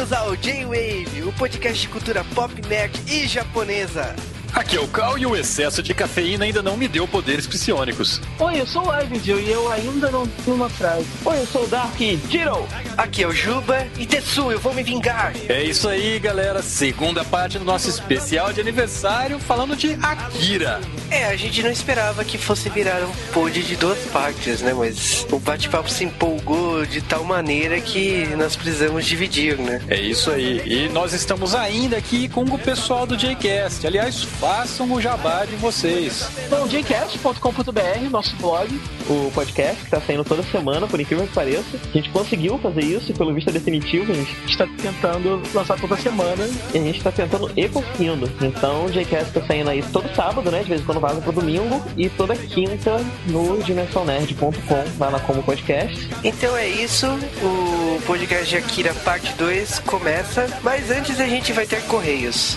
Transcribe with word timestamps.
Bem-vindos 0.00 0.12
ao 0.18 0.34
J-Wave, 0.34 1.22
o 1.24 1.32
podcast 1.34 1.78
de 1.78 1.88
cultura 1.88 2.24
pop, 2.34 2.54
nerd 2.66 2.98
e 3.06 3.28
japonesa. 3.28 4.16
Aqui 4.54 4.74
é 4.74 4.80
o 4.80 4.88
Cal 4.88 5.18
e 5.18 5.26
o 5.26 5.36
excesso 5.36 5.82
de 5.82 5.92
cafeína 5.92 6.46
ainda 6.46 6.62
não 6.62 6.74
me 6.74 6.88
deu 6.88 7.06
poderes 7.06 7.46
psionicos. 7.46 8.18
Oi, 8.38 8.60
eu 8.60 8.66
sou 8.66 8.86
o 8.86 8.90
Arvidio 8.90 9.38
e 9.38 9.50
eu 9.50 9.70
ainda 9.70 10.10
não 10.10 10.26
tenho 10.26 10.56
uma 10.56 10.70
frase. 10.70 11.04
Oi, 11.22 11.38
eu 11.38 11.46
sou 11.46 11.64
o 11.64 11.68
Dark 11.68 11.98
Jiro. 11.98 12.66
Aqui 12.96 13.24
é 13.24 13.26
o 13.26 13.32
Juba 13.32 13.86
e 13.98 14.06
Tetsu, 14.06 14.50
eu 14.50 14.58
vou 14.58 14.72
me 14.72 14.82
vingar. 14.82 15.34
É 15.50 15.62
isso 15.62 15.86
aí, 15.86 16.18
galera. 16.18 16.62
Segunda 16.62 17.22
parte 17.22 17.58
do 17.58 17.64
nosso 17.66 17.90
especial 17.90 18.54
de 18.54 18.60
aniversário 18.62 19.38
falando 19.38 19.76
de 19.76 19.98
Akira. 20.00 20.80
É, 21.10 21.24
a 21.24 21.36
gente 21.36 21.60
não 21.62 21.70
esperava 21.70 22.24
que 22.24 22.38
fosse 22.38 22.68
virar 22.70 23.02
um 23.02 23.32
pod 23.32 23.60
de 23.60 23.76
duas 23.76 23.98
partes, 24.06 24.60
né? 24.62 24.72
Mas 24.72 25.26
o 25.30 25.40
bate-papo 25.40 25.90
se 25.90 26.04
empolgou 26.04 26.86
de 26.86 27.00
tal 27.00 27.24
maneira 27.24 27.80
que 27.80 28.26
nós 28.36 28.54
precisamos 28.54 29.04
dividir, 29.04 29.58
né? 29.58 29.82
É 29.88 30.00
isso 30.00 30.30
aí. 30.30 30.62
E 30.64 30.88
nós 30.90 31.12
estamos 31.12 31.52
ainda 31.52 31.96
aqui 31.96 32.28
com 32.28 32.42
o 32.42 32.58
pessoal 32.58 33.06
do 33.06 33.16
Jcast. 33.16 33.84
Aliás, 33.84 34.22
façam 34.22 34.90
o 34.92 35.00
jabá 35.00 35.44
de 35.44 35.56
vocês. 35.56 36.28
Bom, 36.48 36.68
jcast.com.br, 36.68 38.10
nosso 38.10 38.36
blog. 38.36 38.80
O 39.08 39.32
podcast 39.34 39.82
que 39.82 39.90
tá 39.90 40.00
saindo 40.00 40.22
toda 40.22 40.44
semana, 40.44 40.86
por 40.86 41.00
incrível 41.00 41.26
que 41.26 41.34
pareça. 41.34 41.76
A 41.92 41.96
gente 41.96 42.08
conseguiu 42.10 42.56
fazer 42.58 42.84
isso 42.84 43.10
e 43.10 43.14
pelo 43.14 43.34
visto 43.34 43.50
é 43.50 43.52
definitivo. 43.52 44.12
A 44.12 44.14
gente 44.14 44.32
está 44.46 44.66
tentando 44.80 45.42
lançar 45.52 45.78
toda 45.80 45.96
semana. 45.96 46.48
E 46.72 46.78
a 46.78 46.80
gente 46.80 47.02
tá 47.02 47.10
tentando 47.10 47.50
e 47.56 47.68
conseguindo. 47.68 48.30
Então 48.40 48.84
o 48.84 48.92
Jcast 48.92 49.32
tá 49.32 49.42
saindo 49.44 49.70
aí 49.70 49.82
todo 49.92 50.08
sábado, 50.14 50.48
né? 50.52 50.62
De 50.62 50.68
vez 50.68 50.80
em 50.80 50.84
quando 50.84 50.99
vaza 51.00 51.20
pro 51.20 51.32
domingo. 51.32 51.82
E 51.96 52.08
toda 52.08 52.36
quinta 52.36 52.98
no 53.26 53.62
dimensãonerd.com, 53.62 54.84
lá 54.98 55.10
na 55.10 55.18
Como 55.20 55.42
Podcast. 55.42 56.08
Então 56.22 56.56
é 56.56 56.68
isso, 56.68 57.06
o 57.42 58.00
podcast 58.06 58.48
de 58.48 58.56
Akira 58.56 58.94
parte 58.94 59.32
2 59.34 59.80
começa, 59.80 60.46
mas 60.62 60.90
antes 60.90 61.18
a 61.18 61.26
gente 61.26 61.52
vai 61.52 61.66
ter 61.66 61.82
correios. 61.86 62.56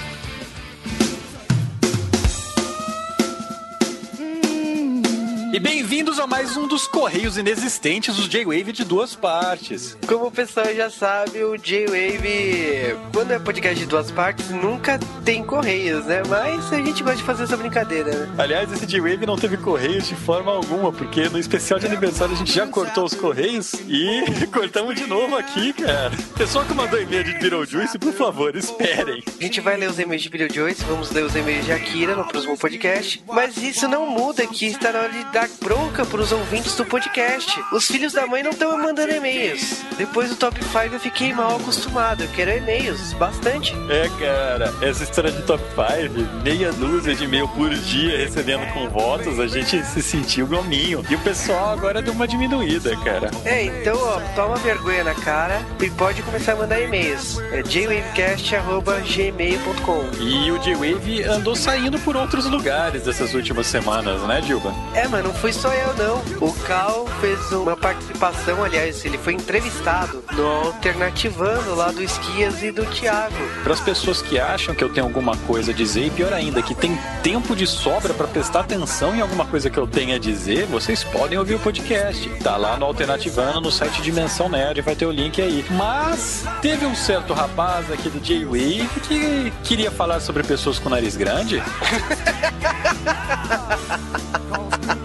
E 5.53 5.59
bem-vindos 5.59 6.17
a 6.17 6.25
mais 6.25 6.57
um 6.57 6.67
dos 6.67 6.87
Correios 6.87 7.37
Inexistentes, 7.37 8.17
os 8.17 8.27
J-Wave 8.27 8.71
de 8.71 8.83
duas 8.83 9.15
partes. 9.15 9.95
Como 10.07 10.25
o 10.25 10.31
pessoal 10.31 10.65
já 10.73 10.89
sabe, 10.89 11.43
o 11.43 11.55
J-Wave, 11.55 12.97
quando 13.13 13.29
é 13.29 13.37
podcast 13.37 13.79
de 13.79 13.85
duas 13.85 14.09
partes, 14.09 14.49
nunca 14.49 14.97
tem 15.23 15.43
correios, 15.43 16.05
né? 16.05 16.23
Mas 16.27 16.73
a 16.73 16.77
gente 16.77 17.03
gosta 17.03 17.17
de 17.17 17.23
fazer 17.23 17.43
essa 17.43 17.55
brincadeira, 17.55 18.09
né? 18.09 18.35
Aliás, 18.39 18.71
esse 18.71 18.87
J-Wave 18.87 19.27
não 19.27 19.35
teve 19.35 19.55
correios 19.57 20.07
de 20.07 20.15
forma 20.15 20.51
alguma, 20.51 20.91
porque 20.91 21.29
no 21.29 21.37
especial 21.37 21.79
de 21.79 21.85
aniversário 21.85 22.33
a 22.33 22.37
gente 22.37 22.51
já 22.51 22.65
cortou 22.65 23.05
os 23.05 23.13
correios 23.13 23.73
e 23.87 24.23
cortamos 24.51 24.95
de 24.95 25.05
novo 25.05 25.37
aqui, 25.37 25.71
cara. 25.71 26.13
Pessoal 26.35 26.65
que 26.65 26.73
mandou 26.73 26.99
e-mail 26.99 27.25
de 27.25 27.33
Beetlejuice, 27.33 27.99
por 27.99 28.13
favor, 28.13 28.55
esperem. 28.55 29.23
A 29.39 29.43
gente 29.43 29.61
vai 29.61 29.77
ler 29.77 29.87
os 29.87 29.99
e-mails 29.99 30.23
de 30.23 30.29
Beetlejuice, 30.29 30.83
vamos 30.85 31.11
ler 31.11 31.23
os 31.23 31.35
e-mails 31.35 31.63
de 31.63 31.71
Akira 31.71 32.15
no 32.15 32.25
próximo 32.27 32.57
podcast, 32.57 33.23
mas 33.27 33.55
isso 33.57 33.87
não 33.87 34.09
muda 34.09 34.47
que 34.47 34.65
está 34.65 34.91
na 34.91 35.01
hora 35.01 35.09
de 35.11 35.23
dar 35.25 35.42
bronca 35.59 36.05
pros 36.05 36.31
ouvintes 36.31 36.75
do 36.75 36.85
podcast. 36.85 37.59
Os 37.71 37.87
filhos 37.87 38.13
da 38.13 38.25
mãe 38.27 38.43
não 38.43 38.51
estão 38.51 38.77
mandando 38.77 39.11
e-mails. 39.13 39.81
Depois 39.97 40.29
do 40.29 40.35
top 40.35 40.63
5 40.63 40.77
eu 40.93 40.99
fiquei 40.99 41.33
mal 41.33 41.55
acostumado. 41.57 42.21
Eu 42.23 42.29
quero 42.29 42.51
e-mails, 42.51 43.13
bastante. 43.13 43.73
É, 43.89 44.07
cara, 44.19 44.71
essa 44.81 45.03
história 45.03 45.31
de 45.31 45.41
top 45.43 45.63
5, 45.69 46.43
meia 46.43 46.71
dúzia 46.73 47.13
de 47.15 47.23
e-mail 47.25 47.47
por 47.49 47.69
dia 47.69 48.17
recebendo 48.17 48.65
com 48.73 48.89
votos, 48.89 49.39
a 49.39 49.47
gente 49.47 49.83
se 49.85 50.01
sentiu 50.01 50.47
gominho. 50.47 51.03
E 51.09 51.15
o 51.15 51.19
pessoal 51.19 51.71
agora 51.73 52.01
deu 52.01 52.13
uma 52.13 52.27
diminuída, 52.27 52.95
cara. 52.97 53.29
É, 53.45 53.63
então, 53.63 53.95
ó, 53.97 54.19
toma 54.35 54.55
vergonha 54.57 55.03
na 55.03 55.13
cara 55.15 55.61
e 55.81 55.89
pode 55.89 56.21
começar 56.23 56.53
a 56.53 56.55
mandar 56.55 56.79
e-mails. 56.81 57.39
É 57.51 57.61
jwavecast.gmail.com 57.63 60.03
E 60.19 60.51
o 60.51 60.57
J-Wave 60.59 61.23
andou 61.23 61.55
saindo 61.55 61.97
por 61.99 62.15
outros 62.15 62.45
lugares 62.45 63.03
dessas 63.03 63.33
últimas 63.33 63.67
semanas, 63.67 64.21
né, 64.23 64.41
Dilba? 64.41 64.73
É, 64.93 65.07
mas 65.07 65.23
não 65.33 65.39
fui 65.39 65.51
só 65.51 65.73
eu, 65.73 65.93
não. 65.95 66.47
O 66.47 66.53
Cal 66.65 67.07
fez 67.19 67.51
uma 67.51 67.75
participação, 67.75 68.63
aliás, 68.63 69.03
ele 69.03 69.17
foi 69.17 69.33
entrevistado 69.33 70.23
no 70.31 70.45
Alternativando 70.45 71.75
lá 71.75 71.91
do 71.91 72.03
Esquias 72.03 72.61
e 72.61 72.71
do 72.71 72.85
Thiago. 72.85 73.35
Para 73.63 73.73
as 73.73 73.81
pessoas 73.81 74.21
que 74.21 74.39
acham 74.39 74.75
que 74.75 74.83
eu 74.83 74.89
tenho 74.89 75.07
alguma 75.07 75.35
coisa 75.37 75.71
a 75.71 75.73
dizer, 75.73 76.05
e 76.05 76.11
pior 76.11 76.31
ainda, 76.31 76.61
que 76.61 76.75
tem 76.75 76.97
tempo 77.21 77.55
de 77.55 77.65
sobra 77.65 78.13
para 78.13 78.27
prestar 78.27 78.61
atenção 78.61 79.15
em 79.15 79.21
alguma 79.21 79.45
coisa 79.45 79.69
que 79.69 79.77
eu 79.77 79.87
tenha 79.87 80.15
a 80.15 80.19
dizer, 80.19 80.65
vocês 80.67 81.03
podem 81.03 81.37
ouvir 81.37 81.55
o 81.55 81.59
podcast. 81.59 82.29
Tá 82.41 82.55
lá 82.55 82.77
no 82.77 82.85
Alternativando, 82.85 83.61
no 83.61 83.71
site 83.71 84.01
Dimensão 84.01 84.47
Nerd, 84.47 84.81
vai 84.81 84.95
ter 84.95 85.05
o 85.05 85.11
link 85.11 85.41
aí. 85.41 85.65
Mas 85.71 86.45
teve 86.61 86.85
um 86.85 86.95
certo 86.95 87.33
rapaz 87.33 87.91
aqui 87.91 88.09
do 88.09 88.19
J-Wave 88.19 88.87
que 89.07 89.51
queria 89.63 89.91
falar 89.91 90.19
sobre 90.19 90.43
pessoas 90.43 90.79
com 90.79 90.89
nariz 90.89 91.15
grande. 91.15 91.61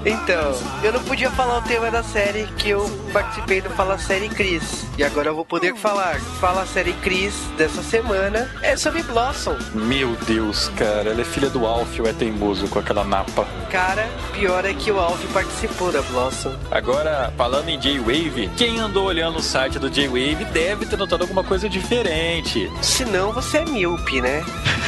Então, 0.08 0.58
eu 0.82 0.90
não 0.90 1.02
podia 1.02 1.30
falar 1.30 1.58
o 1.58 1.62
tema 1.62 1.90
da 1.90 2.02
série 2.02 2.46
que 2.56 2.70
eu 2.70 2.88
participei 3.12 3.60
do 3.60 3.68
Fala 3.68 3.98
Série 3.98 4.30
Cris. 4.30 4.86
E 4.96 5.04
agora 5.04 5.28
eu 5.28 5.34
vou 5.34 5.44
poder 5.44 5.74
falar. 5.76 6.18
Fala 6.40 6.64
Série 6.64 6.94
Cris 6.94 7.34
dessa 7.58 7.82
semana 7.82 8.50
é 8.62 8.74
sobre 8.74 9.02
Blossom. 9.02 9.54
Meu 9.74 10.16
Deus, 10.26 10.70
cara, 10.70 11.10
ela 11.10 11.20
é 11.20 11.24
filha 11.24 11.50
do 11.50 11.66
Alf, 11.66 12.00
ou 12.00 12.06
é 12.06 12.14
teimoso 12.14 12.68
com 12.68 12.78
aquela 12.78 13.04
napa. 13.04 13.46
Cara, 13.70 14.08
pior 14.32 14.64
é 14.64 14.72
que 14.72 14.90
o 14.90 14.98
Alf 14.98 15.22
participou 15.30 15.92
da 15.92 16.00
Blossom. 16.00 16.54
Agora, 16.70 17.30
falando 17.36 17.68
em 17.68 17.78
J-Wave, 17.78 18.50
quem 18.56 18.80
andou 18.80 19.04
olhando 19.04 19.40
o 19.40 19.42
site 19.42 19.78
do 19.78 19.90
J-Wave 19.90 20.46
deve 20.46 20.86
ter 20.86 20.96
notado 20.96 21.20
alguma 21.20 21.44
coisa 21.44 21.68
diferente. 21.68 22.72
Se 22.80 23.04
não, 23.04 23.30
você 23.30 23.58
é 23.58 23.64
míope, 23.66 24.22
né? 24.22 24.42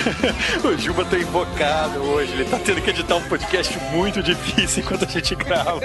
o 0.65 0.79
Juba 0.79 1.05
tá 1.05 1.19
invocado 1.19 2.01
hoje, 2.01 2.33
ele 2.33 2.47
tá 2.47 2.59
tendo 2.59 2.81
que 2.81 2.89
editar 2.89 3.17
um 3.17 3.23
podcast 3.23 3.79
muito 3.93 4.23
difícil 4.23 4.83
enquanto 4.83 5.10
gente 5.11 5.35
grava. 5.35 5.81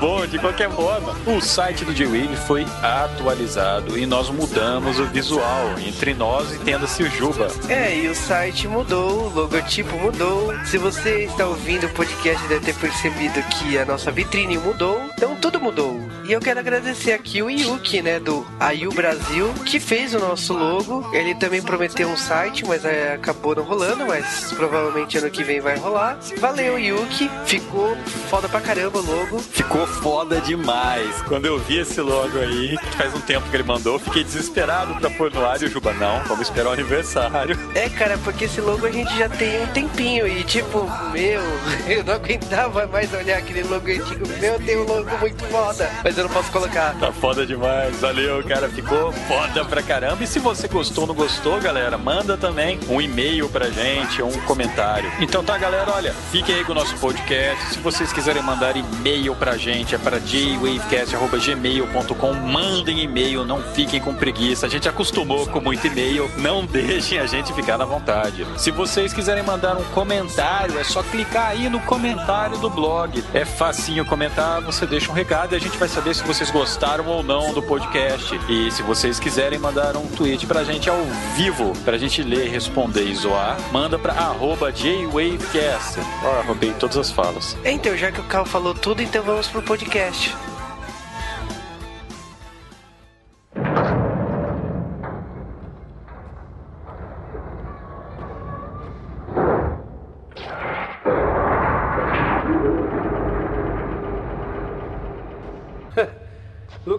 Bom, 0.00 0.26
de 0.26 0.38
qualquer 0.38 0.70
forma, 0.70 1.14
o 1.26 1.40
site 1.40 1.84
do 1.84 1.94
J-Wave 1.94 2.36
foi 2.46 2.66
atualizado 2.82 3.98
e 3.98 4.06
nós 4.06 4.28
mudamos 4.30 4.98
o 4.98 5.06
visual 5.06 5.78
entre 5.78 6.14
nós 6.14 6.52
e 6.54 6.58
tenda-se 6.58 7.02
o 7.02 7.10
Juba. 7.10 7.48
É, 7.68 7.96
e 7.96 8.08
o 8.08 8.14
site 8.14 8.68
mudou, 8.68 9.26
o 9.26 9.34
logotipo 9.34 9.96
mudou. 9.96 10.52
Se 10.64 10.78
você 10.78 11.24
está 11.24 11.46
ouvindo 11.46 11.86
o 11.86 11.90
podcast, 11.90 12.46
deve 12.48 12.66
ter 12.66 12.74
percebido 12.74 13.42
que 13.44 13.78
a 13.78 13.84
nossa 13.84 14.10
vitrine 14.10 14.58
mudou. 14.58 15.00
Então 15.14 15.36
tudo 15.36 15.60
mudou. 15.60 16.00
E 16.30 16.32
eu 16.32 16.38
quero 16.38 16.60
agradecer 16.60 17.10
aqui 17.10 17.42
o 17.42 17.50
Yuki, 17.50 18.00
né, 18.00 18.20
do 18.20 18.46
Ayu 18.60 18.92
Brasil, 18.92 19.52
que 19.66 19.80
fez 19.80 20.14
o 20.14 20.20
nosso 20.20 20.52
logo. 20.52 21.04
Ele 21.12 21.34
também 21.34 21.60
prometeu 21.60 22.08
um 22.08 22.16
site, 22.16 22.64
mas 22.64 22.84
é, 22.84 23.14
acabou 23.14 23.56
não 23.56 23.64
rolando, 23.64 24.06
mas 24.06 24.52
provavelmente 24.52 25.18
ano 25.18 25.28
que 25.28 25.42
vem 25.42 25.58
vai 25.58 25.76
rolar. 25.76 26.20
Valeu, 26.38 26.78
Yuki. 26.78 27.28
Ficou 27.46 27.96
foda 28.28 28.48
pra 28.48 28.60
caramba 28.60 29.00
o 29.00 29.02
logo. 29.02 29.40
Ficou 29.40 29.84
foda 29.88 30.40
demais. 30.40 31.20
Quando 31.22 31.46
eu 31.46 31.58
vi 31.58 31.78
esse 31.78 32.00
logo 32.00 32.38
aí, 32.38 32.78
que 32.78 32.96
faz 32.96 33.12
um 33.12 33.20
tempo 33.20 33.50
que 33.50 33.56
ele 33.56 33.64
mandou, 33.64 33.98
fiquei 33.98 34.22
desesperado 34.22 34.94
pra 35.00 35.10
pôr 35.10 35.34
no 35.34 35.44
ar 35.44 35.60
e 35.60 35.64
o 35.64 35.68
Juba, 35.68 35.92
não, 35.94 36.22
vamos 36.26 36.42
esperar 36.42 36.70
o 36.70 36.72
aniversário. 36.74 37.58
É, 37.74 37.88
cara, 37.88 38.16
porque 38.18 38.44
esse 38.44 38.60
logo 38.60 38.86
a 38.86 38.90
gente 38.92 39.12
já 39.18 39.28
tem 39.28 39.64
um 39.64 39.66
tempinho 39.66 40.28
e 40.28 40.44
tipo, 40.44 40.88
meu, 41.12 41.40
eu 41.92 42.04
não 42.04 42.14
aguentava 42.14 42.86
mais 42.86 43.12
olhar 43.12 43.38
aquele 43.38 43.64
logo 43.64 43.90
antigo. 43.90 44.28
Meu, 44.38 44.60
tem 44.60 44.76
um 44.76 44.84
logo 44.84 45.18
muito 45.18 45.44
foda, 45.46 45.90
mas 46.04 46.19
eu 46.20 46.24
não 46.24 46.32
posso 46.32 46.52
colocar. 46.52 46.94
Tá 46.98 47.12
foda 47.12 47.46
demais, 47.46 48.00
valeu, 48.00 48.42
cara, 48.44 48.68
ficou 48.68 49.12
foda 49.12 49.64
pra 49.64 49.82
caramba. 49.82 50.22
E 50.22 50.26
se 50.26 50.38
você 50.38 50.68
gostou 50.68 51.04
ou 51.04 51.08
não 51.08 51.14
gostou, 51.14 51.58
galera, 51.60 51.96
manda 51.96 52.36
também 52.36 52.78
um 52.88 53.00
e-mail 53.00 53.48
pra 53.48 53.70
gente, 53.70 54.22
um 54.22 54.32
comentário. 54.42 55.10
Então 55.20 55.42
tá, 55.42 55.56
galera, 55.56 55.90
olha, 55.92 56.12
fiquem 56.30 56.56
aí 56.56 56.64
com 56.64 56.72
o 56.72 56.74
nosso 56.74 56.94
podcast. 56.96 57.74
Se 57.74 57.78
vocês 57.78 58.12
quiserem 58.12 58.42
mandar 58.42 58.76
e-mail 58.76 59.34
pra 59.34 59.56
gente, 59.56 59.94
é 59.94 59.98
para 59.98 60.18
jwavecast.gmail.com. 60.18 62.34
Mandem 62.34 63.00
e-mail, 63.00 63.44
não 63.44 63.62
fiquem 63.62 64.00
com 64.00 64.14
preguiça. 64.14 64.66
A 64.66 64.68
gente 64.68 64.88
acostumou 64.88 65.46
com 65.46 65.60
muito 65.60 65.86
e-mail, 65.86 66.30
não 66.36 66.64
deixem 66.66 67.18
a 67.18 67.26
gente 67.26 67.52
ficar 67.54 67.78
na 67.78 67.84
vontade. 67.84 68.46
Se 68.58 68.70
vocês 68.70 69.12
quiserem 69.12 69.42
mandar 69.42 69.76
um 69.76 69.84
comentário, 69.84 70.78
é 70.78 70.84
só 70.84 71.02
clicar 71.02 71.48
aí 71.48 71.68
no 71.68 71.80
comentário 71.80 72.58
do 72.58 72.68
blog. 72.68 73.24
É 73.32 73.44
facinho 73.44 74.04
comentar, 74.04 74.60
você 74.60 74.86
deixa 74.86 75.10
um 75.10 75.14
recado 75.14 75.54
e 75.54 75.56
a 75.56 75.60
gente 75.60 75.78
vai 75.78 75.88
saber 75.88 75.99
se 76.14 76.24
vocês 76.24 76.50
gostaram 76.50 77.06
ou 77.06 77.22
não 77.22 77.52
do 77.52 77.62
podcast. 77.62 78.34
E 78.48 78.70
se 78.70 78.82
vocês 78.82 79.20
quiserem 79.20 79.58
mandar 79.58 79.96
um 79.96 80.06
tweet 80.08 80.46
pra 80.46 80.64
gente 80.64 80.88
ao 80.88 81.04
vivo, 81.36 81.72
pra 81.84 81.98
gente 81.98 82.22
ler, 82.22 82.48
responder 82.48 83.04
e 83.04 83.14
zoar, 83.14 83.58
manda 83.70 83.98
pra 83.98 84.14
arroba 84.14 84.72
jwavecast. 84.72 86.00
Ó, 86.24 86.46
roubei 86.46 86.72
todas 86.72 86.96
as 86.96 87.10
falas. 87.10 87.56
Então, 87.64 87.96
já 87.96 88.10
que 88.10 88.20
o 88.20 88.24
Cal 88.24 88.46
falou 88.46 88.74
tudo, 88.74 89.02
então 89.02 89.22
vamos 89.22 89.46
pro 89.48 89.62
podcast. 89.62 90.34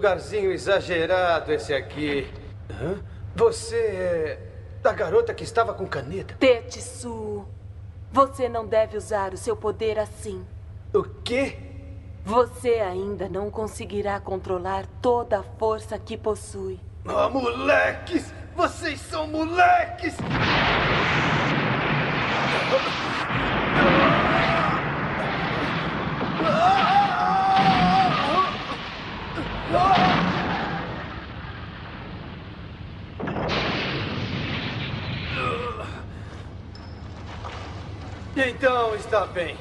Lugarzinho 0.01 0.51
exagerado 0.51 1.53
esse 1.53 1.71
aqui. 1.75 2.27
Hã? 2.71 2.99
Você 3.35 3.75
é 3.75 4.39
da 4.81 4.91
garota 4.91 5.31
que 5.31 5.43
estava 5.43 5.75
com 5.75 5.85
caneta? 5.85 6.33
Tetsu, 6.39 7.45
você 8.11 8.49
não 8.49 8.65
deve 8.65 8.97
usar 8.97 9.31
o 9.31 9.37
seu 9.37 9.55
poder 9.55 9.99
assim. 9.99 10.43
O 10.91 11.03
quê? 11.03 11.55
Você 12.25 12.79
ainda 12.79 13.29
não 13.29 13.51
conseguirá 13.51 14.19
controlar 14.19 14.87
toda 15.03 15.37
a 15.37 15.43
força 15.43 15.99
que 15.99 16.17
possui. 16.17 16.79
Ah, 17.05 17.29
moleques! 17.29 18.33
Vocês 18.55 18.99
são 19.01 19.27
moleques! 19.27 20.15
Então 38.35 38.95
está 38.95 39.25
bem. 39.25 39.57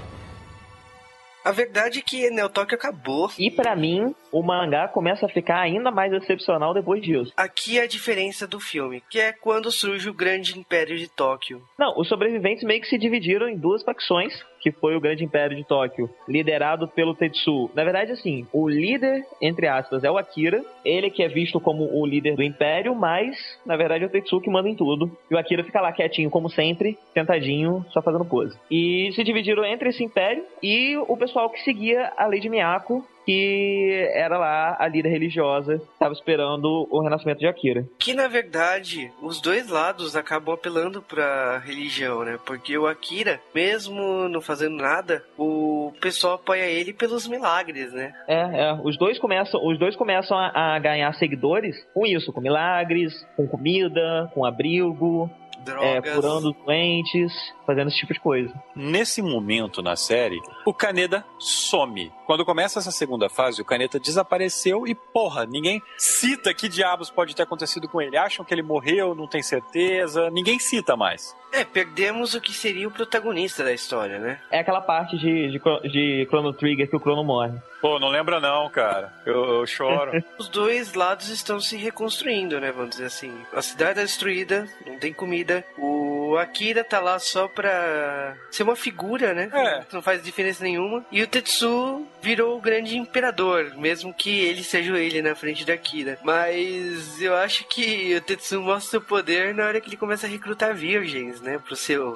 A 1.45 1.51
verdade 1.51 2.01
é 2.01 2.03
que 2.03 2.31
Neo 2.31 2.49
Tóquio 2.49 2.77
acabou. 2.77 3.31
E 3.39 3.51
pra 3.51 3.75
mim, 3.75 4.15
o 4.33 4.43
mangá 4.43 4.89
começa 4.89 5.27
a 5.27 5.29
ficar 5.29 5.61
ainda 5.61 5.91
mais 5.91 6.13
excepcional 6.13 6.75
depois 6.75 7.03
disso. 7.03 7.33
Aqui 7.37 7.79
é 7.79 7.83
a 7.83 7.89
diferença 7.89 8.47
do 8.47 8.61
filme, 8.61 9.03
que 9.09 9.21
é 9.21 9.33
quando 9.33 9.71
surge 9.71 10.09
o 10.09 10.15
grande 10.15 10.59
império 10.59 10.97
de 10.97 11.09
Tóquio. 11.09 11.63
Não, 11.79 11.99
os 11.99 12.09
sobreviventes 12.09 12.65
meio 12.65 12.81
que 12.81 12.89
se 12.89 12.99
dividiram 12.99 13.49
em 13.49 13.57
duas 13.57 13.83
facções, 13.83 14.45
que 14.61 14.71
foi 14.71 14.95
o 14.95 15.01
grande 15.01 15.25
império 15.25 15.57
de 15.57 15.65
Tóquio, 15.65 16.11
liderado 16.29 16.87
pelo 16.89 17.15
Tetsu. 17.15 17.71
Na 17.75 17.83
verdade, 17.83 18.13
assim, 18.13 18.47
o 18.53 18.69
líder, 18.69 19.25
entre 19.41 19.67
aspas, 19.67 20.05
é 20.05 20.11
o 20.11 20.19
Akira. 20.19 20.63
Ele 20.85 21.11
que 21.11 21.23
é 21.23 21.29
visto 21.29 21.59
como 21.61 21.85
o 21.93 22.07
líder 22.07 22.37
do 22.37 22.43
império, 22.43 22.95
mas, 22.95 23.37
na 23.65 23.77
verdade, 23.77 24.05
é 24.05 24.07
o 24.07 24.11
Tetsu 24.11 24.41
que 24.41 24.51
manda 24.51 24.69
em 24.69 24.75
tudo. 24.75 25.11
E 25.31 25.35
o 25.35 25.39
Akira 25.39 25.65
fica 25.65 25.81
lá 25.81 25.93
quietinho, 25.93 26.31
como 26.31 26.51
sempre, 26.51 26.99
sentadinho, 27.15 27.85
só 27.91 28.03
fazendo 28.03 28.25
pose. 28.25 28.57
E 28.71 29.11
se 29.15 29.25
dividiram 29.25 29.65
entre 29.65 29.89
esse 29.89 30.05
império 30.05 30.45
e 30.63 30.97
o 30.97 31.17
pessoal 31.17 31.49
que 31.51 31.63
seguia 31.63 32.13
a 32.17 32.27
lei 32.27 32.41
de 32.41 32.49
Miyako, 32.49 33.05
que 33.25 34.09
era 34.13 34.39
lá 34.39 34.77
a 34.79 34.89
líder 34.89 35.11
religiosa, 35.11 35.75
estava 35.75 36.13
esperando 36.13 36.87
o 36.91 37.03
renascimento 37.03 37.41
de 37.41 37.47
Akira. 37.47 37.87
Que 37.99 38.15
na 38.15 38.29
verdade, 38.29 39.11
os 39.23 39.41
dois 39.41 39.69
lados 39.69 40.17
acabam 40.17 40.55
apelando 40.55 41.03
pra 41.03 41.59
religião, 41.59 42.25
né? 42.25 42.39
Porque 42.45 42.77
o 42.77 42.87
Akira, 42.87 43.41
mesmo 43.55 44.29
não 44.29 44.41
fazendo 44.41 44.77
nada, 44.77 45.25
o 45.39 45.93
pessoal 46.01 46.35
apoia 46.35 46.65
ele 46.65 46.93
pelos 46.93 47.27
milagres, 47.27 47.93
né? 47.93 48.13
É, 48.27 48.41
é. 48.41 48.81
Os 48.83 48.97
dois 48.97 49.19
começam, 49.19 49.61
os 49.65 49.79
dois 49.79 49.97
começam 49.97 50.37
a, 50.37 50.75
a 50.75 50.79
ganhar 50.79 51.13
seguidores 51.15 51.77
com 51.95 52.07
isso, 52.07 52.33
com 52.33 52.41
milagres, 52.41 53.27
com 53.37 53.47
comida, 53.47 54.31
com 54.35 54.45
abrigo, 54.45 55.31
é, 55.61 56.01
Drogas. 56.01 56.15
curando 56.15 56.53
doentes, 56.53 57.33
fazendo 57.67 57.89
esse 57.89 57.99
tipo 57.99 58.13
de 58.13 58.21
coisa. 58.21 58.53
Nesse 58.75 59.23
momento 59.23 59.83
na 59.83 59.97
série, 59.97 60.41
o 60.65 60.73
Kaneda 60.73 61.25
some. 61.39 62.13
Quando 62.27 62.45
começa 62.45 62.79
essa 62.79 62.91
segunda 62.91 63.29
fase, 63.29 63.61
o 63.61 63.65
Kaneda 63.65 63.99
desapareceu 63.99 64.87
e, 64.87 64.95
porra, 64.95 65.47
ninguém 65.47 65.83
cita 65.99 66.55
que 66.55 66.69
diabos 66.69 67.11
pode 67.11 67.35
ter 67.35 67.43
acontecido 67.43 67.89
com 67.89 68.01
ele. 68.01 68.17
Acham 68.17 68.45
que 68.45 68.55
ele 68.55 68.63
morreu, 68.63 69.15
não 69.15 69.27
tem 69.27 69.43
certeza, 69.43 70.31
ninguém 70.31 70.59
cita 70.59 70.97
mais. 70.97 71.37
É, 71.53 71.65
perdemos 71.65 72.35
o 72.35 72.41
que 72.41 72.53
seria 72.53 72.87
o 72.87 72.93
protagonista 72.93 73.65
da 73.65 73.73
história, 73.73 74.19
né? 74.19 74.41
É 74.51 74.61
aquela 74.61 74.81
parte 74.81 75.19
de, 75.19 75.51
de, 75.51 75.91
de 75.91 76.27
Chrono 76.29 76.53
Trigger 76.53 76.89
que 76.89 76.97
o 76.97 77.01
Chrono 77.01 77.25
morre. 77.25 77.59
Pô, 77.81 77.99
não 77.99 78.09
lembra 78.09 78.41
não, 78.41 78.69
cara. 78.69 79.13
Eu, 79.25 79.61
eu 79.61 79.67
choro. 79.67 80.13
Os 80.39 80.49
dois 80.49 80.93
lados 80.95 81.29
estão 81.29 81.61
se 81.61 81.77
reconstruindo, 81.77 82.61
né? 82.61 82.71
Vamos 82.71 82.91
dizer 82.91 83.07
assim. 83.07 83.45
A 83.53 83.63
cidade 83.63 84.01
é 84.01 84.03
destruída, 84.03 84.69
não 84.87 84.99
tem 84.99 85.13
comida. 85.13 85.65
O 85.79 86.37
Akira 86.37 86.85
tá 86.85 87.01
lá 87.01 87.19
só 87.19 87.49
pra 87.49 88.37
ser 88.51 88.63
uma 88.63 88.77
figura, 88.77 89.33
né? 89.33 89.51
É. 89.53 89.85
Não 89.93 90.03
faz 90.03 90.23
diferença 90.23 90.63
nenhuma. 90.63 91.05
E 91.11 91.23
o 91.23 91.27
Tetsu 91.27 92.07
virou 92.21 92.57
o 92.57 92.61
grande 92.61 92.97
imperador, 92.99 93.75
mesmo 93.77 94.13
que 94.13 94.41
ele 94.41 94.63
seja 94.63 94.99
ele 94.99 95.23
na 95.23 95.35
frente 95.35 95.65
da 95.65 95.73
Akira. 95.73 96.19
Mas 96.23 97.21
eu 97.21 97.35
acho 97.35 97.65
que 97.65 98.15
o 98.17 98.21
Tetsu 98.21 98.61
mostra 98.61 98.91
seu 98.91 99.01
poder 99.01 99.55
na 99.55 99.67
hora 99.67 99.81
que 99.81 99.89
ele 99.89 99.97
começa 99.97 100.27
a 100.27 100.31
recrutar 100.31 100.75
virgens, 100.75 101.41
né? 101.41 101.59
Pro 101.59 101.75
seu. 101.75 102.15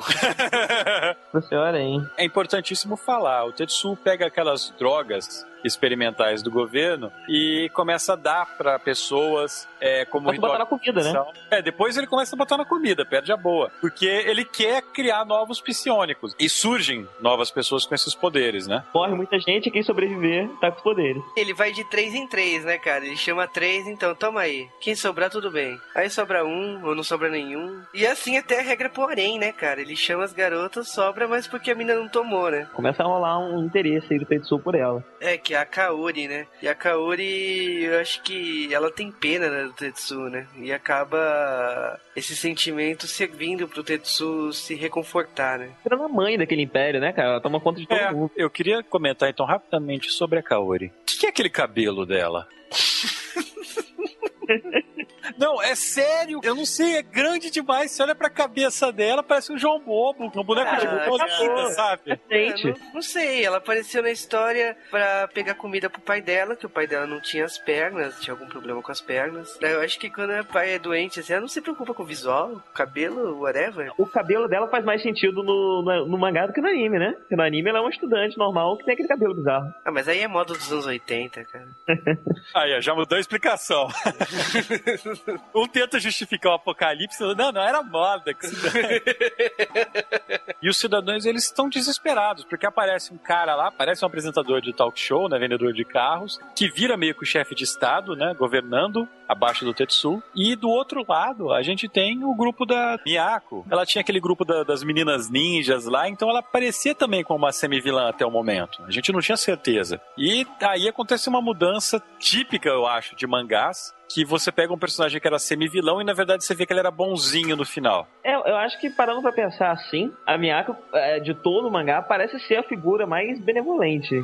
Você 1.33 1.55
olha, 1.55 1.79
hein? 1.79 2.07
É 2.17 2.25
importantíssimo 2.25 2.97
falar. 2.97 3.45
O 3.45 3.53
Tetsu 3.53 3.97
pega 3.97 4.27
aquelas 4.27 4.71
drogas 4.79 5.47
experimentais 5.65 6.43
do 6.43 6.51
governo 6.51 7.11
e 7.29 7.71
começa 7.73 8.13
a 8.13 8.17
dar 8.17 8.57
pra 8.57 8.79
pessoas 8.79 9.69
é, 9.81 10.05
como 10.05 10.27
Pode 10.27 10.39
botar 10.39 10.59
na 10.59 10.67
comida, 10.67 11.03
né? 11.03 11.25
É, 11.51 11.63
depois 11.63 11.97
ele 11.97 12.07
começa 12.07 12.35
a 12.35 12.39
botar 12.39 12.57
na 12.57 12.65
comida, 12.65 13.05
perde 13.05 13.33
a 13.33 13.37
boa. 13.37 13.71
Porque 13.81 14.07
ele 14.07 14.45
quer 14.45 14.83
criar 14.83 15.25
novos 15.25 15.61
psionicos. 15.61 16.35
E 16.39 16.49
surgem 16.49 17.09
novas 17.21 17.51
pessoas 17.51 17.87
com 17.87 17.95
esses 17.95 18.15
poderes, 18.15 18.67
né? 18.67 18.85
Morre 18.95 19.15
muita 19.15 19.39
gente 19.39 19.69
e 19.69 19.71
quem 19.71 19.83
sobreviver 19.83 20.49
tá 20.61 20.71
com 20.71 20.79
os 20.79 20.83
poderes. 20.83 21.23
Ele 21.37 21.55
vai 21.55 21.73
de 21.73 21.85
três 21.85 22.15
em 22.15 22.27
três, 22.27 22.65
né, 22.65 22.79
cara? 22.79 23.05
Ele 23.05 23.17
chama 23.17 23.47
três, 23.47 23.87
então 23.87 24.15
toma 24.15 24.41
aí. 24.41 24.69
Quem 24.81 24.95
sobrar, 24.95 25.31
tudo 25.31 25.51
bem. 25.51 25.79
Aí 25.95 26.09
sobra 26.11 26.45
um, 26.45 26.85
ou 26.85 26.95
não 26.95 27.03
sobra 27.03 27.29
nenhum. 27.29 27.83
E 27.93 28.07
assim 28.07 28.37
até 28.37 28.61
a 28.61 28.63
regra 28.63 28.89
porém, 28.89 29.39
né, 29.39 29.53
cara? 29.53 29.81
Ele 29.81 29.97
chama 29.97 30.25
as 30.25 30.33
garotas, 30.33 30.89
sobra, 30.89 31.29
mas 31.29 31.47
porque 31.47 31.71
a 31.71 31.75
mina 31.75 31.95
não 31.95 32.09
tomou, 32.09 32.51
né? 32.51 32.69
Começa 32.75 33.03
a 33.03 33.07
rolar 33.07 33.39
um 33.39 33.65
interesse 33.65 34.13
aí 34.13 34.19
do 34.19 34.27
Tetsu 34.27 34.59
por 34.59 34.75
ela. 34.75 35.05
É, 35.21 35.37
que 35.37 35.54
é 35.55 35.59
a 35.59 35.67
Kaori, 35.67 36.29
né? 36.29 36.47
E 36.63 36.69
a 36.69 36.75
Kaori, 36.75 37.85
eu 37.85 38.01
acho 38.01 38.23
que 38.23 38.73
ela 38.73 38.91
tem 38.91 39.11
pena 39.11 39.49
né, 39.49 39.65
do 39.65 39.73
Tetsu, 39.73 40.19
né? 40.31 40.47
E 40.57 40.73
acaba 40.73 41.99
esse 42.17 42.35
sentimento 42.37 43.07
servindo 43.07 43.69
pro 43.69 43.83
Tetsu 43.83 44.53
se 44.53 44.75
reconfortar, 44.75 45.59
né? 45.59 45.71
Virando 45.85 46.05
a 46.05 46.09
mãe 46.09 46.39
daquele 46.39 46.63
império, 46.63 47.01
né, 47.01 47.13
cara? 47.13 47.29
Ela 47.31 47.41
toma 47.41 47.61
conta 47.61 47.81
de 47.81 47.87
todo 47.87 47.99
É, 47.99 48.13
mundo. 48.13 48.31
eu 48.37 48.51
queria 48.51 48.83
comentar 48.83 49.29
então 49.29 49.47
rapidamente 49.47 50.11
sobre 50.11 50.39
a 50.39 50.43
Kaori. 50.43 50.87
O 50.87 50.91
que, 51.07 51.19
que 51.19 51.27
é 51.27 51.29
aquele 51.31 51.51
cabelo 51.51 52.07
dela? 52.07 52.47
Não, 55.39 55.63
é 55.63 55.75
sério. 55.75 56.41
Eu 56.43 56.55
não 56.55 56.65
sei, 56.67 56.97
é 56.97 57.03
grande 57.03 57.51
demais. 57.51 57.91
Você 57.91 58.03
olha 58.03 58.15
pra 58.15 58.29
cabeça 58.31 58.93
dela, 58.93 59.23
parece 59.23 59.53
um 59.53 59.59
João 59.59 59.81
Bobo, 59.81 60.25
um 60.25 60.45
boneco 60.45 60.77
de 60.77 60.87
Ah, 60.87 61.05
bolinha, 61.09 61.25
acabou. 61.27 61.71
sabe? 61.73 62.21
Gente, 62.31 62.69
É, 62.69 62.71
não, 62.73 62.95
não 62.95 63.03
sei, 63.03 63.45
ela 63.45 63.59
apareceu 63.59 64.03
na 64.03 64.11
história 64.11 64.77
pra 64.91 65.29
pegar 65.29 65.55
comida 65.55 65.89
pro 65.91 66.01
pai 66.01 66.21
dela, 66.21 66.57
que 66.57 66.67
o 66.67 66.71
pai 66.71 66.87
dela 66.87 67.07
não 67.07 67.21
tinha 67.21 67.45
as 67.45 67.59
pernas, 67.59 68.21
tinha 68.21 68.33
algum 68.35 68.47
problema 68.47 68.83
com 68.83 68.93
as 68.93 69.01
pernas. 69.01 69.59
Eu 69.61 69.81
acho 69.81 69.99
que 69.99 70.11
quando 70.11 70.39
o 70.39 70.45
pai 70.45 70.75
é 70.75 70.79
doente, 70.79 71.21
assim, 71.21 71.33
ela 71.33 71.41
não 71.43 71.49
se 71.49 71.61
preocupa 71.61 71.95
com 71.95 72.03
o 72.03 72.07
visual, 72.07 72.63
cabelo, 72.75 73.41
whatever. 73.41 73.93
o 73.99 74.07
cabelo 74.07 74.49
dela 74.49 74.69
faz 74.69 74.85
mais 74.85 75.03
sentido 75.03 75.43
no, 75.43 75.83
no, 75.83 76.07
no 76.07 76.19
mangá 76.19 76.47
do 76.47 76.53
que 76.53 76.61
no 76.61 76.69
anime, 76.69 76.99
né? 76.99 77.13
Porque 77.19 77.37
no 77.37 77.43
anime 77.43 77.69
ela 77.71 77.79
é 77.79 77.83
uma 77.83 77.91
estudante 77.91 78.37
normal 78.39 78.77
que 78.79 78.85
tem 78.85 78.95
aquele 78.95 79.09
cabelo 79.09 79.35
bizarro. 79.35 79.73
Ah, 79.85 79.91
mas 79.91 80.09
aí 80.09 80.21
é 80.21 80.29
moda 80.29 80.53
dos 80.53 80.71
anos 80.73 80.87
80, 80.87 81.45
cara. 81.45 81.69
Aí, 82.55 82.77
ó, 82.77 82.81
já 82.81 82.95
mudou 82.95 83.17
a 83.17 83.21
explicação. 83.21 83.89
um 85.55 85.67
tenta 85.67 85.99
justificar 85.99 86.53
o 86.53 86.55
apocalipse. 86.57 87.23
Não, 87.35 87.53
não 87.53 87.63
era 87.63 87.83
moda. 87.83 88.33
e 90.63 90.69
os 90.69 90.77
cidadãos, 90.79 91.25
eles 91.27 91.45
estão 91.45 91.69
desesperados, 91.69 92.45
porque 92.45 92.67
aparece 92.67 93.13
um 93.13 93.19
cara 93.19 93.55
lá, 93.55 93.71
parece 93.71 94.05
um 94.05 94.09
apresentador 94.09 94.61
de 94.61 94.73
talk 94.73 94.99
show, 94.99 95.29
né, 95.29 95.39
vendedor 95.39 95.73
de 95.73 95.85
carros, 95.85 96.39
que 96.57 96.69
vira 96.69 96.97
meio 96.97 97.15
que 97.15 97.23
o 97.23 97.27
chefe 97.27 97.55
de 97.55 97.65
estado, 97.65 98.15
né, 98.17 98.35
governando 98.39 99.09
abaixo 99.29 99.65
do 99.65 99.73
Tetsu. 99.73 100.23
E 100.35 100.55
do 100.55 100.69
outro 100.69 101.05
lado, 101.09 101.53
a 101.53 101.63
gente 101.63 101.89
tem 101.89 102.23
o 102.25 102.35
grupo 102.35 102.67
da 102.67 102.99
Miyako. 103.07 103.65
Ela 103.71 103.87
tinha 103.87 104.03
aquele 104.03 104.21
grupo 104.21 104.45
da- 104.45 104.65
das 104.65 104.83
meninas 104.83 105.31
ninjas 105.31 105.87
lá, 105.87 106.09
então 106.09 106.29
ela 106.29 106.43
parecia 106.43 106.95
também 106.95 107.25
como 107.25 107.45
uma 107.45 107.53
semi-vilã 107.53 108.09
até 108.09 108.25
o 108.27 108.31
momento. 108.31 108.83
A 108.87 108.91
gente 108.91 109.13
não 109.13 109.21
tinha 109.21 109.37
certeza. 109.37 110.01
E 110.19 110.47
aí 110.61 110.89
acontece 110.89 111.29
uma 111.29 111.41
mudança 111.41 112.03
típica, 112.19 112.69
eu 112.69 112.87
acho, 112.87 113.17
de 113.17 113.27
mangás, 113.27 113.95
que 114.09 114.25
você 114.25 114.53
pega 114.53 114.73
um 114.73 114.79
personagem 114.79 115.21
que 115.21 115.27
era 115.27 115.39
semi-vilão 115.39 116.01
e 116.01 116.05
na 116.05 116.13
verdade 116.13 116.45
você 116.45 116.55
vê 116.55 116.67
que 116.67 116.73
ele 116.73 116.81
era 116.81 116.91
bonzinho 116.91 117.57
no 117.57 117.65
final. 117.65 118.07
É, 118.23 118.35
eu 118.35 118.57
acho 118.57 118.79
que 118.81 118.91
parando 118.91 119.23
pra 119.23 119.33
pensar 119.33 119.71
assim, 119.73 120.13
a 120.27 120.39
Miyako, 120.39 120.77
é, 120.93 121.21
de 121.21 121.35
todo 121.35 121.69
o 121.69 121.71
mangá, 121.71 122.03
parece 122.03 122.39
ser 122.41 122.57
a 122.57 122.63
figura 122.63 123.07
mais 123.07 123.39
benevolente. 123.41 124.15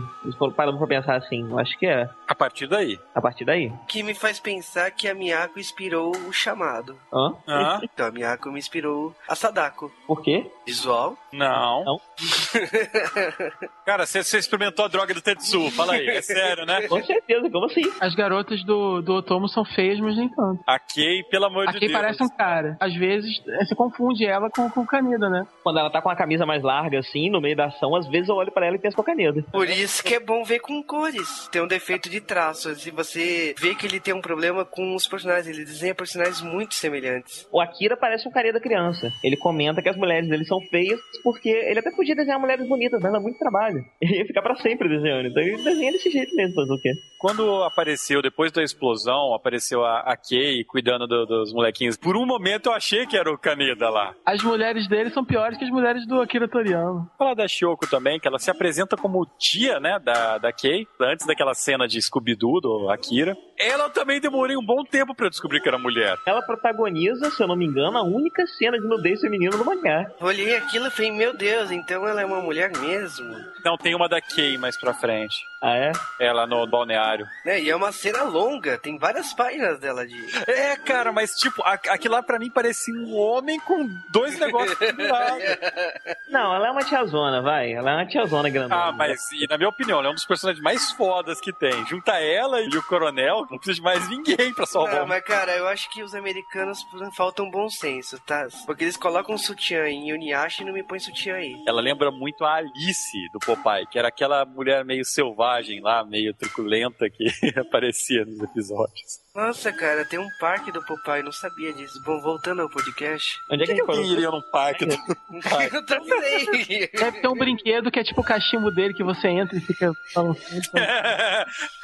Parando 0.57 0.79
pra 0.79 0.87
pensar 0.87 1.17
assim, 1.17 1.49
eu 1.51 1.59
acho 1.59 1.79
que 1.79 1.87
é. 1.87 2.09
A 2.27 2.35
partir 2.35 2.67
daí. 2.67 2.99
A 3.15 3.21
partir 3.21 3.45
daí. 3.45 3.73
Que 3.89 4.03
me 4.03 4.15
faz 4.15 4.39
pensar 4.41 4.91
que 4.91 5.09
a 5.09 5.15
Miyako 5.15 5.59
inspirou 5.59 6.13
o 6.29 6.33
chamado. 6.33 6.97
Hã? 7.13 7.35
Hã? 7.47 7.81
Então 7.83 8.07
a 8.07 8.11
Miyako 8.11 8.51
me 8.51 8.59
inspirou 8.59 9.15
a 9.29 9.35
Sadako. 9.35 9.93
Por 10.07 10.23
quê? 10.23 10.51
Visual. 10.67 11.17
Não. 11.33 11.85
Não. 11.85 12.01
Cara, 13.85 14.07
você, 14.07 14.23
você 14.23 14.39
experimentou 14.39 14.85
a 14.85 14.89
droga 14.89 15.15
do 15.15 15.21
Tetsu, 15.21 15.71
fala 15.71 15.95
aí, 15.95 16.09
é 16.09 16.23
sério, 16.23 16.65
né? 16.65 16.87
Com 16.89 17.03
certeza, 17.05 17.51
como 17.51 17.67
assim? 17.67 17.83
As 18.01 18.15
garotas 18.15 18.63
do, 18.65 19.01
do 19.03 19.15
Otomo 19.15 19.49
são 19.49 19.65
feias, 19.75 19.99
mas 20.01 20.17
nem 20.17 20.29
tanto. 20.29 20.63
A 20.67 20.79
Kay, 20.79 21.23
pelo 21.31 21.47
amor 21.47 21.69
A 21.69 21.73
de 21.73 21.79
Kay 21.79 21.89
Deus. 21.89 22.01
parece 22.01 22.23
um 22.23 22.29
cara. 22.29 22.77
Às 22.81 22.95
vezes, 22.95 23.43
eh, 23.47 23.65
você 23.65 23.75
confunde 23.75 24.25
ela 24.25 24.51
com, 24.51 24.69
com 24.71 24.81
o 24.81 24.87
Canida, 24.87 25.29
né? 25.29 25.47
Quando 25.63 25.79
ela 25.79 25.91
tá 25.91 26.01
com 26.03 26.11
a 26.11 26.17
camisa 26.17 26.45
mais 26.47 26.63
larga, 26.63 26.99
assim, 26.99 27.31
no 27.31 27.41
meio 27.41 27.57
da 27.57 27.67
ação, 27.67 27.95
às 27.95 28.07
vezes 28.09 28.29
eu 28.29 28.35
olho 28.35 28.53
pra 28.53 28.67
ela 28.67 28.77
e 28.77 28.79
penso 28.79 28.97
com 28.97 29.03
a 29.03 29.05
caneta. 29.05 29.43
Por 29.51 29.69
isso 29.69 30.03
que 30.05 30.15
é 30.15 30.21
bom 30.21 30.43
ver 30.45 30.61
com 30.61 30.83
cores. 30.83 31.49
Tem 31.51 31.63
um 31.63 31.67
defeito 31.69 32.09
de 32.09 32.21
traço. 32.21 32.75
Se 32.75 32.91
você 32.91 33.55
vê 33.59 33.75
que 33.75 33.87
ele 33.87 34.01
tem 34.01 34.15
um 34.15 34.21
problema 34.21 34.65
com 34.65 34.95
os 34.95 35.07
personagens, 35.07 35.47
ele 35.47 35.65
desenha 35.65 35.95
personagens 35.95 36.41
muito 36.43 36.75
semelhantes. 36.75 37.47
O 37.53 37.61
Akira 37.61 37.97
parece 37.97 38.29
um 38.29 38.33
carinha 38.33 38.53
da 38.53 38.61
criança. 38.61 39.11
Ele 39.23 39.37
comenta 39.37 39.83
que 39.83 39.89
as 39.89 39.97
mulheres 39.97 40.29
dele 40.29 40.45
são 40.45 40.61
feias 40.71 41.01
porque 41.23 41.49
ele 41.49 41.79
até 41.81 41.91
podia 41.91 42.15
desenhar 42.15 42.39
mulheres 42.41 42.67
bonitas, 42.69 43.01
mas 43.03 43.13
dá 43.13 43.21
muito 43.21 43.39
trabalho. 43.39 43.85
Ele 44.01 44.19
ia 44.19 44.27
ficar 44.27 44.43
pra 44.43 44.57
sempre 44.57 44.89
desenhando. 44.89 45.29
Então 45.29 45.43
ele 45.43 45.63
desenha 45.63 45.93
desse 45.93 46.11
jeito 46.11 46.35
mesmo, 46.35 46.55
fazer 46.55 46.73
o 46.73 46.81
quê? 46.81 46.93
Quando 47.19 47.63
apareceu, 47.65 48.23
depois 48.23 48.51
da 48.51 48.63
explosão, 48.63 49.35
apareceu 49.35 49.60
a, 49.85 50.01
a 50.01 50.17
Kay 50.17 50.65
cuidando 50.65 51.07
do- 51.07 51.27
dos 51.27 51.53
molequinhos. 51.53 51.97
Por 51.97 52.17
um 52.17 52.27
momento 52.27 52.67
eu 52.67 52.73
achei 52.73 53.07
que 53.07 53.17
era 53.17 53.31
o 53.33 53.39
Kaneda 53.39 53.89
lá. 53.91 54.15
As 54.25 54.43
mulheres 54.43 54.89
dele 54.89 55.11
são 55.11 55.25
piores 55.25 55.59
que 55.59 55.65
as 55.65 55.71
mulheres 55.71 56.07
do 56.07 56.21
Akira 56.21 56.49
Toriyama. 56.49 57.11
Falar 57.19 57.35
da 57.35 57.47
Shioko 57.49 57.89
também, 57.89 58.19
que 58.19 58.27
ela 58.27 58.39
se 58.39 58.51
apresenta 58.51 58.97
como 58.97 59.27
tia, 59.39 59.79
né, 59.81 59.99
da, 59.99 60.39
da 60.39 60.53
Kay, 60.53 60.87
antes 61.01 61.27
daquela 61.27 61.55
cena 61.55 61.87
de 61.87 62.01
Scooby-Doo, 62.01 62.61
do 62.61 62.91
Akira. 62.91 63.37
Ela 63.61 63.91
também 63.91 64.21
demorei 64.21 64.57
um 64.57 64.65
bom 64.65 64.83
tempo 64.85 65.15
pra 65.15 65.27
eu 65.27 65.31
descobrir 65.31 65.61
que 65.61 65.69
era 65.69 65.79
mulher. 65.79 66.17
Ela 66.27 66.43
protagoniza, 66.43 67.31
se 67.31 67.43
eu 67.43 67.47
não 67.47 67.57
me 67.57 67.67
engano, 67.67 67.99
a 67.99 68.03
única 68.03 68.47
cena 68.47 68.79
de 68.79 68.87
nudez 68.87 69.21
feminino 69.21 69.57
no 69.57 69.65
mangá. 69.65 70.11
Olhei 70.21 70.57
aquilo 70.57 70.87
e 70.87 70.91
falei, 70.91 71.13
meu 71.13 71.37
Deus, 71.37 71.71
então 71.71 72.07
ela 72.07 72.23
é 72.23 72.25
uma 72.27 72.41
mulher 72.41 72.71
mesmo. 72.79 73.35
Não, 73.65 73.77
tem 73.77 73.95
uma 73.95 74.09
da 74.09 74.21
Kay 74.21 74.57
mais 74.59 74.79
pra 74.79 74.95
frente. 74.95 75.37
Ah, 75.63 75.77
é? 75.77 75.93
Ela 76.19 76.47
no 76.47 76.67
balneário. 76.67 77.27
É, 77.45 77.61
e 77.61 77.69
é 77.69 77.77
uma 77.77 77.93
cena 77.93 78.23
longa, 78.23 78.79
tem 78.79 78.97
várias 78.97 79.35
páginas 79.35 79.79
dela 79.79 80.07
de. 80.07 80.17
É, 80.51 80.75
cara, 80.77 81.13
mas 81.13 81.33
tipo, 81.33 81.63
a- 81.63 81.75
aquilo 81.89 82.15
lá 82.15 82.23
pra 82.23 82.39
mim 82.39 82.49
parecia 82.51 82.95
um 82.95 83.15
homem 83.15 83.61
com 83.61 83.87
dois 84.11 84.39
negócios 84.39 84.79
pendurados. 84.79 85.43
Não, 86.31 86.55
ela 86.55 86.69
é 86.69 86.71
uma 86.71 86.83
tiazona, 86.83 87.43
vai. 87.43 87.73
Ela 87.73 87.91
é 87.91 87.95
uma 87.97 88.07
tiazona 88.07 88.49
grandona. 88.49 88.85
Ah, 88.87 88.93
mas 88.93 89.31
e, 89.33 89.47
na 89.49 89.59
minha 89.59 89.69
opinião, 89.69 89.99
ela 89.99 90.09
é 90.09 90.11
um 90.11 90.15
dos 90.15 90.25
personagens 90.25 90.63
mais 90.65 90.93
fodas 90.93 91.39
que 91.43 91.53
tem. 91.53 91.85
Junta 91.87 92.13
ela 92.19 92.63
e 92.63 92.69
o 92.77 92.83
coronel, 92.85 93.47
não 93.51 93.59
precisa 93.59 93.77
de 93.77 93.83
mais 93.83 94.09
ninguém 94.09 94.53
pra 94.55 94.67
salvar 94.67 95.01
Não, 95.01 95.07
mas 95.07 95.23
cara, 95.25 95.57
eu 95.57 95.67
acho 95.69 95.91
que 95.91 96.03
os 96.03 96.15
americanos 96.15 96.79
faltam 97.17 97.51
bom 97.51 97.69
senso, 97.69 98.19
tá? 98.27 98.47
Porque 98.67 98.85
eles 98.85 98.97
colocam 98.97 99.37
sutiã 99.37 99.89
em 99.89 100.13
Uniashi 100.13 100.63
e 100.63 100.67
não 100.67 100.73
me 100.73 100.83
põem 100.83 101.01
sutiã 101.01 101.35
aí. 101.37 101.55
Ela 101.67 101.81
lembra 101.81 102.11
muito 102.11 102.45
a 102.45 102.55
Alice 102.55 103.29
do 103.33 103.39
Popeye, 103.39 103.87
que 103.87 103.99
era 103.99 104.09
aquela 104.09 104.45
mulher 104.45 104.85
meio 104.85 105.05
selvagem 105.05 105.81
lá, 105.81 106.05
meio 106.05 106.33
truculenta 106.35 107.09
que 107.11 107.25
aparecia 107.59 108.25
nos 108.25 108.41
episódios. 108.41 109.21
Nossa, 109.33 109.73
cara, 109.73 110.05
tem 110.05 110.19
um 110.19 110.29
parque 110.41 110.73
do 110.73 110.85
Popeye, 110.85 111.23
não 111.23 111.31
sabia 111.31 111.73
disso. 111.73 112.03
Bom, 112.05 112.21
voltando 112.21 112.63
ao 112.63 112.69
podcast. 112.69 113.39
Onde 113.51 113.63
é 113.63 113.67
que, 113.67 113.75
Por 113.75 113.81
que 113.81 113.87
parou? 113.87 114.01
alguém 114.01 114.13
iria 114.13 114.31
num 114.31 114.43
parque 114.51 114.87
do 114.87 114.97
Popeye? 114.97 115.71
eu 115.73 115.87
também. 115.87 116.89
Deve 116.93 117.21
ter 117.21 117.29
um 117.29 117.35
brinquedo 117.35 117.91
que 117.91 118.01
é 118.01 118.05
tipo 118.05 118.21
o 118.21 118.25
cachimbo 118.25 118.71
dele 118.73 118.93
que 118.93 119.05
você 119.05 119.29
entra 119.29 119.57
e 119.57 119.61
fica 119.61 119.93
balançando. 120.15 120.61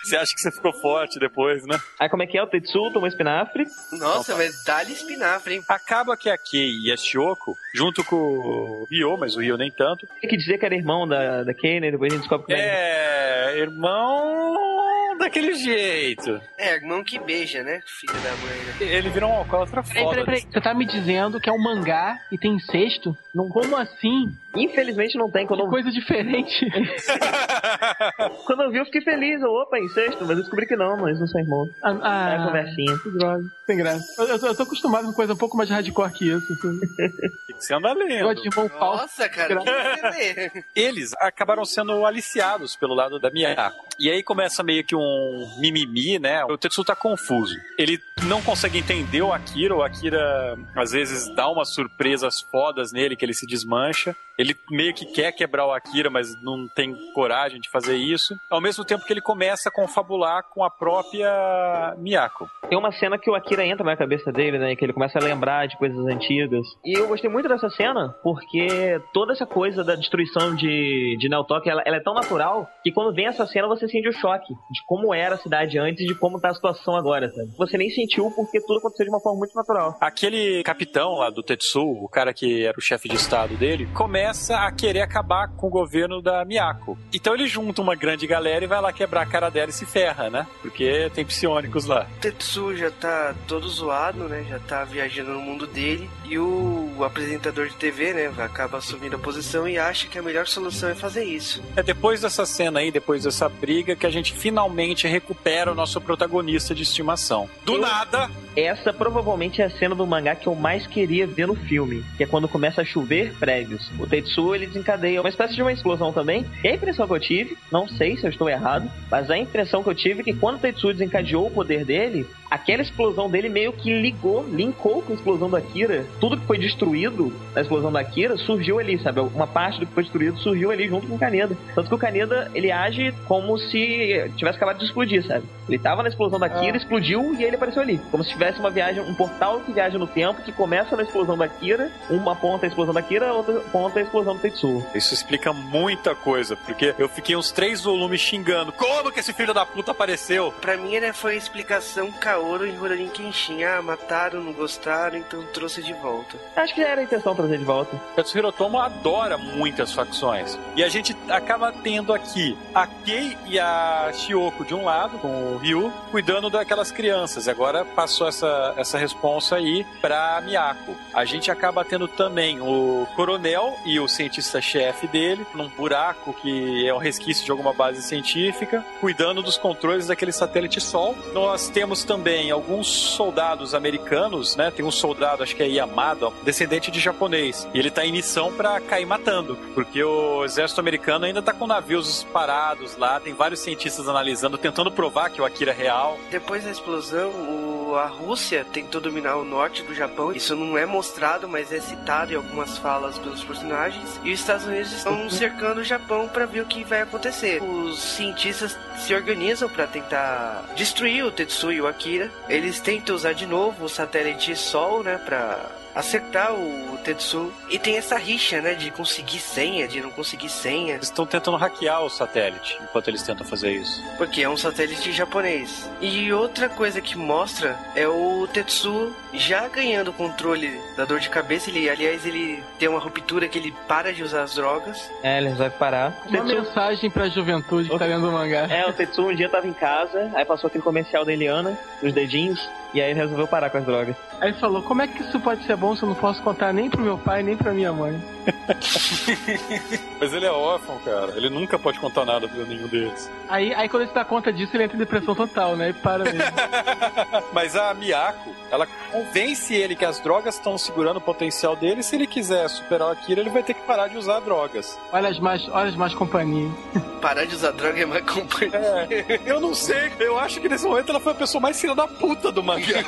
Você 0.04 0.16
acha 0.16 0.34
que 0.34 0.40
você 0.40 0.50
ficou 0.50 0.72
forte 0.80 1.18
depois, 1.20 1.55
né? 1.64 1.78
Aí 1.98 2.08
como 2.08 2.22
é 2.22 2.26
que 2.26 2.36
é? 2.36 2.42
O 2.42 2.46
Tetsu 2.46 2.90
toma 2.92 3.08
espinafre. 3.08 3.64
Nossa, 3.92 4.34
mas 4.36 4.62
dá-lhe 4.64 4.92
espinafre, 4.92 5.54
hein? 5.54 5.62
Acaba 5.68 6.16
que 6.16 6.28
a 6.28 6.36
Kei 6.36 6.80
e 6.84 6.92
a 6.92 6.96
Shioko, 6.96 7.56
junto 7.74 8.04
com 8.04 8.16
o 8.16 8.86
Ryo, 8.90 9.16
mas 9.16 9.36
o 9.36 9.40
Ryo 9.40 9.56
nem 9.56 9.70
tanto, 9.70 10.06
Tem 10.20 10.28
que 10.28 10.36
dizer 10.36 10.58
que 10.58 10.66
era 10.66 10.74
irmão 10.74 11.06
da, 11.06 11.44
da 11.44 11.54
Kay, 11.54 11.80
né? 11.80 11.90
Depois 11.90 12.12
a 12.12 12.16
gente 12.16 12.22
descobre 12.22 12.46
que 12.46 12.54
é. 12.54 13.54
é 13.54 13.58
irmão 13.58 14.95
daquele 15.20 15.54
jeito. 15.54 16.40
É, 16.58 16.74
irmão 16.74 17.02
que 17.04 17.18
beija, 17.18 17.62
né? 17.62 17.80
Filha 17.86 18.12
da 18.14 18.30
mãe. 18.36 18.56
né? 18.58 18.96
Ele 18.96 19.08
virou 19.10 19.30
um 19.30 19.34
alcoólatra 19.36 19.82
Peraí, 19.82 20.02
foda. 20.02 20.16
peraí, 20.24 20.24
peraí. 20.42 20.52
Você 20.52 20.60
tá 20.60 20.74
me 20.74 20.86
dizendo 20.86 21.40
que 21.40 21.48
é 21.48 21.52
um 21.52 21.62
mangá 21.62 22.18
e 22.30 22.38
tem 22.38 22.52
incesto? 22.54 23.16
Não, 23.34 23.48
como 23.48 23.76
assim? 23.76 24.26
Infelizmente 24.54 25.18
não 25.18 25.30
tem. 25.30 25.46
Quando 25.46 25.60
Que 25.60 25.66
eu, 25.66 25.70
coisa 25.70 25.90
diferente. 25.90 26.66
quando 28.46 28.62
eu 28.62 28.70
vi, 28.70 28.78
eu 28.78 28.84
fiquei 28.86 29.02
feliz. 29.02 29.40
Eu, 29.42 29.50
opa, 29.50 29.78
incesto. 29.78 30.18
Mas 30.20 30.30
eu 30.30 30.36
descobri 30.36 30.66
que 30.66 30.76
não, 30.76 30.96
mas 30.96 31.18
não 31.20 31.26
são 31.26 31.40
irmãos. 31.40 31.68
Ah, 31.82 31.98
ah, 32.02 32.30
É 32.30 32.36
a 32.36 32.44
conversinha. 32.46 32.98
que 32.98 33.10
droga. 33.10 33.44
Sem 33.66 33.76
graça. 33.76 34.22
Eu, 34.22 34.28
eu 34.28 34.38
tô, 34.38 34.46
eu 34.46 34.56
tô 34.56 34.62
acostumado 34.62 35.06
com 35.06 35.12
coisa 35.12 35.34
um 35.34 35.36
pouco 35.36 35.56
mais 35.56 35.68
hardcore 35.70 36.12
que 36.12 36.28
isso. 36.30 36.52
Assim. 36.52 36.80
Você 37.58 37.74
anda 37.74 37.92
lendo. 37.92 38.34
de 38.34 38.48
irmão 38.48 38.68
falso. 38.68 39.02
Nossa, 39.02 39.28
cara, 39.30 39.56
que 39.56 39.64
você 39.64 40.10
vê? 40.50 40.64
Eles 40.74 41.12
acabaram 41.18 41.64
sendo 41.64 42.04
aliciados 42.04 42.76
pelo 42.76 42.94
lado 42.94 43.18
da 43.18 43.30
Miyako. 43.30 43.85
E 43.98 44.10
aí 44.10 44.22
começa 44.22 44.62
meio 44.62 44.84
que 44.84 44.94
um 44.94 45.56
mimimi, 45.58 46.18
né? 46.18 46.44
O 46.44 46.58
Tetsu 46.58 46.84
tá 46.84 46.94
confuso. 46.94 47.54
Ele 47.78 47.98
não 48.24 48.42
consegue 48.42 48.78
entender 48.78 49.22
o 49.22 49.32
Akira. 49.32 49.74
O 49.74 49.82
Akira, 49.82 50.56
às 50.74 50.92
vezes, 50.92 51.28
dá 51.34 51.48
umas 51.48 51.70
surpresas 51.70 52.40
fodas 52.40 52.92
nele, 52.92 53.16
que 53.16 53.24
ele 53.24 53.34
se 53.34 53.46
desmancha. 53.46 54.14
Ele 54.38 54.54
meio 54.70 54.94
que 54.94 55.06
quer 55.06 55.32
quebrar 55.32 55.66
o 55.66 55.72
Akira, 55.72 56.10
mas 56.10 56.28
não 56.42 56.68
tem 56.68 56.94
coragem 57.14 57.60
de 57.60 57.70
fazer 57.70 57.96
isso. 57.96 58.34
Ao 58.50 58.60
mesmo 58.60 58.84
tempo 58.84 59.04
que 59.04 59.12
ele 59.12 59.20
começa 59.20 59.68
a 59.68 59.72
confabular 59.72 60.42
com 60.52 60.62
a 60.62 60.70
própria 60.70 61.94
Miyako. 61.98 62.48
Tem 62.68 62.78
uma 62.78 62.92
cena 62.92 63.18
que 63.18 63.30
o 63.30 63.34
Akira 63.34 63.64
entra 63.64 63.84
na 63.84 63.96
cabeça 63.96 64.30
dele, 64.32 64.58
né? 64.58 64.76
Que 64.76 64.84
ele 64.84 64.92
começa 64.92 65.18
a 65.18 65.22
lembrar 65.22 65.66
de 65.66 65.76
coisas 65.76 65.98
antigas. 66.06 66.66
E 66.84 66.98
eu 66.98 67.08
gostei 67.08 67.30
muito 67.30 67.48
dessa 67.48 67.70
cena, 67.70 68.14
porque 68.22 69.00
toda 69.12 69.32
essa 69.32 69.46
coisa 69.46 69.82
da 69.82 69.94
destruição 69.94 70.54
de, 70.54 71.16
de 71.18 71.28
Neltok, 71.28 71.68
ela, 71.68 71.82
ela 71.86 71.96
é 71.96 72.00
tão 72.00 72.14
natural 72.14 72.68
que 72.82 72.92
quando 72.92 73.14
vem 73.14 73.26
essa 73.26 73.46
cena 73.46 73.68
você 73.68 73.88
sente 73.88 74.08
o 74.08 74.12
choque 74.12 74.52
de 74.52 74.84
como 74.86 75.14
era 75.14 75.36
a 75.36 75.38
cidade 75.38 75.78
antes 75.78 76.04
e 76.04 76.06
de 76.06 76.14
como 76.14 76.40
tá 76.40 76.50
a 76.50 76.54
situação 76.54 76.96
agora, 76.96 77.30
sabe? 77.30 77.50
Você 77.56 77.78
nem 77.78 77.90
sentiu 77.90 78.30
porque 78.30 78.60
tudo 78.60 78.78
aconteceu 78.78 79.06
de 79.06 79.10
uma 79.10 79.20
forma 79.20 79.38
muito 79.38 79.54
natural. 79.54 79.96
Aquele 80.00 80.62
capitão 80.62 81.14
lá 81.14 81.30
do 81.30 81.42
Tetsu, 81.42 81.80
o 81.80 82.08
cara 82.08 82.34
que 82.34 82.64
era 82.64 82.76
o 82.76 82.82
chefe 82.82 83.08
de 83.08 83.16
estado 83.16 83.56
dele, 83.56 83.86
começa 83.94 84.25
a 84.30 84.70
querer 84.72 85.00
acabar 85.02 85.48
com 85.48 85.66
o 85.66 85.70
governo 85.70 86.20
da 86.22 86.44
Miyako. 86.44 86.98
Então 87.12 87.34
ele 87.34 87.46
junta 87.46 87.80
uma 87.82 87.94
grande 87.94 88.26
galera 88.26 88.64
e 88.64 88.68
vai 88.68 88.80
lá 88.80 88.92
quebrar 88.92 89.22
a 89.22 89.26
cara 89.26 89.50
dela 89.50 89.70
e 89.70 89.72
se 89.72 89.86
ferra, 89.86 90.28
né? 90.30 90.46
Porque 90.62 91.10
tem 91.14 91.24
psionicos 91.24 91.86
lá. 91.86 92.06
O 92.16 92.20
Tetsu 92.20 92.76
já 92.76 92.90
tá 92.90 93.34
todo 93.46 93.68
zoado, 93.68 94.28
né? 94.28 94.44
Já 94.48 94.58
tá 94.58 94.84
viajando 94.84 95.32
no 95.32 95.40
mundo 95.40 95.66
dele. 95.66 96.08
E 96.24 96.38
o 96.38 97.04
apresentador 97.04 97.68
de 97.68 97.74
TV, 97.76 98.12
né? 98.12 98.32
Acaba 98.38 98.78
assumindo 98.78 99.16
a 99.16 99.18
posição 99.18 99.68
e 99.68 99.78
acha 99.78 100.06
que 100.08 100.18
a 100.18 100.22
melhor 100.22 100.46
solução 100.46 100.88
é 100.88 100.94
fazer 100.94 101.24
isso. 101.24 101.62
É 101.76 101.82
depois 101.82 102.20
dessa 102.20 102.44
cena 102.46 102.80
aí, 102.80 102.90
depois 102.90 103.24
dessa 103.24 103.48
briga, 103.48 103.94
que 103.96 104.06
a 104.06 104.10
gente 104.10 104.32
finalmente 104.34 105.06
recupera 105.06 105.72
o 105.72 105.74
nosso 105.74 106.00
protagonista 106.00 106.74
de 106.74 106.82
estimação. 106.82 107.48
Do 107.64 107.74
Eu- 107.74 107.80
nada, 107.80 108.30
Essa 108.56 108.90
provavelmente 108.90 109.60
é 109.60 109.66
a 109.66 109.70
cena 109.70 109.94
do 109.94 110.06
mangá 110.06 110.34
que 110.34 110.46
eu 110.46 110.54
mais 110.54 110.86
queria 110.86 111.26
ver 111.26 111.46
no 111.46 111.54
filme, 111.54 112.02
que 112.16 112.24
é 112.24 112.26
quando 112.26 112.48
começa 112.48 112.80
a 112.80 112.84
chover 112.86 113.34
prédios. 113.38 113.90
O 114.00 114.06
Tetsuo 114.16 114.54
ele 114.54 114.66
desencadeia 114.66 115.20
uma 115.20 115.28
espécie 115.28 115.54
de 115.54 115.62
uma 115.62 115.72
explosão 115.72 116.12
também. 116.12 116.46
E 116.64 116.68
a 116.68 116.74
impressão 116.74 117.06
que 117.06 117.12
eu 117.12 117.20
tive, 117.20 117.56
não 117.70 117.86
sei 117.86 118.16
se 118.16 118.24
eu 118.24 118.30
estou 118.30 118.48
errado, 118.48 118.90
mas 119.10 119.30
a 119.30 119.36
impressão 119.36 119.82
que 119.82 119.90
eu 119.90 119.94
tive 119.94 120.20
é 120.20 120.24
que 120.24 120.32
quando 120.32 120.56
o 120.56 120.92
desencadeou 120.92 121.46
o 121.46 121.50
poder 121.50 121.84
dele, 121.84 122.26
aquela 122.50 122.82
explosão 122.82 123.28
dele 123.28 123.48
meio 123.48 123.72
que 123.72 123.92
ligou, 123.92 124.46
linkou 124.48 125.02
com 125.02 125.12
a 125.12 125.16
explosão 125.16 125.48
do 125.48 125.56
Akira. 125.56 126.06
Tudo 126.20 126.36
que 126.36 126.46
foi 126.46 126.58
destruído 126.58 127.32
na 127.54 127.60
explosão 127.62 127.90
do 127.90 127.98
Akira 127.98 128.36
surgiu 128.36 128.78
ali, 128.78 128.98
sabe? 128.98 129.20
Uma 129.20 129.46
parte 129.46 129.80
do 129.80 129.86
que 129.86 129.92
foi 129.92 130.02
destruído 130.02 130.38
surgiu 130.38 130.70
ali 130.70 130.88
junto 130.88 131.06
com 131.06 131.14
o 131.14 131.18
Kaneda. 131.18 131.56
Tanto 131.74 131.88
que 131.88 131.94
o 131.94 131.98
Kaneda, 131.98 132.50
ele 132.54 132.70
age 132.70 133.12
como 133.26 133.58
se 133.58 134.30
tivesse 134.36 134.56
acabado 134.56 134.78
de 134.78 134.84
explodir, 134.84 135.26
sabe? 135.26 135.44
Ele 135.68 135.78
tava 135.78 136.02
na 136.02 136.08
explosão 136.08 136.38
da 136.38 136.46
Akira, 136.46 136.76
explodiu 136.76 137.34
e 137.34 137.44
ele 137.44 137.56
apareceu 137.56 137.82
ali. 137.82 138.00
Como 138.10 138.22
se 138.22 138.30
tivesse 138.30 138.58
uma 138.60 138.70
viagem, 138.70 139.02
um 139.02 139.14
portal 139.14 139.60
que 139.60 139.72
viaja 139.72 139.98
no 139.98 140.06
tempo, 140.06 140.42
que 140.42 140.52
começa 140.52 140.96
na 140.96 141.02
explosão 141.02 141.36
da 141.36 141.44
Akira, 141.44 141.90
uma 142.08 142.36
ponta 142.36 142.64
é 142.64 142.66
a 142.66 142.68
explosão 142.68 142.94
da 142.94 143.00
Akira, 143.00 143.32
outra 143.32 143.60
ponta 143.72 143.98
é 143.98 144.02
a 144.02 144.04
explosão 144.04 144.34
do 144.34 144.40
Tetsuo. 144.40 144.86
isso 144.94 145.12
explica 145.12 145.52
muita 145.52 146.14
coisa, 146.14 146.56
porque 146.56 146.94
eu 146.98 147.08
fiquei 147.08 147.34
uns 147.36 147.50
três 147.50 147.82
volumes 147.82 148.20
xingando. 148.20 148.72
Como 148.72 149.10
que 149.10 149.20
esse 149.20 149.32
filho 149.32 149.52
da 149.52 149.66
puta 149.66 149.90
apareceu? 149.90 150.52
Pra 150.60 150.76
mim, 150.76 150.98
né, 150.98 151.12
foi 151.12 151.34
a 151.34 151.36
explicação 151.36 152.12
Kaoru 152.36 152.66
em 152.66 152.76
Rurouni 152.76 153.08
Kenshin. 153.08 153.64
Ah, 153.64 153.80
mataram, 153.80 154.42
não 154.42 154.52
gostaram, 154.52 155.16
então 155.16 155.42
trouxe 155.54 155.82
de 155.82 155.94
volta. 155.94 156.36
Acho 156.54 156.74
que 156.74 156.82
já 156.82 156.88
era 156.88 157.00
a 157.00 157.04
intenção 157.04 157.34
trazer 157.34 157.56
de 157.56 157.64
volta. 157.64 157.98
Tetsuhiro 158.14 158.52
Tomo 158.52 158.78
adora 158.78 159.38
muitas 159.38 159.92
facções. 159.92 160.58
E 160.76 160.84
a 160.84 160.88
gente 160.90 161.16
acaba 161.30 161.72
tendo 161.72 162.12
aqui 162.12 162.56
a 162.74 162.86
Kei 162.86 163.38
e 163.46 163.58
a 163.58 164.10
Shioko 164.12 164.66
de 164.66 164.74
um 164.74 164.84
lado, 164.84 165.18
com 165.18 165.28
o 165.28 165.56
Ryu, 165.56 165.90
cuidando 166.10 166.50
daquelas 166.50 166.92
crianças. 166.92 167.46
E 167.46 167.50
agora 167.50 167.86
passou 167.86 168.28
essa, 168.28 168.74
essa 168.76 168.98
responsa 168.98 169.56
aí 169.56 169.86
pra 170.02 170.42
Miyako. 170.44 170.94
A 171.14 171.24
gente 171.24 171.50
acaba 171.50 171.86
tendo 171.86 172.06
também 172.06 172.60
o 172.60 173.06
coronel 173.16 173.78
e 173.86 173.98
o 173.98 174.06
cientista-chefe 174.06 175.06
dele, 175.08 175.46
num 175.54 175.68
buraco 175.68 176.34
que 176.34 176.86
é 176.86 176.92
um 176.92 176.98
resquício 176.98 177.46
de 177.46 177.50
alguma 177.50 177.72
base 177.72 178.02
científica, 178.02 178.84
cuidando 179.00 179.42
dos 179.42 179.56
controles 179.56 180.08
daquele 180.08 180.32
satélite 180.32 180.82
Sol. 180.82 181.16
Nós 181.32 181.70
temos 181.70 182.04
também 182.04 182.25
também 182.26 182.50
alguns 182.50 182.88
soldados 182.88 183.72
americanos, 183.72 184.56
né? 184.56 184.72
Tem 184.72 184.84
um 184.84 184.90
soldado, 184.90 185.44
acho 185.44 185.54
que 185.54 185.62
é 185.62 185.68
Yamada, 185.68 186.28
descendente 186.42 186.90
de 186.90 186.98
japonês. 186.98 187.68
E 187.72 187.78
ele 187.78 187.88
tá 187.88 188.04
em 188.04 188.10
missão 188.10 188.52
pra 188.52 188.80
cair 188.80 189.06
matando, 189.06 189.56
porque 189.76 190.02
o 190.02 190.44
exército 190.44 190.80
americano 190.80 191.24
ainda 191.24 191.40
tá 191.40 191.52
com 191.52 191.68
navios 191.68 192.24
parados 192.32 192.96
lá, 192.96 193.20
tem 193.20 193.32
vários 193.32 193.60
cientistas 193.60 194.08
analisando, 194.08 194.58
tentando 194.58 194.90
provar 194.90 195.30
que 195.30 195.40
o 195.40 195.44
Akira 195.44 195.70
é 195.70 195.74
real. 195.74 196.18
Depois 196.28 196.64
da 196.64 196.70
explosão, 196.72 197.30
o- 197.30 197.94
a 197.94 198.06
Rússia 198.06 198.66
tentou 198.72 199.00
dominar 199.00 199.36
o 199.36 199.44
norte 199.44 199.84
do 199.84 199.94
Japão. 199.94 200.32
Isso 200.32 200.56
não 200.56 200.76
é 200.76 200.84
mostrado, 200.84 201.48
mas 201.48 201.72
é 201.72 201.80
citado 201.80 202.32
em 202.32 202.36
algumas 202.36 202.76
falas 202.76 203.16
pelos 203.20 203.44
personagens. 203.44 204.20
E 204.24 204.32
os 204.32 204.40
Estados 204.40 204.66
Unidos 204.66 204.90
estão 204.90 205.30
cercando 205.30 205.80
o 205.80 205.84
Japão 205.84 206.26
para 206.28 206.44
ver 206.44 206.62
o 206.62 206.66
que 206.66 206.82
vai 206.82 207.02
acontecer. 207.02 207.62
Os 207.62 208.00
cientistas 208.02 208.76
se 208.98 209.14
organizam 209.14 209.68
para 209.68 209.86
tentar 209.86 210.64
destruir 210.74 211.24
o 211.24 211.30
Tetsuo 211.30 211.70
e 211.72 211.80
o 211.80 211.86
Akira. 211.86 212.15
Eles 212.48 212.80
tentam 212.80 213.14
usar 213.14 213.32
de 213.32 213.46
novo 213.46 213.84
o 213.84 213.88
satélite 213.88 214.54
Sol, 214.56 215.02
né, 215.02 215.18
para 215.18 215.70
acertar 215.96 216.52
o 216.54 216.98
Tetsuo. 217.02 217.52
E 217.70 217.78
tem 217.78 217.96
essa 217.96 218.16
rixa, 218.16 218.60
né, 218.60 218.74
de 218.74 218.90
conseguir 218.90 219.38
senha, 219.40 219.88
de 219.88 220.00
não 220.00 220.10
conseguir 220.10 220.48
senha. 220.48 220.94
Eles 220.94 221.06
estão 221.08 221.26
tentando 221.26 221.56
hackear 221.56 222.02
o 222.04 222.10
satélite 222.10 222.78
enquanto 222.82 223.08
eles 223.08 223.22
tentam 223.22 223.46
fazer 223.46 223.72
isso. 223.72 224.00
Porque 224.18 224.42
é 224.42 224.48
um 224.48 224.56
satélite 224.56 225.10
japonês. 225.12 225.88
E 226.00 226.32
outra 226.32 226.68
coisa 226.68 227.00
que 227.00 227.16
mostra 227.16 227.76
é 227.94 228.06
o 228.06 228.46
Tetsuo 228.52 229.14
já 229.32 229.66
ganhando 229.68 230.08
o 230.08 230.12
controle 230.12 230.78
da 230.96 231.04
dor 231.04 231.18
de 231.18 231.28
cabeça. 231.30 231.70
Ele, 231.70 231.88
aliás, 231.88 232.24
ele 232.26 232.62
tem 232.78 232.88
uma 232.88 233.00
ruptura 233.00 233.48
que 233.48 233.58
ele 233.58 233.74
para 233.88 234.12
de 234.12 234.22
usar 234.22 234.42
as 234.42 234.54
drogas. 234.54 235.10
É, 235.22 235.38
ele 235.38 235.48
resolve 235.48 235.74
parar. 235.78 236.14
Uma 236.26 236.42
Tetsuo- 236.42 236.62
mensagem 236.62 237.10
pra 237.10 237.28
juventude 237.28 237.88
que 237.88 237.98
tá 237.98 238.04
lendo 238.04 238.28
o 238.28 238.32
mangá. 238.32 238.66
É, 238.70 238.86
o 238.86 238.92
Tetsuo 238.92 239.30
um 239.30 239.34
dia 239.34 239.48
tava 239.48 239.66
em 239.66 239.72
casa, 239.72 240.30
aí 240.34 240.44
passou 240.44 240.68
aquele 240.68 240.84
comercial 240.84 241.24
da 241.24 241.32
Eliana, 241.32 241.78
dos 242.02 242.12
dedinhos, 242.12 242.68
e 242.96 243.00
aí 243.02 243.10
ele 243.10 243.20
resolveu 243.20 243.46
parar 243.46 243.68
com 243.68 243.76
as 243.76 243.84
drogas. 243.84 244.16
Aí 244.40 244.48
ele 244.48 244.58
falou, 244.58 244.82
como 244.82 245.02
é 245.02 245.06
que 245.06 245.22
isso 245.22 245.38
pode 245.40 245.62
ser 245.64 245.76
bom 245.76 245.94
se 245.94 246.02
eu 246.02 246.08
não 246.08 246.16
posso 246.16 246.42
contar 246.42 246.72
nem 246.72 246.88
pro 246.88 247.02
meu 247.02 247.18
pai, 247.18 247.42
nem 247.42 247.54
pra 247.54 247.72
minha 247.72 247.92
mãe? 247.92 248.18
Mas 250.20 250.32
ele 250.32 250.46
é 250.46 250.50
órfão, 250.50 250.98
cara. 251.04 251.34
Ele 251.36 251.50
nunca 251.50 251.78
pode 251.78 251.98
contar 251.98 252.24
nada 252.24 252.48
pra 252.48 252.64
nenhum 252.64 252.86
deles. 252.86 253.30
Aí, 253.48 253.74
aí 253.74 253.88
quando 253.88 254.02
ele 254.02 254.10
se 254.10 254.14
dá 254.14 254.24
conta 254.24 254.52
disso, 254.52 254.76
ele 254.76 254.84
entra 254.84 254.96
em 254.96 255.00
depressão 255.00 255.34
total, 255.34 255.76
né? 255.76 255.90
E 255.90 255.92
para 255.92 256.24
mesmo. 256.24 256.40
Mas 257.52 257.76
a 257.76 257.92
Miyako, 257.94 258.54
ela 258.70 258.86
convence 259.10 259.74
ele 259.74 259.96
que 259.96 260.04
as 260.04 260.20
drogas 260.20 260.54
estão 260.54 260.78
segurando 260.78 261.18
o 261.18 261.20
potencial 261.20 261.76
dele. 261.76 262.02
Se 262.02 262.16
ele 262.16 262.26
quiser 262.26 262.68
superar 262.68 263.08
o 263.08 263.10
Akira, 263.12 263.40
ele 263.40 263.50
vai 263.50 263.62
ter 263.62 263.74
que 263.74 263.82
parar 263.82 264.08
de 264.08 264.16
usar 264.16 264.40
drogas. 264.40 264.98
olha 265.12 265.28
as 265.28 265.38
mais, 265.38 265.68
olha 265.68 265.88
as 265.88 265.96
mais 265.96 266.14
companhias. 266.14 266.70
Parar 267.20 267.44
de 267.46 267.54
usar 267.54 267.72
droga 267.72 268.00
é 268.00 268.06
mais 268.06 268.24
companhia. 268.24 268.76
É, 268.76 269.40
eu 269.44 269.58
não 269.58 269.74
sei. 269.74 270.12
Eu 270.20 270.38
acho 270.38 270.60
que 270.60 270.68
nesse 270.68 270.84
momento 270.84 271.10
ela 271.10 271.18
foi 271.18 271.32
a 271.32 271.34
pessoa 271.34 271.60
mais 271.60 271.80
filha 271.80 271.94
da 271.94 272.06
puta 272.06 272.52
do 272.52 272.62
mangá. 272.62 273.02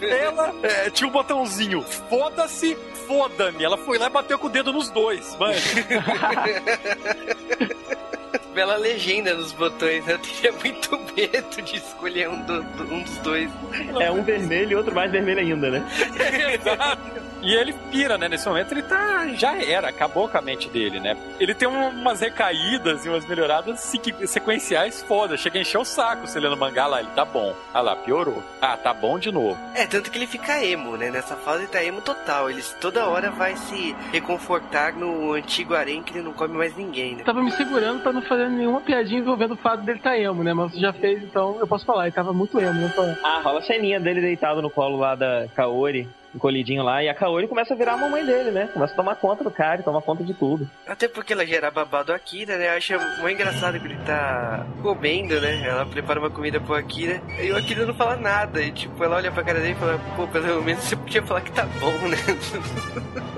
ela 0.00 0.54
é, 0.62 0.90
tinha 0.90 1.08
um 1.08 1.10
botãozinho. 1.10 1.82
Foda-se, 1.82 2.76
foda-me. 3.06 3.64
Ela 3.64 3.76
foi 3.76 3.98
lá 3.98 4.06
e 4.06 4.10
bateu 4.10 4.38
com 4.38 4.46
o 4.46 4.50
dedo 4.50 4.72
nos 4.72 4.90
dois, 4.90 5.36
mano. 5.36 5.54
Bela 8.54 8.76
legenda 8.76 9.34
nos 9.34 9.52
botões. 9.52 10.06
Eu 10.08 10.18
teria 10.18 10.52
muito 10.60 10.98
medo 11.16 11.62
de 11.62 11.76
escolher 11.76 12.28
um, 12.28 12.40
do- 12.42 12.62
do- 12.62 12.94
um 12.94 13.02
dos 13.02 13.16
dois. 13.18 13.50
É 14.00 14.10
um 14.10 14.22
vermelho 14.22 14.72
e 14.72 14.74
outro 14.76 14.94
mais 14.94 15.10
vermelho 15.10 15.40
ainda, 15.40 15.70
né? 15.70 15.86
Exato. 16.54 17.22
E 17.42 17.54
ele 17.54 17.72
pira, 17.90 18.16
né? 18.16 18.28
Nesse 18.28 18.46
momento 18.48 18.72
ele 18.72 18.82
tá. 18.84 19.26
Já 19.34 19.60
era, 19.60 19.88
acabou 19.88 20.28
com 20.28 20.38
a 20.38 20.40
mente 20.40 20.68
dele, 20.68 21.00
né? 21.00 21.16
Ele 21.40 21.54
tem 21.54 21.66
um- 21.66 21.88
umas 21.88 22.20
recaídas 22.20 23.04
e 23.04 23.08
umas 23.08 23.26
melhoradas 23.26 23.80
sequ- 23.80 24.26
sequenciais 24.28 25.02
foda. 25.02 25.36
Chega 25.36 25.58
a 25.58 25.62
encher 25.62 25.78
o 25.78 25.84
saco 25.84 26.26
se 26.28 26.38
ele 26.38 26.48
no 26.48 26.56
mangá 26.56 26.86
lá. 26.86 27.00
Ele 27.00 27.08
tá 27.16 27.24
bom. 27.24 27.52
Ah 27.74 27.80
lá, 27.80 27.96
piorou. 27.96 28.42
Ah, 28.60 28.76
tá 28.76 28.94
bom 28.94 29.18
de 29.18 29.32
novo. 29.32 29.58
É, 29.74 29.86
tanto 29.86 30.08
que 30.10 30.18
ele 30.18 30.26
fica 30.28 30.62
emo, 30.64 30.96
né? 30.96 31.10
Nessa 31.10 31.34
fase 31.36 31.60
ele 31.64 31.68
tá 31.68 31.82
emo 31.82 32.00
total. 32.00 32.48
Ele 32.48 32.62
toda 32.80 33.06
hora 33.06 33.30
vai 33.30 33.56
se 33.56 33.94
reconfortar 34.12 34.92
no 34.94 35.32
antigo 35.32 35.74
harém 35.74 36.00
que 36.02 36.12
ele 36.12 36.22
não 36.22 36.32
come 36.32 36.56
mais 36.56 36.76
ninguém, 36.76 37.16
né? 37.16 37.24
Tava 37.24 37.42
me 37.42 37.50
segurando 37.52 38.02
pra 38.02 38.12
não 38.12 38.22
fazer 38.22 38.41
nenhuma 38.48 38.80
piadinha 38.80 39.20
envolvendo 39.20 39.54
o 39.54 39.56
fato 39.56 39.82
dele 39.82 39.98
tá 39.98 40.16
emo, 40.18 40.42
né? 40.42 40.52
Mas 40.52 40.72
você 40.72 40.80
já 40.80 40.92
fez, 40.92 41.22
então 41.22 41.58
eu 41.58 41.66
posso 41.66 41.84
falar. 41.84 42.04
Ele 42.04 42.14
tava 42.14 42.32
muito 42.32 42.60
emo, 42.60 42.80
né? 42.80 43.18
Ah, 43.22 43.40
rola 43.42 43.60
a 43.60 43.62
ceninha 43.62 44.00
dele 44.00 44.20
deitado 44.20 44.62
no 44.62 44.70
colo 44.70 44.96
lá 44.98 45.14
da 45.14 45.46
Kaori, 45.54 46.08
encolhidinho 46.34 46.82
lá, 46.82 47.02
e 47.02 47.08
a 47.08 47.14
Kaori 47.14 47.46
começa 47.48 47.74
a 47.74 47.76
virar 47.76 47.94
a 47.94 47.96
mamãe 47.96 48.24
dele, 48.24 48.50
né? 48.50 48.68
Começa 48.72 48.92
a 48.92 48.96
tomar 48.96 49.16
conta 49.16 49.44
do 49.44 49.50
cara, 49.50 49.80
e 49.80 49.84
tomar 49.84 50.02
conta 50.02 50.24
de 50.24 50.34
tudo. 50.34 50.68
Até 50.86 51.08
porque 51.08 51.32
ela 51.32 51.46
gera 51.46 51.70
babado 51.70 52.12
Akira, 52.12 52.56
né? 52.56 52.70
Acha 52.70 52.98
muito 52.98 53.28
engraçado 53.34 53.78
que 53.78 53.86
ele 53.86 53.98
tá 54.04 54.66
comendo, 54.82 55.40
né? 55.40 55.66
Ela 55.66 55.86
prepara 55.86 56.20
uma 56.20 56.30
comida 56.30 56.60
pro 56.60 56.74
Akira 56.74 57.20
e 57.40 57.50
o 57.50 57.56
Akira 57.56 57.86
não 57.86 57.94
fala 57.94 58.16
nada. 58.16 58.62
E 58.62 58.72
tipo, 58.72 59.02
ela 59.02 59.16
olha 59.16 59.30
pra 59.30 59.42
cara 59.44 59.60
dele 59.60 59.72
e 59.72 59.76
fala, 59.76 59.98
pô, 60.16 60.26
pelo 60.28 60.62
menos 60.62 60.84
você 60.84 60.96
podia 60.96 61.22
falar 61.22 61.40
que 61.40 61.52
tá 61.52 61.66
bom, 61.80 61.92
né? 62.08 62.16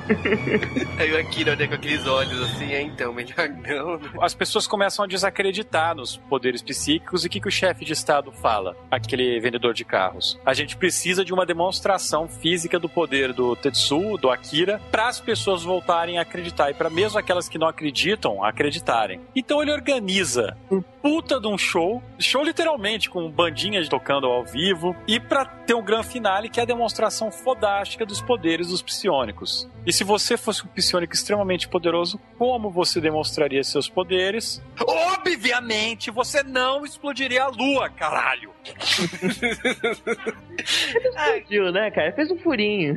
Aí 0.99 1.12
o 1.12 1.18
Akira 1.18 1.53
olha 1.53 1.68
com 1.68 1.75
aqueles 1.75 2.07
olhos 2.07 2.42
assim, 2.42 2.73
é 2.73 2.83
então, 2.83 3.12
melhor 3.12 3.49
não. 3.49 3.99
né? 3.99 4.11
As 4.21 4.35
pessoas 4.35 4.66
começam 4.66 5.05
a 5.05 5.09
desacreditar 5.09 5.95
nos 5.95 6.16
poderes 6.16 6.62
psíquicos 6.62 7.25
e 7.25 7.27
o 7.27 7.31
que, 7.31 7.40
que 7.40 7.49
o 7.49 7.51
chefe 7.51 7.85
de 7.85 7.92
estado 7.92 8.31
fala? 8.33 8.77
Aquele 8.90 9.40
vendedor 9.40 9.73
de 9.73 9.85
carros. 9.85 10.38
A 10.45 10.53
gente 10.53 10.77
precisa 10.77 11.25
de 11.25 11.33
uma 11.33 11.47
demonstração 11.47 12.29
física 12.29 12.79
do 12.85 12.88
poder 12.88 13.33
do 13.33 13.57
Tetsuo, 13.57 14.18
do 14.18 14.31
Akira, 14.31 14.79
para 14.90 15.09
as 15.09 15.18
pessoas 15.18 15.62
voltarem 15.62 16.18
a 16.18 16.23
acreditar 16.23 16.70
e 16.70 16.75
para 16.75 16.90
mesmo 16.90 17.18
aquelas 17.18 17.49
que 17.49 17.57
não 17.57 17.66
acreditam 17.66 18.44
acreditarem. 18.44 19.20
Então 19.35 19.62
ele 19.62 19.73
organiza 19.73 20.55
um 20.70 20.83
puta 21.05 21.38
de 21.38 21.47
um 21.47 21.59
show, 21.59 22.03
show 22.19 22.43
literalmente 22.43 23.11
com 23.11 23.31
bandinhas 23.31 23.87
tocando 23.90 24.27
ao 24.27 24.43
vivo 24.43 24.97
e 25.07 25.21
para 25.21 25.45
ter 25.45 25.75
um 25.75 25.83
grande 25.85 26.09
finale 26.09 26.49
que 26.49 26.59
é 26.59 26.62
a 26.62 26.67
demonstração 26.67 27.31
fodástica 27.31 28.07
dos 28.07 28.23
poderes 28.23 28.69
dos 28.69 28.81
psionicos. 28.81 29.69
E 29.85 29.93
se 29.93 30.03
você 30.03 30.38
fosse 30.38 30.64
um 30.64 30.69
psionico 30.69 31.12
extremamente 31.12 31.69
poderoso, 31.69 32.19
como 32.38 32.71
você 32.71 33.03
demonstraria 33.03 33.62
seus 33.62 33.87
poderes? 33.87 34.62
Obviamente, 34.81 36.11
você 36.11 36.43
não 36.43 36.87
explodiria 36.87 37.45
a 37.45 37.49
lua, 37.49 37.90
caralho! 37.90 38.51
Viu, 41.49 41.71
né, 41.71 41.90
cara? 41.90 42.12
Fez 42.12 42.31
um 42.31 42.38
furinho. 42.38 42.97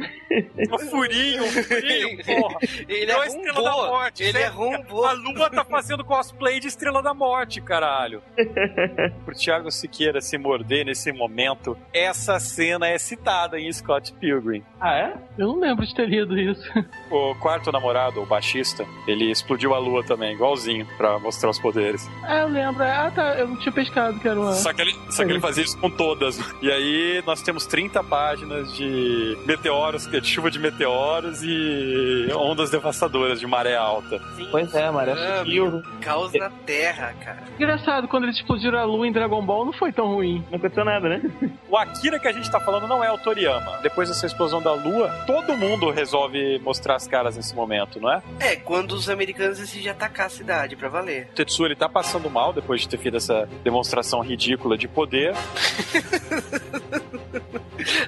Um 0.72 0.80
furinho, 0.80 1.43
um 1.43 1.52
furinho, 1.52 2.24
porra! 2.26 2.58
Ele 2.88 3.06
Virou 3.06 3.22
a 3.22 3.28
Estrela 3.28 3.62
da. 3.63 3.72
Morte. 3.72 4.24
Ele 4.24 4.32
Você- 4.38 4.43
arrombou. 4.46 5.06
A 5.06 5.12
lua 5.12 5.50
tá 5.50 5.65
fazendo 5.65 6.06
cosplay 6.06 6.60
de 6.62 6.67
Estrela 6.67 7.02
da 7.04 7.13
Morte, 7.13 7.60
caralho. 7.97 8.21
Pro 9.25 9.36
Thiago 9.36 9.71
Siqueira 9.71 10.21
se 10.21 10.38
morder 10.38 10.86
nesse 10.86 11.12
momento, 11.12 11.77
essa 11.93 12.39
cena 12.39 12.88
é 12.88 12.97
citada 12.97 13.60
em 13.60 13.71
Scott 13.71 14.13
Pilgrim. 14.13 14.63
Ah, 14.79 14.95
é? 14.95 15.13
Eu 15.38 15.47
não 15.47 15.60
lembro 15.60 15.86
de 15.86 15.93
ter 15.93 16.07
lido 16.07 16.38
isso. 16.38 16.63
O 17.10 17.33
quarto 17.36 17.71
namorado, 17.71 18.21
o 18.21 18.25
baixista, 18.25 18.86
ele 19.07 19.31
explodiu 19.31 19.73
a 19.73 19.79
lua 19.79 20.03
também, 20.03 20.33
igualzinho, 20.33 20.86
pra 20.97 21.17
mostrar 21.19 21.49
os 21.49 21.57
poderes. 21.60 22.05
Ah, 22.23 22.39
eu 22.39 22.49
lembro. 22.49 22.83
Ah, 22.83 23.10
tá. 23.15 23.36
Eu 23.36 23.47
não 23.47 23.57
tinha 23.57 23.71
pescado 23.71 24.19
que 24.19 24.27
era 24.27 24.38
uma. 24.38 24.51
Só 24.53 24.73
que, 24.73 24.81
ele, 24.81 24.93
só 25.10 25.23
que 25.23 25.31
ele 25.31 25.39
fazia 25.39 25.63
isso 25.63 25.77
com 25.79 25.89
todas. 25.89 26.38
E 26.62 26.69
aí 26.69 27.23
nós 27.25 27.41
temos 27.41 27.65
30 27.65 28.03
páginas 28.03 28.73
de 28.75 29.38
meteoros, 29.45 30.05
de 30.07 30.21
chuva 30.25 30.51
de 30.51 30.60
meteoros 30.60 31.41
e 31.43 32.27
ondas 32.36 32.69
devastadoras 32.71 33.39
de 33.39 33.47
maré 33.47 33.77
alta. 33.77 34.19
Pois 34.51 34.73
é, 34.75 34.91
Maré 34.91 35.13
Ah, 35.13 35.38
sutil. 35.39 35.81
Caos 36.01 36.33
na 36.33 36.49
Terra, 36.49 37.13
cara. 37.23 37.43
Engraçado, 37.55 37.87
quando 38.10 38.26
eles 38.26 38.36
explodiram 38.36 38.78
a 38.78 38.84
lua 38.84 39.08
em 39.08 39.12
Dragon 39.12 39.41
Ball, 39.41 39.65
não 39.65 39.73
foi 39.73 39.91
tão 39.91 40.08
ruim. 40.13 40.43
Não 40.50 40.58
aconteceu 40.58 40.84
nada, 40.84 41.08
né? 41.08 41.21
O 41.69 41.78
Akira 41.78 42.19
que 42.19 42.28
a 42.28 42.32
gente 42.32 42.50
tá 42.52 42.60
falando 42.60 42.88
não 42.88 43.04
é 43.04 43.12
o 43.12 43.17
Toriyama. 43.17 43.80
Depois 43.82 44.10
dessa 44.10 44.26
explosão 44.26 44.62
da 44.62 44.73
lua, 44.73 45.10
todo 45.26 45.56
mundo 45.58 45.89
resolve 45.89 46.60
mostrar 46.60 46.95
as 46.95 47.08
caras 47.08 47.36
nesse 47.36 47.56
momento, 47.56 48.00
não 48.00 48.12
é? 48.12 48.21
É, 48.39 48.56
quando 48.56 48.91
os 48.91 49.10
americanos 49.10 49.58
decidem 49.58 49.89
atacar 49.89 50.28
a 50.28 50.30
cidade 50.30 50.76
pra 50.76 50.89
valer. 50.89 51.30
O 51.32 51.36
Tetsuo 51.36 51.65
ele 51.65 51.76
tá 51.76 51.88
passando 51.88 52.30
mal 52.30 52.52
depois 52.54 52.82
de 52.82 52.89
ter 52.89 52.97
feito 52.97 53.17
essa 53.17 53.47
demonstração 53.63 54.21
ridícula 54.21 54.78
de 54.78 54.88
poder. 54.88 55.34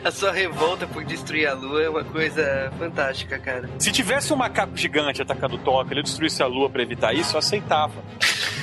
A 0.04 0.12
sua 0.12 0.32
revolta 0.32 0.88
por 0.88 1.04
destruir 1.06 1.48
a 1.48 1.54
lua 1.54 1.84
é 1.84 1.90
uma 1.90 2.04
coisa 2.04 2.72
fantástica, 2.78 3.38
cara. 3.40 3.70
Se 3.78 3.92
tivesse 3.92 4.34
um 4.34 4.36
macaco 4.36 4.76
gigante 4.76 5.22
atacando 5.22 5.58
Tóquio, 5.58 5.94
ele 5.94 6.04
destruísse 6.04 6.42
a 6.42 6.48
lua 6.48 6.70
pra 6.70 6.82
evitar 6.82 7.14
isso, 7.14 7.36
eu 7.36 7.40
aceitava. 7.40 7.94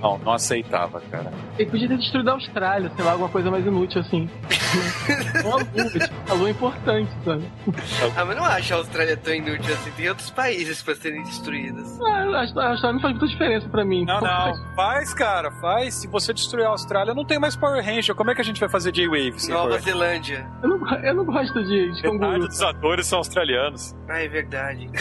Não, 0.00 0.18
não 0.18 0.32
aceitava, 0.32 1.00
cara. 1.10 1.32
Ele 1.58 1.70
podia 1.70 1.88
ter 1.88 1.96
destruído 1.96 2.28
a 2.28 2.32
Austrália, 2.32 2.90
sei 2.94 3.04
lá, 3.04 3.12
alguma 3.12 3.28
coisa 3.28 3.50
mais 3.50 3.66
inútil 3.66 4.00
assim. 4.00 4.28
Tipo, 5.26 6.30
a 6.30 6.34
lua 6.34 6.48
é 6.48 6.50
importante, 6.50 7.10
sabe? 7.24 7.44
Ah, 8.16 8.24
mas 8.24 8.36
não 8.36 8.44
acho 8.44 8.74
a 8.74 8.76
Austrália 8.78 9.16
tão 9.16 9.34
inútil 9.34 9.72
assim. 9.72 9.90
Tem 9.92 10.08
outros 10.08 10.30
países 10.30 10.82
pra 10.82 10.94
serem 10.94 11.22
destruídos. 11.22 11.98
Ah, 12.02 12.24
a 12.24 12.70
Austrália 12.70 12.92
não 12.92 13.00
faz 13.00 13.14
muita 13.14 13.26
diferença 13.26 13.68
pra 13.68 13.84
mim. 13.84 14.04
Não, 14.04 14.20
não. 14.20 14.74
Faz, 14.74 15.14
cara, 15.14 15.50
faz. 15.60 15.94
Se 15.94 16.08
você 16.08 16.32
destruir 16.32 16.64
a 16.64 16.68
Austrália, 16.68 17.14
não 17.14 17.24
tem 17.24 17.38
mais 17.38 17.56
Power 17.56 17.82
Ranger. 17.84 18.14
Como 18.14 18.30
é 18.30 18.34
que 18.34 18.40
a 18.40 18.44
gente 18.44 18.60
vai 18.60 18.68
fazer 18.68 18.92
J-Wave 18.92 19.40
sem 19.40 19.54
Nova 19.54 19.78
Zelândia. 19.78 20.46
Eu 20.62 20.68
não 20.68 20.76
eu 21.02 21.14
não 21.14 21.24
gosto 21.24 21.64
de, 21.64 21.92
de 21.92 22.02
canguru. 22.02 22.46
dos 22.46 22.62
atores 22.62 23.06
são 23.06 23.18
australianos. 23.18 23.94
Ah, 24.08 24.22
é 24.22 24.28
verdade. 24.28 24.88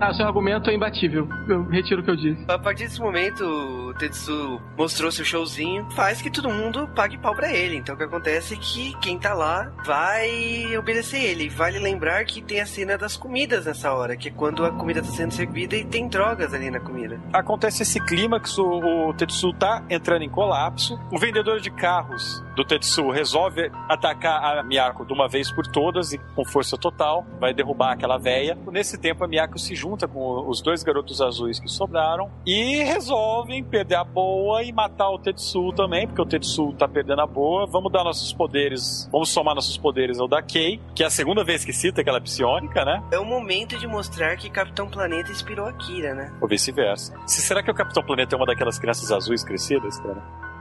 Ah, 0.00 0.12
seu 0.14 0.26
argumento 0.26 0.70
é 0.70 0.74
imbatível. 0.74 1.28
Eu 1.48 1.64
retiro 1.68 2.00
o 2.00 2.04
que 2.04 2.10
eu 2.10 2.16
disse. 2.16 2.44
A 2.48 2.58
partir 2.58 2.84
desse 2.84 3.00
momento, 3.00 3.94
Tetsu 4.02 4.60
mostrou 4.76 5.12
seu 5.12 5.24
showzinho, 5.24 5.88
faz 5.92 6.20
que 6.20 6.28
todo 6.28 6.50
mundo 6.50 6.88
pague 6.88 7.16
pau 7.16 7.36
pra 7.36 7.52
ele. 7.52 7.76
Então 7.76 7.94
o 7.94 7.98
que 7.98 8.02
acontece 8.02 8.54
é 8.54 8.56
que 8.56 8.98
quem 8.98 9.16
tá 9.16 9.32
lá 9.32 9.72
vai 9.84 10.76
obedecer 10.76 11.22
ele. 11.22 11.48
Vale 11.48 11.78
lembrar 11.78 12.24
que 12.24 12.42
tem 12.42 12.60
a 12.60 12.66
cena 12.66 12.98
das 12.98 13.16
comidas 13.16 13.64
nessa 13.64 13.92
hora, 13.92 14.16
que 14.16 14.28
é 14.28 14.32
quando 14.32 14.64
a 14.64 14.72
comida 14.72 15.00
tá 15.00 15.08
sendo 15.08 15.32
servida 15.32 15.76
e 15.76 15.84
tem 15.84 16.08
drogas 16.08 16.52
ali 16.52 16.68
na 16.68 16.80
comida. 16.80 17.20
Acontece 17.32 17.84
esse 17.84 18.00
clímax, 18.04 18.58
o, 18.58 19.08
o 19.08 19.14
Tetsu 19.14 19.52
tá 19.52 19.84
entrando 19.88 20.22
em 20.22 20.30
colapso. 20.30 20.98
O 21.12 21.18
vendedor 21.18 21.60
de 21.60 21.70
carros 21.70 22.42
do 22.56 22.64
Tetsu 22.64 23.08
resolve 23.08 23.70
atacar 23.88 24.58
a 24.58 24.62
Miyako 24.64 25.06
de 25.06 25.12
uma 25.12 25.28
vez 25.28 25.52
por 25.52 25.64
todas 25.64 26.12
e 26.12 26.18
com 26.34 26.44
força 26.44 26.76
total, 26.76 27.24
vai 27.38 27.54
derrubar 27.54 27.92
aquela 27.92 28.18
véia. 28.18 28.58
Nesse 28.72 28.98
tempo, 28.98 29.22
a 29.22 29.28
Miyako 29.28 29.60
se 29.60 29.76
junta 29.76 30.08
com 30.08 30.48
os 30.48 30.60
dois 30.60 30.82
garotos 30.82 31.20
azuis 31.20 31.60
que 31.60 31.68
sobraram 31.68 32.30
e 32.44 32.82
resolvem 32.82 33.62
perder 33.62 33.91
a 33.94 34.04
boa 34.04 34.62
e 34.62 34.72
matar 34.72 35.10
o 35.10 35.18
Tetsu 35.18 35.72
também, 35.72 36.06
porque 36.06 36.22
o 36.22 36.26
Tetsu 36.26 36.72
tá 36.74 36.88
perdendo 36.88 37.20
a 37.22 37.26
boa. 37.26 37.66
Vamos 37.66 37.92
dar 37.92 38.04
nossos 38.04 38.32
poderes, 38.32 39.08
vamos 39.10 39.30
somar 39.30 39.54
nossos 39.54 39.76
poderes 39.76 40.18
ao 40.18 40.28
da 40.28 40.42
Kei, 40.42 40.80
que 40.94 41.02
é 41.02 41.06
a 41.06 41.10
segunda 41.10 41.44
vez 41.44 41.64
que 41.64 41.72
cita 41.72 42.00
aquela 42.00 42.20
psionica, 42.20 42.84
né? 42.84 43.02
É 43.10 43.18
o 43.18 43.24
momento 43.24 43.78
de 43.78 43.86
mostrar 43.86 44.36
que 44.36 44.50
Capitão 44.50 44.88
Planeta 44.88 45.30
inspirou 45.30 45.66
a 45.66 45.72
Kira, 45.72 46.14
né? 46.14 46.32
Ou 46.40 46.48
vice-versa. 46.48 47.14
Se 47.26 47.40
será 47.42 47.62
que 47.62 47.70
o 47.70 47.74
Capitão 47.74 48.02
Planeta 48.02 48.34
é 48.34 48.36
uma 48.36 48.46
daquelas 48.46 48.78
crianças 48.78 49.10
azuis 49.10 49.44
crescidas, 49.44 49.98
cara? 50.00 50.51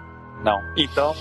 Não. 0.44 0.60
Então, 0.78 1.16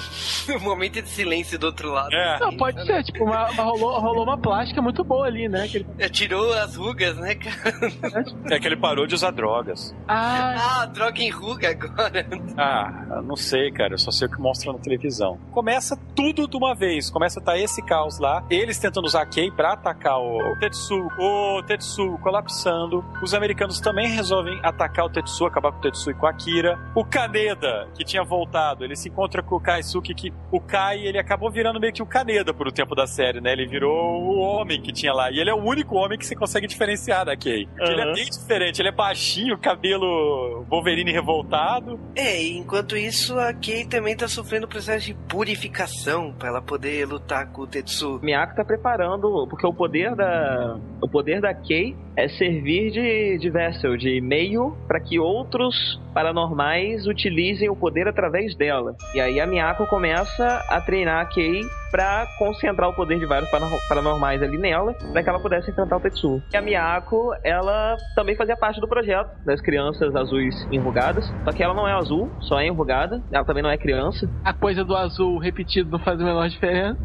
o 0.56 0.58
momento 0.60 1.00
de 1.02 1.08
silêncio 1.08 1.58
do 1.58 1.66
outro 1.66 1.90
lado. 1.92 2.12
É. 2.14 2.38
Não, 2.40 2.56
pode 2.56 2.84
ser, 2.84 3.02
tipo, 3.04 3.24
uma, 3.24 3.50
uma- 3.50 3.62
rolou, 3.64 4.00
rolou 4.00 4.22
uma 4.24 4.38
plástica 4.38 4.80
muito 4.80 5.04
boa 5.04 5.26
ali, 5.26 5.48
né? 5.48 5.66
Que 5.68 5.78
ele- 5.78 5.86
É, 5.98 6.08
Tirou 6.08 6.52
as 6.54 6.76
rugas, 6.76 7.16
né, 7.16 7.34
cara? 7.34 8.22
é 8.50 8.58
que 8.58 8.66
ele 8.66 8.76
parou 8.76 9.06
de 9.06 9.14
usar 9.14 9.30
drogas. 9.30 9.94
Ah, 10.08 10.80
Ah, 10.82 10.86
droga 10.86 11.20
em 11.20 11.30
ruga 11.30 11.70
agora. 11.70 12.26
Ah, 12.56 13.20
não 13.24 13.36
sei, 13.36 13.70
cara. 13.70 13.94
Eu 13.94 13.98
só 13.98 14.10
sei 14.10 14.26
o 14.28 14.30
que 14.30 14.40
mostra 14.40 14.72
na 14.72 14.78
televisão. 14.78 15.38
Começa 15.52 15.96
tudo 16.14 16.46
de 16.48 16.56
uma 16.56 16.74
vez. 16.74 17.10
Começa 17.10 17.40
a 17.40 17.42
tá 17.42 17.58
esse 17.58 17.82
caos 17.82 18.18
lá. 18.18 18.44
Eles 18.50 18.78
tentando 18.78 19.04
usar 19.06 19.22
a 19.22 19.26
Kei 19.26 19.50
pra 19.50 19.72
atacar 19.72 20.18
o 20.18 20.56
Tetsu. 20.58 21.08
O 21.18 21.62
Tetsu 21.66 22.18
colapsando. 22.22 23.04
Os 23.22 23.34
americanos 23.34 23.80
também 23.80 24.08
resolvem 24.08 24.58
atacar 24.62 25.04
o 25.06 25.10
Tetsu, 25.10 25.46
acabar 25.46 25.72
com 25.72 25.78
o 25.78 25.80
Tetsu 25.80 26.10
e 26.10 26.14
com 26.14 26.26
a 26.26 26.32
Kira. 26.32 26.78
O 26.94 27.04
Kaneda, 27.04 27.88
que 27.96 28.04
tinha 28.04 28.22
voltado, 28.24 28.84
ele 28.84 28.96
se 28.96 29.09
encontra 29.10 29.42
com 29.42 29.56
o 29.56 29.60
Kaisuke, 29.60 30.14
que 30.14 30.32
o 30.50 30.60
Kai, 30.60 31.06
ele 31.06 31.18
acabou 31.18 31.50
virando 31.50 31.80
meio 31.80 31.92
que 31.92 32.02
o 32.02 32.06
Kaneda 32.06 32.54
por 32.54 32.68
o 32.68 32.72
tempo 32.72 32.94
da 32.94 33.06
série, 33.06 33.40
né? 33.40 33.52
Ele 33.52 33.66
virou 33.66 34.22
o 34.22 34.38
homem 34.38 34.80
que 34.80 34.92
tinha 34.92 35.12
lá. 35.12 35.30
E 35.30 35.38
ele 35.38 35.50
é 35.50 35.54
o 35.54 35.62
único 35.62 35.96
homem 35.96 36.18
que 36.18 36.26
você 36.26 36.34
consegue 36.34 36.66
diferenciar 36.66 37.24
da 37.24 37.36
Kei. 37.36 37.66
Porque 37.66 37.92
Ele 37.92 38.00
é 38.00 38.12
bem 38.12 38.24
diferente. 38.24 38.80
Ele 38.80 38.88
é 38.88 38.92
baixinho, 38.92 39.58
cabelo 39.58 40.64
Wolverine 40.68 41.12
revoltado. 41.12 41.98
É, 42.14 42.42
e 42.42 42.56
enquanto 42.56 42.96
isso, 42.96 43.38
a 43.38 43.52
Kei 43.52 43.84
também 43.84 44.16
tá 44.16 44.28
sofrendo 44.28 44.66
um 44.66 44.68
processo 44.68 45.06
de 45.06 45.14
purificação 45.14 46.32
pra 46.38 46.48
ela 46.48 46.62
poder 46.62 47.06
lutar 47.06 47.50
com 47.52 47.62
o 47.62 47.66
Tetsu. 47.66 48.20
Miyako 48.22 48.54
tá 48.54 48.64
preparando, 48.64 49.46
porque 49.48 49.66
o 49.66 49.74
poder 49.74 50.14
da 50.14 50.78
o 51.00 51.08
poder 51.08 51.40
da 51.40 51.52
Kei 51.54 51.96
é 52.20 52.28
servir 52.28 52.90
de, 52.90 53.38
de 53.38 53.50
vessel, 53.50 53.96
de 53.96 54.20
meio 54.20 54.76
para 54.86 55.00
que 55.00 55.18
outros 55.18 55.74
paranormais 56.12 57.06
utilizem 57.06 57.70
o 57.70 57.76
poder 57.76 58.06
através 58.08 58.54
dela. 58.56 58.94
E 59.14 59.20
aí 59.20 59.40
a 59.40 59.46
Miyako 59.46 59.86
começa 59.86 60.64
a 60.68 60.80
treinar 60.80 61.20
a 61.20 61.24
Kei 61.26 61.62
pra 61.90 62.26
concentrar 62.38 62.88
o 62.88 62.94
poder 62.94 63.18
de 63.18 63.26
vários 63.26 63.50
parano- 63.50 63.76
paranormais 63.88 64.40
ali 64.42 64.58
nela, 64.58 64.92
para 65.12 65.22
que 65.22 65.28
ela 65.28 65.40
pudesse 65.40 65.70
enfrentar 65.70 65.96
o 65.96 66.00
Tetsu. 66.00 66.40
E 66.52 66.56
a 66.56 66.60
Miyako, 66.62 67.32
ela 67.44 67.96
também 68.14 68.36
fazia 68.36 68.56
parte 68.56 68.80
do 68.80 68.86
projeto 68.88 69.30
das 69.44 69.60
crianças 69.60 70.14
azuis 70.14 70.54
enrugadas, 70.70 71.24
só 71.44 71.52
que 71.52 71.62
ela 71.62 71.74
não 71.74 71.88
é 71.88 71.92
azul, 71.92 72.30
só 72.40 72.60
é 72.60 72.66
enrugada, 72.66 73.20
ela 73.32 73.44
também 73.44 73.62
não 73.62 73.70
é 73.70 73.76
criança. 73.76 74.28
a 74.44 74.52
coisa 74.52 74.84
do 74.84 74.94
azul 74.94 75.38
repetido 75.38 75.90
não 75.90 75.98
faz 75.98 76.20
a 76.20 76.24
menor 76.24 76.48
diferença. 76.48 76.98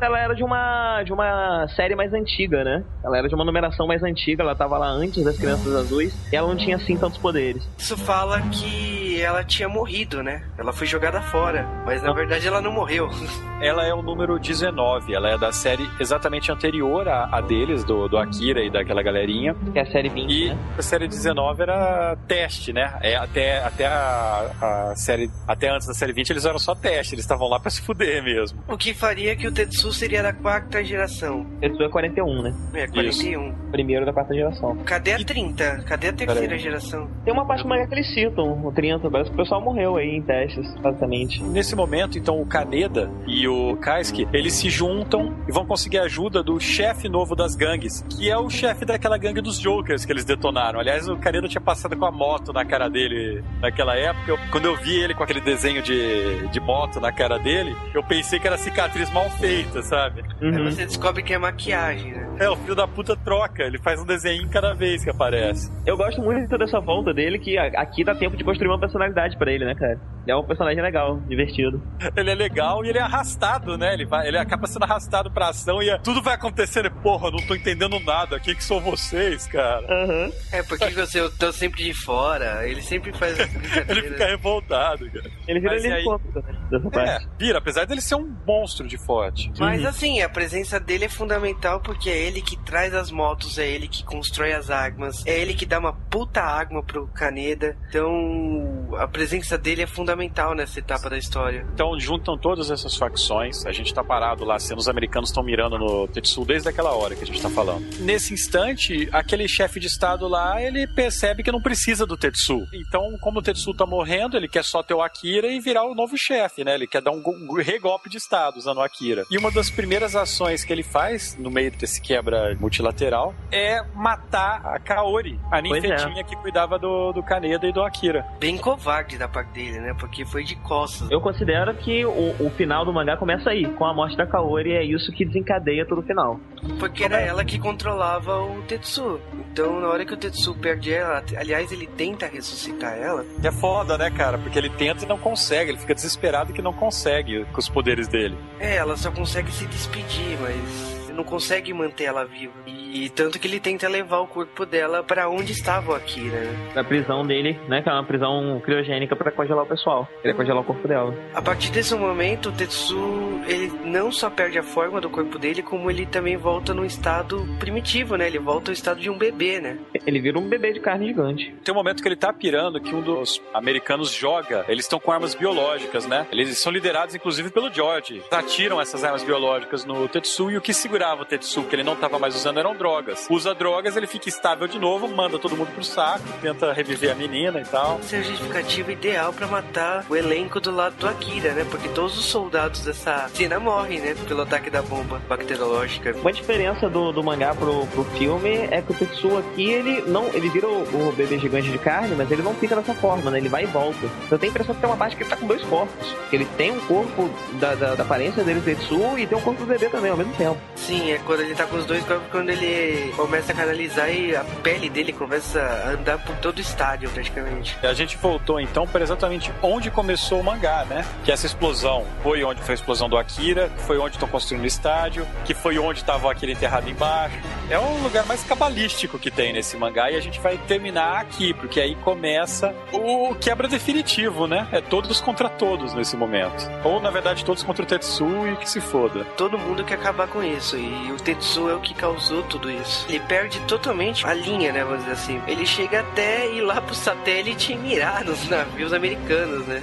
Ela 0.00 0.18
era 0.18 0.34
de 0.34 0.42
uma 0.44 1.02
de 1.04 1.12
uma 1.12 1.66
série 1.68 1.94
mais 1.94 2.12
antiga, 2.12 2.64
né? 2.64 2.82
Ela 3.04 3.18
era 3.18 3.28
de 3.28 3.34
uma 3.34 3.44
numeração 3.44 3.86
mais 3.86 4.02
antiga, 4.02 4.42
ela 4.48 4.56
tava 4.56 4.78
lá 4.78 4.88
antes 4.88 5.22
das 5.24 5.36
Crianças 5.36 5.74
Azuis, 5.74 6.14
e 6.32 6.36
ela 6.36 6.48
não 6.48 6.56
tinha 6.56 6.76
assim 6.76 6.96
tantos 6.96 7.18
poderes. 7.18 7.68
Isso 7.78 7.96
fala 7.96 8.40
que 8.42 9.20
ela 9.20 9.44
tinha 9.44 9.68
morrido, 9.68 10.22
né? 10.22 10.42
Ela 10.56 10.72
foi 10.72 10.86
jogada 10.86 11.20
fora, 11.20 11.66
mas 11.84 12.02
na 12.02 12.12
verdade 12.12 12.46
ela 12.46 12.60
não 12.60 12.72
morreu. 12.72 13.08
Ela 13.60 13.84
é 13.84 13.92
o 13.92 14.00
número 14.00 14.38
19, 14.38 15.12
ela 15.12 15.30
é 15.30 15.36
da 15.36 15.50
série 15.50 15.84
exatamente 15.98 16.52
anterior 16.52 17.08
à, 17.08 17.24
à 17.24 17.40
deles, 17.40 17.82
do, 17.82 18.06
do 18.06 18.16
Akira 18.16 18.62
e 18.62 18.70
daquela 18.70 19.02
galerinha. 19.02 19.52
Que 19.72 19.80
é 19.80 19.82
a 19.82 19.86
série 19.90 20.08
20, 20.08 20.30
E 20.30 20.48
né? 20.50 20.58
a 20.78 20.82
série 20.82 21.08
19 21.08 21.62
era 21.62 22.16
teste, 22.28 22.72
né? 22.72 22.96
É, 23.02 23.16
até 23.16 23.58
até 23.64 23.86
a, 23.86 24.52
a 24.90 24.94
série. 24.94 25.28
Até 25.48 25.70
antes 25.70 25.88
da 25.88 25.94
série 25.94 26.12
20 26.12 26.30
eles 26.30 26.44
eram 26.44 26.58
só 26.60 26.72
teste, 26.72 27.16
eles 27.16 27.24
estavam 27.24 27.48
lá 27.48 27.58
pra 27.58 27.68
se 27.68 27.82
fuder 27.82 28.22
mesmo. 28.22 28.62
O 28.68 28.76
que 28.76 28.94
faria 28.94 29.34
que 29.34 29.48
o 29.48 29.52
Tetsu 29.52 29.92
seria 29.92 30.22
da 30.22 30.32
quarta 30.32 30.84
geração. 30.84 31.44
Tetsu 31.60 31.82
é 31.82 31.88
41, 31.88 32.42
né? 32.42 32.54
É, 32.74 32.86
41. 32.86 33.52
Primeiro 33.72 34.06
da 34.06 34.12
quarta 34.12 34.32
geração. 34.32 34.37
Cadê 34.84 35.12
a 35.12 35.18
30? 35.18 35.84
Cadê 35.86 36.08
a 36.08 36.12
terceira 36.12 36.42
Peraí. 36.42 36.58
geração? 36.58 37.08
Tem 37.24 37.32
uma 37.32 37.46
parte 37.46 37.66
mais 37.66 37.86
que 37.88 37.94
eles 37.94 38.12
citam, 38.14 38.64
o 38.66 38.72
30, 38.72 39.10
parece 39.10 39.30
que 39.30 39.34
o 39.34 39.38
pessoal 39.38 39.60
morreu 39.60 39.96
aí 39.96 40.16
em 40.16 40.22
testes, 40.22 40.74
basicamente. 40.80 41.42
Nesse 41.42 41.74
momento, 41.76 42.18
então, 42.18 42.40
o 42.40 42.46
Kaneda 42.46 43.10
e 43.26 43.46
o 43.48 43.76
Kaisuke, 43.76 44.26
eles 44.32 44.54
se 44.54 44.68
juntam 44.70 45.34
e 45.48 45.52
vão 45.52 45.64
conseguir 45.66 45.98
a 45.98 46.02
ajuda 46.04 46.42
do 46.42 46.58
chefe 46.60 47.08
novo 47.08 47.34
das 47.34 47.54
gangues, 47.54 48.04
que 48.10 48.30
é 48.30 48.36
o 48.36 48.48
chefe 48.50 48.84
daquela 48.84 49.16
gangue 49.18 49.40
dos 49.40 49.58
Jokers 49.58 50.04
que 50.04 50.12
eles 50.12 50.24
detonaram. 50.24 50.78
Aliás, 50.80 51.08
o 51.08 51.16
Kaneda 51.16 51.48
tinha 51.48 51.60
passado 51.60 51.96
com 51.96 52.04
a 52.06 52.10
moto 52.12 52.52
na 52.52 52.64
cara 52.64 52.88
dele 52.88 53.42
naquela 53.60 53.96
época. 53.96 54.30
Eu- 54.30 54.38
quando 54.50 54.66
eu 54.66 54.76
vi 54.76 55.00
ele 55.00 55.14
com 55.14 55.22
aquele 55.22 55.40
desenho 55.40 55.82
de, 55.82 56.46
de 56.48 56.60
moto 56.60 57.00
na 57.00 57.12
cara 57.12 57.38
dele, 57.38 57.74
eu 57.94 58.02
pensei 58.02 58.38
que 58.38 58.46
era 58.46 58.56
cicatriz 58.58 59.10
mal 59.12 59.28
feita, 59.30 59.82
sabe? 59.82 60.22
Aí 60.40 60.48
Uhum. 60.48 60.64
você 60.70 60.86
descobre 60.86 61.22
que 61.22 61.32
é 61.32 61.38
maquiagem, 61.38 62.12
né? 62.12 62.28
É, 62.40 62.48
o 62.48 62.56
filho 62.56 62.74
da 62.74 62.86
puta 62.86 63.16
troca, 63.16 63.62
ele 63.64 63.78
faz 63.78 64.00
um 64.00 64.04
desenho 64.06 64.17
cada 64.50 64.74
vez 64.74 65.04
que 65.04 65.10
aparece. 65.10 65.70
Eu 65.86 65.96
gosto 65.96 66.20
muito 66.22 66.56
dessa 66.58 66.80
volta 66.80 67.12
dele, 67.14 67.38
que 67.38 67.56
a- 67.58 67.80
aqui 67.80 68.04
dá 68.04 68.14
tempo 68.14 68.36
de 68.36 68.44
construir 68.44 68.68
uma 68.68 68.78
personalidade 68.78 69.36
pra 69.36 69.52
ele, 69.52 69.64
né, 69.64 69.74
cara? 69.74 69.98
É 70.26 70.36
um 70.36 70.44
personagem 70.44 70.82
legal, 70.82 71.18
divertido. 71.28 71.80
Ele 72.16 72.30
é 72.30 72.34
legal 72.34 72.84
e 72.84 72.90
ele 72.90 72.98
é 72.98 73.02
arrastado, 73.02 73.78
né? 73.78 73.94
Ele, 73.94 74.04
vai, 74.04 74.28
ele 74.28 74.36
acaba 74.38 74.66
sendo 74.66 74.82
arrastado 74.84 75.30
pra 75.30 75.48
ação 75.48 75.82
e 75.82 75.88
é- 75.90 75.98
tudo 75.98 76.22
vai 76.22 76.34
acontecendo. 76.34 76.86
e, 76.86 76.90
Porra, 76.90 77.30
não 77.30 77.38
tô 77.46 77.54
entendendo 77.54 77.98
nada. 78.00 78.38
Quem 78.38 78.54
que 78.54 78.62
são 78.62 78.80
vocês, 78.80 79.46
cara? 79.46 79.86
Aham. 79.88 80.30
É, 80.52 80.62
por 80.62 80.78
que 80.78 80.86
que 80.88 80.94
você 80.94 81.20
eu 81.20 81.30
tô 81.34 81.50
sempre 81.52 81.82
de 81.84 81.94
fora? 81.94 82.66
Ele 82.68 82.82
sempre 82.82 83.12
faz 83.12 83.38
Ele 83.88 84.02
fica 84.02 84.26
revoltado, 84.26 85.10
cara. 85.10 85.30
Ele 85.46 85.60
vira 85.60 85.72
Mas 85.74 85.84
e 85.84 85.86
aí? 85.86 85.92
helicóptero 85.94 86.44
né, 86.70 87.04
É, 87.06 87.18
vira, 87.38 87.58
apesar 87.58 87.86
dele 87.86 88.00
ser 88.00 88.14
um 88.16 88.36
monstro 88.46 88.86
de 88.86 88.98
forte. 88.98 89.50
Mas 89.58 89.84
assim, 89.84 90.20
a 90.20 90.28
presença 90.28 90.78
dele 90.78 91.06
é 91.06 91.08
fundamental 91.08 91.80
porque 91.80 92.10
é 92.10 92.18
ele 92.18 92.42
que 92.42 92.56
traz 92.64 92.94
as 92.94 93.10
motos, 93.10 93.58
é 93.58 93.66
ele 93.66 93.88
que 93.88 94.04
constrói 94.08 94.52
as 94.52 94.70
armas, 94.70 95.24
é 95.26 95.38
ele 95.38 95.54
que 95.54 95.66
dá 95.66 95.78
uma 95.78 95.92
puta 95.92 96.40
arma 96.42 96.82
pro 96.82 97.06
Kaneda. 97.08 97.76
Então, 97.88 98.88
a 98.98 99.06
presença 99.06 99.58
dele 99.58 99.82
é 99.82 99.86
fundamental 99.86 100.54
nessa 100.54 100.78
etapa 100.78 101.10
da 101.10 101.18
história. 101.18 101.66
Então 101.74 101.98
juntam 102.00 102.36
todas 102.38 102.70
essas 102.70 102.96
facções. 102.96 103.64
A 103.66 103.72
gente 103.72 103.92
tá 103.92 104.02
parado 104.02 104.44
lá, 104.44 104.58
sendo 104.58 104.78
os 104.78 104.88
americanos 104.88 105.30
estão 105.30 105.42
mirando 105.42 105.78
no 105.78 106.08
Tetsu 106.08 106.44
desde 106.44 106.68
aquela 106.68 106.94
hora 106.94 107.14
que 107.14 107.22
a 107.22 107.26
gente 107.26 107.40
tá 107.40 107.50
falando. 107.50 107.84
Nesse 108.00 108.32
instante, 108.32 109.08
aquele 109.12 109.46
chefe 109.46 109.78
de 109.78 109.86
estado 109.86 110.26
lá, 110.26 110.60
ele 110.62 110.86
percebe 110.86 111.42
que 111.42 111.52
não 111.52 111.60
precisa 111.60 112.06
do 112.06 112.16
Tetsu. 112.16 112.66
Então, 112.72 113.16
como 113.20 113.40
o 113.40 113.42
Tetsu 113.42 113.74
tá 113.74 113.84
morrendo, 113.86 114.36
ele 114.36 114.48
quer 114.48 114.64
só 114.64 114.82
ter 114.82 114.94
o 114.94 115.02
Akira 115.02 115.48
e 115.48 115.60
virar 115.60 115.84
o 115.84 115.94
novo 115.94 116.16
chefe, 116.16 116.64
né? 116.64 116.74
Ele 116.74 116.86
quer 116.86 117.02
dar 117.02 117.10
um 117.10 117.20
go- 117.22 117.60
regolpe 117.60 118.08
de 118.08 118.16
estado 118.16 118.56
usando 118.56 118.78
o 118.78 118.82
Akira. 118.82 119.24
E 119.30 119.36
uma 119.36 119.50
das 119.50 119.70
primeiras 119.70 120.16
ações 120.16 120.64
que 120.64 120.72
ele 120.72 120.82
faz, 120.82 121.36
no 121.38 121.50
meio 121.50 121.70
desse 121.72 122.00
quebra 122.00 122.56
multilateral, 122.58 123.34
é 123.50 123.82
matar 123.98 124.64
a 124.64 124.78
Kaori, 124.78 125.38
a 125.50 125.60
Pois 125.60 125.84
é. 125.84 125.88
ninfetinha 125.88 126.24
que 126.24 126.36
cuidava 126.36 126.78
do, 126.78 127.12
do 127.12 127.22
Kaneda 127.22 127.66
e 127.66 127.72
do 127.72 127.82
Akira. 127.82 128.24
Bem 128.38 128.56
covarde 128.56 129.18
da 129.18 129.28
parte 129.28 129.50
dele, 129.52 129.80
né? 129.80 129.94
Porque 129.98 130.24
foi 130.24 130.44
de 130.44 130.54
costas. 130.56 131.10
Eu 131.10 131.20
considero 131.20 131.74
que 131.74 132.04
o, 132.04 132.34
o 132.38 132.50
final 132.56 132.84
do 132.84 132.92
mangá 132.92 133.16
começa 133.16 133.50
aí, 133.50 133.66
com 133.74 133.84
a 133.84 133.92
morte 133.92 134.16
da 134.16 134.26
Kaori, 134.26 134.70
e 134.70 134.74
é 134.74 134.84
isso 134.84 135.10
que 135.12 135.24
desencadeia 135.24 135.84
todo 135.86 135.98
o 135.98 136.02
final. 136.02 136.38
Porque 136.78 137.04
era 137.04 137.20
ela 137.20 137.44
que 137.44 137.58
controlava 137.58 138.40
o 138.40 138.62
Tetsu. 138.62 139.20
Então, 139.50 139.80
na 139.80 139.88
hora 139.88 140.04
que 140.04 140.14
o 140.14 140.16
Tetsu 140.16 140.54
perde 140.54 140.92
ela, 140.92 141.22
aliás, 141.36 141.72
ele 141.72 141.86
tenta 141.86 142.26
ressuscitar 142.26 142.96
ela. 142.96 143.24
É 143.42 143.50
foda, 143.50 143.98
né, 143.98 144.10
cara? 144.10 144.38
Porque 144.38 144.58
ele 144.58 144.70
tenta 144.70 145.04
e 145.04 145.08
não 145.08 145.18
consegue. 145.18 145.70
Ele 145.70 145.78
fica 145.78 145.94
desesperado 145.94 146.52
que 146.52 146.62
não 146.62 146.72
consegue 146.72 147.44
com 147.46 147.58
os 147.58 147.68
poderes 147.68 148.06
dele. 148.06 148.36
É, 148.60 148.76
ela 148.76 148.96
só 148.96 149.10
consegue 149.10 149.50
se 149.50 149.66
despedir, 149.66 150.38
mas 150.40 150.97
não 151.18 151.24
consegue 151.24 151.74
manter 151.74 152.04
ela 152.04 152.24
viva. 152.24 152.52
E 152.66 153.10
tanto 153.10 153.38
que 153.38 153.46
ele 153.48 153.58
tenta 153.58 153.88
levar 153.88 154.20
o 154.20 154.26
corpo 154.26 154.64
dela 154.64 155.02
pra 155.02 155.28
onde 155.28 155.52
estava 155.52 155.92
o 155.92 155.94
Akira. 155.94 156.38
né? 156.38 156.72
Na 156.74 156.84
prisão 156.84 157.26
dele, 157.26 157.58
né, 157.68 157.82
que 157.82 157.88
é 157.88 157.92
uma 157.92 158.04
prisão 158.04 158.60
criogênica 158.64 159.16
pra 159.16 159.32
congelar 159.32 159.64
o 159.64 159.68
pessoal. 159.68 160.08
Ele 160.22 160.32
congelar 160.32 160.62
o 160.62 160.64
corpo 160.64 160.86
dela. 160.86 161.12
A 161.34 161.42
partir 161.42 161.70
desse 161.72 161.94
momento, 161.96 162.50
o 162.50 162.52
Tetsu, 162.52 162.96
ele 163.46 163.70
não 163.84 164.10
só 164.10 164.30
perde 164.30 164.58
a 164.58 164.62
forma 164.62 165.00
do 165.00 165.10
corpo 165.10 165.38
dele, 165.38 165.62
como 165.62 165.90
ele 165.90 166.06
também 166.06 166.36
volta 166.36 166.74
num 166.74 166.84
estado 166.84 167.46
primitivo, 167.58 168.16
né? 168.16 168.26
Ele 168.26 168.38
volta 168.38 168.70
ao 168.70 168.72
estado 168.72 169.00
de 169.00 169.10
um 169.10 169.18
bebê, 169.18 169.60
né? 169.60 169.78
Ele 170.06 170.20
vira 170.20 170.38
um 170.38 170.48
bebê 170.48 170.72
de 170.72 170.80
carne 170.80 171.06
gigante. 171.06 171.54
Tem 171.64 171.72
um 171.72 171.76
momento 171.76 172.02
que 172.02 172.08
ele 172.08 172.16
tá 172.16 172.32
pirando 172.32 172.80
que 172.80 172.94
um 172.94 173.00
dos 173.00 173.40
americanos 173.52 174.12
joga. 174.12 174.64
Eles 174.68 174.84
estão 174.84 174.98
com 174.98 175.12
armas 175.12 175.34
biológicas, 175.34 176.06
né? 176.06 176.26
Eles 176.30 176.58
são 176.58 176.72
liderados, 176.72 177.14
inclusive, 177.14 177.50
pelo 177.50 177.72
George. 177.72 178.22
Atiram 178.30 178.80
essas 178.80 179.04
armas 179.04 179.22
biológicas 179.22 179.84
no 179.84 180.08
Tetsu 180.08 180.50
e 180.50 180.56
o 180.56 180.60
que 180.60 180.72
segurava 180.72 181.22
o 181.22 181.24
Tetsu, 181.24 181.62
que 181.64 181.74
ele 181.74 181.82
não 181.82 181.96
tava 181.96 182.18
mais 182.18 182.34
usando, 182.34 182.58
eram 182.58 182.74
drogas. 182.74 183.26
Usa 183.30 183.54
drogas, 183.54 183.96
ele 183.96 184.06
fica 184.06 184.28
estável 184.28 184.66
de 184.66 184.78
novo, 184.78 185.08
manda 185.08 185.38
todo 185.38 185.56
mundo 185.56 185.72
pro 185.72 185.84
saco, 185.84 186.24
tenta 186.40 186.72
reviver 186.72 187.12
a 187.12 187.14
menina 187.14 187.60
e 187.60 187.64
tal. 187.64 187.98
Essa 188.00 188.16
é 188.16 188.18
a 188.20 188.22
justificativa 188.22 188.92
ideal 188.92 189.32
pra 189.32 189.46
matar 189.46 190.06
o 190.08 190.16
elenco 190.16 190.60
do 190.60 190.70
lado 190.70 190.96
do 190.96 191.08
Akira, 191.08 191.52
né? 191.52 191.66
Porque 191.70 191.88
todos 191.88 192.18
os 192.18 192.24
soldados 192.26 192.84
dessa 192.84 193.27
cena 193.28 193.58
morrem, 193.58 194.00
né? 194.00 194.14
Pelo 194.26 194.42
ataque 194.42 194.70
da 194.70 194.82
bomba 194.82 195.20
bacteriológica. 195.28 196.14
Uma 196.20 196.32
diferença 196.32 196.88
do, 196.88 197.12
do 197.12 197.22
mangá 197.22 197.54
pro, 197.54 197.86
pro 197.86 198.04
filme 198.04 198.68
é 198.70 198.82
que 198.82 198.92
o 198.92 198.94
Tetsu 198.94 199.38
aqui, 199.38 199.70
ele 199.70 200.02
não. 200.06 200.26
Ele 200.28 200.48
vira 200.48 200.66
o, 200.66 201.08
o 201.08 201.12
bebê 201.12 201.38
gigante 201.38 201.70
de 201.70 201.78
carne, 201.78 202.14
mas 202.16 202.30
ele 202.30 202.42
não 202.42 202.54
fica 202.54 202.76
dessa 202.76 202.94
forma, 202.94 203.30
né? 203.30 203.38
Ele 203.38 203.48
vai 203.48 203.64
e 203.64 203.66
volta. 203.66 204.08
Eu 204.30 204.38
tenho 204.38 204.50
a 204.50 204.54
impressão 204.54 204.74
que 204.74 204.80
tem 204.80 204.90
uma 204.90 204.96
parte 204.96 205.16
que 205.16 205.22
ele 205.22 205.30
tá 205.30 205.36
com 205.36 205.46
dois 205.46 205.62
corpos. 205.64 206.14
Ele 206.32 206.44
tem 206.56 206.72
um 206.72 206.80
corpo 206.80 207.30
da, 207.60 207.74
da, 207.74 207.94
da 207.94 208.02
aparência 208.02 208.42
dele, 208.42 208.60
Tetsu, 208.60 209.18
e 209.18 209.26
tem 209.26 209.36
um 209.36 209.40
corpo 209.40 209.60
do 209.60 209.66
bebê 209.66 209.88
também, 209.88 210.10
ao 210.10 210.16
mesmo 210.16 210.32
tempo. 210.34 210.58
Sim, 210.76 211.12
é 211.12 211.18
quando 211.18 211.40
ele 211.40 211.54
tá 211.54 211.66
com 211.66 211.76
os 211.76 211.84
dois 211.84 212.04
corpos, 212.04 212.28
quando 212.30 212.50
ele 212.50 213.12
começa 213.12 213.52
a 213.52 213.54
canalizar 213.54 214.10
e 214.10 214.34
a 214.34 214.44
pele 214.62 214.88
dele 214.88 215.12
começa 215.12 215.60
a 215.60 215.90
andar 215.90 216.18
por 216.18 216.36
todo 216.36 216.58
o 216.58 216.60
estádio, 216.60 217.10
praticamente. 217.10 217.76
A 217.82 217.92
gente 217.92 218.16
voltou 218.16 218.60
então 218.60 218.86
para 218.86 219.02
exatamente 219.02 219.52
onde 219.62 219.90
começou 219.90 220.40
o 220.40 220.44
mangá, 220.44 220.84
né? 220.84 221.04
Que 221.24 221.32
essa 221.32 221.46
explosão 221.46 222.06
foi 222.22 222.42
onde 222.44 222.62
foi 222.62 222.72
a 222.72 222.76
explosão 222.76 223.08
do 223.08 223.17
Akira, 223.18 223.70
foi 223.78 223.98
onde 223.98 224.16
estão 224.16 224.28
construindo 224.28 224.62
o 224.62 224.66
estádio, 224.66 225.26
que 225.44 225.54
foi 225.54 225.78
onde 225.78 226.00
estava 226.00 226.26
o 226.26 226.30
Akira 226.30 226.52
enterrado 226.52 226.88
embaixo. 226.88 227.36
É 227.70 227.78
o 227.78 228.02
lugar 228.02 228.24
mais 228.26 228.42
cabalístico 228.44 229.18
que 229.18 229.30
tem 229.30 229.52
nesse 229.52 229.76
mangá 229.76 230.10
e 230.10 230.16
a 230.16 230.20
gente 230.20 230.40
vai 230.40 230.56
terminar 230.56 231.20
aqui, 231.20 231.52
porque 231.52 231.80
aí 231.80 231.94
começa 231.96 232.74
o 232.92 233.34
quebra 233.34 233.68
definitivo, 233.68 234.46
né? 234.46 234.66
É 234.72 234.80
todos 234.80 235.20
contra 235.20 235.48
todos 235.48 235.94
nesse 235.94 236.16
momento. 236.16 236.68
Ou 236.84 237.00
na 237.00 237.10
verdade 237.10 237.44
todos 237.44 237.62
contra 237.62 237.82
o 237.82 237.86
Tetsu 237.86 238.46
e 238.48 238.56
que 238.56 238.68
se 238.68 238.80
foda. 238.80 239.24
Todo 239.36 239.58
mundo 239.58 239.84
quer 239.84 239.94
acabar 239.94 240.28
com 240.28 240.42
isso 240.42 240.76
e 240.76 241.12
o 241.12 241.16
Tetsu 241.16 241.68
é 241.68 241.74
o 241.74 241.80
que 241.80 241.94
causou 241.94 242.42
tudo 242.42 242.70
isso. 242.70 243.06
Ele 243.08 243.20
perde 243.20 243.60
totalmente 243.60 244.26
a 244.26 244.32
linha, 244.32 244.72
né? 244.72 244.84
Vamos 244.84 245.00
dizer 245.00 245.12
assim. 245.12 245.42
Ele 245.46 245.66
chega 245.66 246.00
até 246.00 246.50
ir 246.50 246.62
lá 246.62 246.80
pro 246.80 246.94
satélite 246.94 247.72
e 247.72 247.76
mirar 247.76 248.24
nos 248.24 248.48
navios 248.48 248.92
americanos, 248.92 249.66
né? 249.66 249.82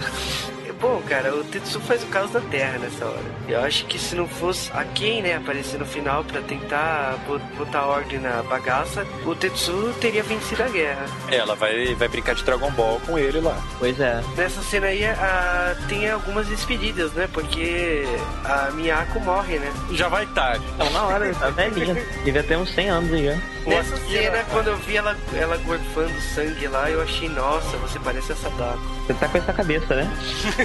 Bom, 0.79 1.01
cara, 1.07 1.33
o 1.33 1.43
Tetsu 1.43 1.79
faz 1.79 2.03
o 2.03 2.07
caos 2.07 2.31
da 2.31 2.41
Terra 2.41 2.77
nessa 2.77 3.05
hora. 3.05 3.21
Eu 3.47 3.61
acho 3.61 3.85
que 3.85 3.97
se 3.97 4.13
não 4.15 4.27
fosse 4.27 4.69
a 4.73 4.83
Ken, 4.83 5.21
né, 5.21 5.35
aparecer 5.35 5.79
no 5.79 5.85
final 5.85 6.23
pra 6.23 6.41
tentar 6.41 7.17
bot- 7.25 7.41
botar 7.57 7.85
ordem 7.85 8.19
na 8.19 8.43
bagaça, 8.43 9.05
o 9.25 9.33
Tetsu 9.33 9.93
teria 10.01 10.21
vencido 10.21 10.63
a 10.63 10.67
guerra. 10.67 11.05
Ela 11.31 11.55
vai, 11.55 11.95
vai 11.95 12.07
brincar 12.07 12.35
de 12.35 12.43
Dragon 12.43 12.69
Ball 12.71 12.99
com 13.05 13.17
ele 13.17 13.39
lá. 13.39 13.57
Pois 13.79 13.99
é. 13.99 14.21
Nessa 14.35 14.61
cena 14.61 14.88
aí 14.88 15.05
a- 15.05 15.75
tem 15.88 16.09
algumas 16.09 16.47
despedidas, 16.47 17.11
né? 17.13 17.27
Porque 17.31 18.03
a 18.43 18.69
Miyako 18.71 19.19
morre, 19.21 19.57
né? 19.59 19.71
Já 19.91 20.07
vai 20.09 20.25
tarde. 20.27 20.63
Então, 20.75 20.89
na 20.91 21.03
hora, 21.03 21.33
tá 21.35 21.49
velhinha. 21.51 21.95
Devia 22.23 22.43
ter 22.43 22.57
uns 22.57 22.73
100 22.73 22.89
anos 22.89 23.13
aí 23.13 23.25
já. 23.25 23.38
Nessa 23.65 23.95
Akira- 23.95 24.21
cena, 24.23 24.45
quando 24.51 24.67
eu 24.67 24.77
vi 24.77 24.97
ela, 24.97 25.17
ela 25.33 25.57
gorfando 25.57 26.13
sangue 26.35 26.67
lá, 26.67 26.88
eu 26.91 27.01
achei, 27.01 27.27
nossa, 27.29 27.75
você 27.77 27.97
parece 27.99 28.31
a 28.31 28.35
Sadako. 28.35 28.79
Você 29.07 29.13
tá 29.15 29.27
com 29.27 29.38
essa 29.39 29.53
cabeça, 29.53 29.95
né? 29.95 30.11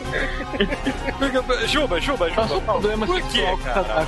Juba, 1.67 1.99
Juba, 1.99 2.29
Qual 2.29 2.43
é 2.43 2.45
o 2.45 2.47
seu 2.47 2.59
Juba. 2.59 2.71
problema 2.73 3.05
Por 3.05 3.21
com 3.21 3.57
cara? 3.57 4.07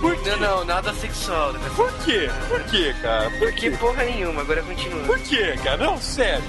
Por 0.00 0.16
quê? 0.16 0.30
Não, 0.30 0.38
não, 0.38 0.64
nada 0.64 0.92
sexual. 0.94 1.52
né? 1.52 1.60
Por 1.74 1.92
quê? 2.04 2.30
Por 2.48 2.60
quê, 2.64 2.94
cara? 3.02 3.30
Por 3.30 3.52
quê? 3.52 3.70
porra 3.72 4.04
nenhuma, 4.04 4.40
agora 4.42 4.62
continua. 4.62 5.04
Por 5.04 5.18
quê, 5.20 5.54
cara? 5.62 5.76
Não, 5.78 5.96
sério. 5.98 6.42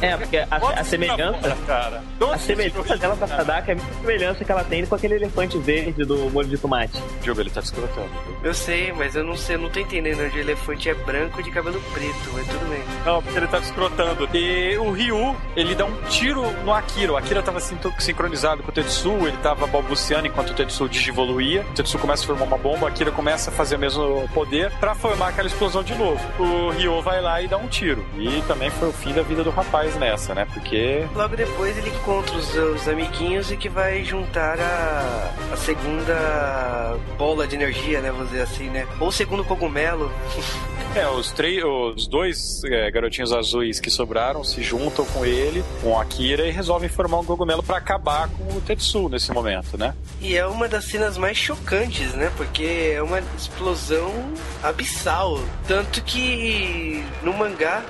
É, 0.00 0.16
porque 0.16 0.36
a, 0.38 0.46
a 0.80 0.84
semelhança. 0.84 1.38
pra 1.38 1.50
fora, 1.56 1.66
cara. 1.66 2.02
Não 2.20 2.32
A 2.32 2.38
semelhança 2.38 2.96
dela 2.96 3.16
com 3.16 3.24
a 3.24 3.28
Sadaka 3.28 3.72
é 3.72 3.74
a 3.74 3.76
mesma 3.76 3.92
semelhança 4.00 4.44
que 4.44 4.52
ela 4.52 4.64
tem 4.64 4.86
com 4.86 4.94
aquele 4.94 5.14
elefante 5.14 5.58
verde 5.58 6.04
do 6.04 6.30
molho 6.30 6.48
de 6.48 6.58
tomate. 6.58 7.02
Juba, 7.22 7.40
ele 7.40 7.50
tá 7.50 7.60
descolotando. 7.60 8.08
Eu 8.42 8.54
sei, 8.54 8.92
mas 8.92 9.14
eu 9.14 9.24
não 9.24 9.36
sei, 9.36 9.56
eu 9.56 9.60
não 9.60 9.70
tô 9.70 9.80
entendendo 9.80 10.22
onde 10.24 10.36
o 10.36 10.40
elefante 10.40 10.88
é 10.88 10.94
branco 10.94 11.42
de 11.42 11.50
cabelo 11.50 11.80
preto, 11.92 12.30
mas 12.32 12.46
tudo 12.46 12.68
bem. 12.68 12.82
Não, 13.04 13.22
porque 13.22 13.38
ele 13.38 13.46
tá 13.48 13.58
descrotando. 13.58 14.28
E 14.34 14.76
o 14.78 14.90
Ryu, 14.92 15.36
ele 15.56 15.74
dá 15.74 15.84
um 15.84 15.96
tiro 16.08 16.50
no 16.62 16.72
Akira. 16.72 17.12
O 17.12 17.16
Akira 17.16 17.42
tava 17.42 17.60
sinto- 17.60 17.92
sincronizado 18.02 18.62
com 18.62 18.70
o 18.70 18.72
Tetsu, 18.72 19.26
ele 19.26 19.36
tava 19.38 19.66
balbuciando 19.66 20.26
enquanto 20.26 20.50
o 20.50 20.54
Tetsu 20.54 20.88
digivoluía. 20.88 21.62
O 21.70 21.74
Tetsu 21.74 21.98
começa 21.98 22.22
a 22.24 22.26
formar 22.26 22.44
uma 22.44 22.58
bomba, 22.58 22.84
o 22.84 22.88
Akira 22.88 23.10
começa 23.10 23.50
a 23.50 23.52
fazer 23.52 23.76
o 23.76 23.78
mesmo 23.78 24.28
poder 24.34 24.70
pra 24.78 24.94
formar 24.94 25.28
aquela 25.28 25.48
explosão 25.48 25.82
de 25.82 25.94
novo. 25.94 26.20
O 26.38 26.70
Ryu 26.70 27.00
vai 27.02 27.20
lá 27.20 27.40
e 27.40 27.48
dá 27.48 27.56
um 27.56 27.68
tiro. 27.68 28.04
E 28.16 28.42
também 28.42 28.70
foi 28.70 28.88
o 28.88 28.92
fim 28.92 29.12
da 29.12 29.22
vida 29.22 29.42
do 29.42 29.50
rapaz 29.50 29.96
nessa, 29.96 30.34
né? 30.34 30.46
Porque 30.52 31.06
Logo 31.14 31.36
depois 31.36 31.76
ele 31.76 31.90
encontra 31.90 32.34
os, 32.36 32.54
os 32.54 32.88
amiguinhos 32.88 33.50
e 33.50 33.56
que 33.56 33.68
vai 33.68 34.04
juntar 34.04 34.58
a, 34.60 35.32
a 35.52 35.56
segunda 35.56 36.96
bola 37.18 37.46
de 37.46 37.56
energia, 37.56 38.00
né? 38.00 38.10
Vamos 38.10 38.30
dizer 38.30 38.42
assim, 38.42 38.68
né? 38.68 38.86
Ou 39.00 39.08
o 39.08 39.12
segundo 39.12 39.44
cogumelo. 39.44 40.10
É, 40.96 41.06
os, 41.08 41.30
três, 41.30 41.62
os 41.62 42.08
dois 42.08 42.64
é, 42.64 42.90
garotinhos 42.90 43.30
azuis 43.30 43.78
que 43.78 43.90
sobraram 43.90 44.42
se 44.42 44.62
juntam 44.62 45.04
com 45.04 45.26
ele, 45.26 45.62
com 45.82 45.90
o 45.90 46.00
Akira, 46.00 46.46
e 46.46 46.50
resolvem 46.50 46.88
formar 46.88 47.18
um 47.18 47.24
cogumelo 47.24 47.62
pra 47.62 47.82
acabar 47.86 48.28
com 48.28 48.56
o 48.56 48.60
Tetsu 48.60 49.08
nesse 49.08 49.32
momento, 49.32 49.78
né? 49.78 49.94
E 50.20 50.36
é 50.36 50.44
uma 50.44 50.66
das 50.66 50.86
cenas 50.86 51.16
mais 51.16 51.36
chocantes, 51.36 52.12
né? 52.14 52.32
Porque 52.36 52.92
é 52.96 53.00
uma 53.00 53.20
explosão 53.38 54.12
abissal. 54.60 55.38
Tanto 55.68 56.02
que 56.02 57.04
no 57.22 57.32
mangá 57.32 57.84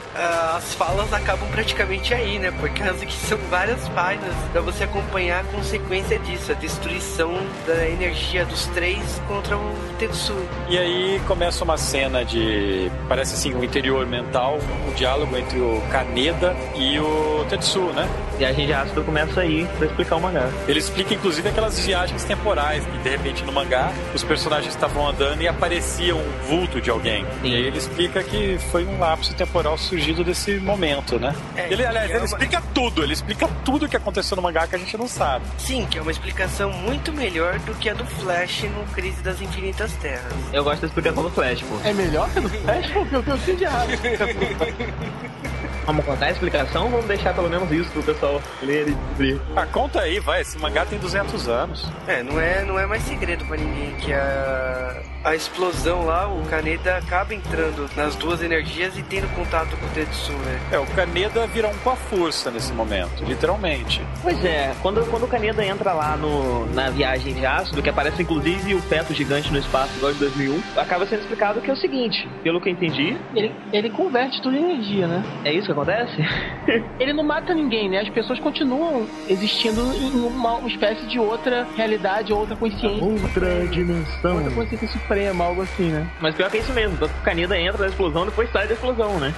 as 0.54 0.74
falas 0.74 1.10
acabam 1.14 1.48
praticamente 1.50 2.12
aí, 2.12 2.38
né? 2.38 2.50
Por 2.50 2.68
causa 2.70 3.06
que 3.06 3.12
são 3.14 3.38
várias 3.48 3.88
páginas 3.88 4.34
pra 4.52 4.60
você 4.60 4.84
acompanhar 4.84 5.40
a 5.40 5.44
consequência 5.44 6.18
disso, 6.18 6.52
a 6.52 6.54
destruição 6.54 7.32
da 7.66 7.88
energia 7.88 8.44
dos 8.44 8.66
três 8.66 9.20
contra 9.26 9.56
o 9.56 9.74
Tetsu. 9.98 10.36
E 10.68 10.76
aí 10.76 11.20
começa 11.26 11.64
uma 11.64 11.78
cena 11.78 12.22
de. 12.22 12.90
Parece 13.08 13.34
assim, 13.34 13.54
um 13.54 13.64
interior 13.64 14.04
mental, 14.04 14.58
um 14.86 14.92
diálogo 14.92 15.34
entre 15.36 15.58
o 15.58 15.80
Kaneda 15.90 16.54
e 16.74 16.98
o 16.98 17.46
Tetsu, 17.48 17.92
né? 17.92 18.06
E 18.38 18.44
a 18.44 18.52
gente 18.52 18.72
ácido 18.72 19.02
começa 19.02 19.40
aí 19.40 19.66
pra 19.86 19.92
explicar 19.92 20.16
o 20.16 20.20
mangá. 20.20 20.48
Ele 20.68 20.78
explica 20.78 21.14
inclusive 21.14 21.48
aquelas 21.48 21.78
viagens 21.78 22.24
temporais, 22.24 22.84
que 22.84 22.98
de 22.98 23.08
repente 23.08 23.44
no 23.44 23.52
mangá 23.52 23.92
os 24.14 24.22
personagens 24.22 24.74
estavam 24.74 25.08
andando 25.08 25.40
e 25.42 25.48
aparecia 25.48 26.14
um 26.14 26.24
vulto 26.48 26.80
de 26.80 26.90
alguém. 26.90 27.24
Sim. 27.42 27.48
E 27.50 27.54
aí 27.54 27.62
ele 27.66 27.78
explica 27.78 28.22
que 28.22 28.58
foi 28.70 28.84
um 28.84 28.98
lapso 28.98 29.34
temporal 29.34 29.76
surgido 29.78 30.24
desse 30.24 30.58
momento, 30.58 31.18
né? 31.18 31.34
É, 31.56 31.72
ele, 31.72 31.84
aliás, 31.84 32.06
é 32.10 32.14
ele 32.14 32.18
uma- 32.20 32.26
explica 32.26 32.62
tudo, 32.74 33.02
ele 33.02 33.12
explica 33.12 33.48
tudo 33.64 33.88
que 33.88 33.96
aconteceu 33.96 34.36
no 34.36 34.42
mangá 34.42 34.66
que 34.66 34.76
a 34.76 34.78
gente 34.78 34.96
não 34.96 35.08
sabe. 35.08 35.44
Sim, 35.58 35.86
que 35.90 35.98
é 35.98 36.02
uma 36.02 36.10
explicação 36.10 36.70
muito 36.70 37.12
melhor 37.12 37.58
do 37.60 37.74
que 37.74 37.88
a 37.88 37.94
do 37.94 38.04
Flash 38.04 38.62
no 38.64 38.84
Crise 38.94 39.22
das 39.22 39.40
Infinitas 39.40 39.92
Terras. 39.94 40.32
Eu 40.52 40.64
gosto 40.64 40.80
da 40.82 40.86
explicação 40.88 41.22
do 41.22 41.30
Flash, 41.30 41.62
pô. 41.62 41.76
É 41.84 41.92
melhor 41.92 42.28
que 42.30 42.38
a 42.38 42.42
do 42.42 42.48
Flash? 42.48 42.90
Pô, 42.90 43.04
que 43.06 43.14
eu 43.14 43.24
eu 43.26 43.56
de 43.56 43.64
errado. 43.64 43.88
Vamos 45.86 46.04
contar 46.04 46.26
a 46.26 46.30
explicação 46.32 46.84
ou 46.84 46.90
vamos 46.90 47.06
deixar 47.06 47.32
pelo 47.32 47.48
menos 47.48 47.70
isso 47.70 47.88
pro 47.90 48.02
pessoal 48.02 48.42
ler 48.60 48.88
e 48.88 48.94
descobrir? 48.94 49.40
Ah, 49.54 49.66
conta 49.66 50.00
aí, 50.00 50.18
vai, 50.18 50.40
esse 50.40 50.58
mangá 50.58 50.84
tem 50.84 50.98
200 50.98 51.48
anos. 51.48 51.88
É, 52.08 52.24
não 52.24 52.40
é, 52.40 52.64
não 52.64 52.76
é 52.76 52.86
mais 52.86 53.02
segredo 53.04 53.44
pra 53.44 53.56
ninguém 53.56 53.94
que 53.94 54.12
a, 54.12 55.00
a 55.26 55.34
explosão 55.34 56.06
lá, 56.06 56.28
o 56.28 56.40
Kaneda 56.46 56.96
acaba 56.96 57.34
entrando 57.34 57.90
nas 57.96 58.14
duas 58.14 58.40
energias 58.42 58.96
e 58.96 59.02
tendo 59.02 59.28
contato 59.34 59.76
com 59.76 59.84
o 59.84 59.88
Tetsu, 59.88 60.32
né? 60.32 60.60
É, 60.70 60.78
o 60.78 60.86
Kaneda 60.86 61.44
vira 61.48 61.66
um 61.66 61.76
com 61.78 61.90
a 61.90 61.96
força 61.96 62.48
nesse 62.48 62.72
momento, 62.72 63.24
literalmente. 63.24 64.00
Pois 64.22 64.42
é, 64.44 64.72
quando, 64.80 65.04
quando 65.10 65.24
o 65.24 65.28
Kaneda 65.28 65.64
entra 65.64 65.92
lá 65.92 66.16
no, 66.16 66.72
na 66.72 66.90
viagem 66.90 67.34
de 67.34 67.44
ácido, 67.44 67.82
que 67.82 67.90
aparece 67.90 68.22
inclusive 68.22 68.76
o 68.76 68.80
feto 68.80 69.12
gigante 69.12 69.52
no 69.52 69.58
espaço 69.58 69.96
igual 69.96 70.12
de 70.12 70.20
2001, 70.20 70.62
acaba 70.76 71.04
sendo 71.06 71.22
explicado 71.22 71.60
que 71.60 71.70
é 71.70 71.74
o 71.74 71.76
seguinte, 71.76 72.28
pelo 72.44 72.60
que 72.60 72.68
eu 72.68 72.72
entendi, 72.72 73.16
Ele, 73.34 73.52
ele 73.72 73.90
converte 73.90 74.40
tudo 74.40 74.56
em 74.56 74.62
energia, 74.62 75.08
né? 75.08 75.24
é 75.44 75.52
isso 75.52 75.66
que 75.66 75.72
acontece? 75.72 76.16
Ele 77.00 77.12
não 77.12 77.24
mata 77.24 77.54
ninguém, 77.54 77.88
né? 77.88 78.00
As 78.00 78.08
pessoas 78.08 78.38
continuam 78.40 79.06
existindo 79.28 79.80
em 79.92 80.20
uma, 80.20 80.54
uma 80.54 80.68
espécie 80.68 81.06
de 81.06 81.18
outra 81.18 81.66
realidade, 81.76 82.32
outra 82.32 82.56
consciência. 82.56 83.04
Outra 83.04 83.66
dimensão. 83.68 84.36
Outra 84.36 84.50
consciência 84.50 84.86
suprema, 85.16 85.44
algo 85.44 85.62
assim, 85.62 85.88
né? 85.88 86.06
Mas 86.20 86.34
pior 86.34 86.50
que 86.50 86.58
é 86.58 86.60
isso 86.60 86.72
mesmo, 86.74 86.96
tanto 86.98 87.12
que 87.14 87.20
o 87.20 87.22
Kaneda 87.22 87.58
entra 87.58 87.78
na 87.78 87.88
explosão 87.88 88.22
e 88.22 88.26
depois 88.26 88.50
sai 88.52 88.66
da 88.66 88.74
explosão, 88.74 89.18
né? 89.18 89.34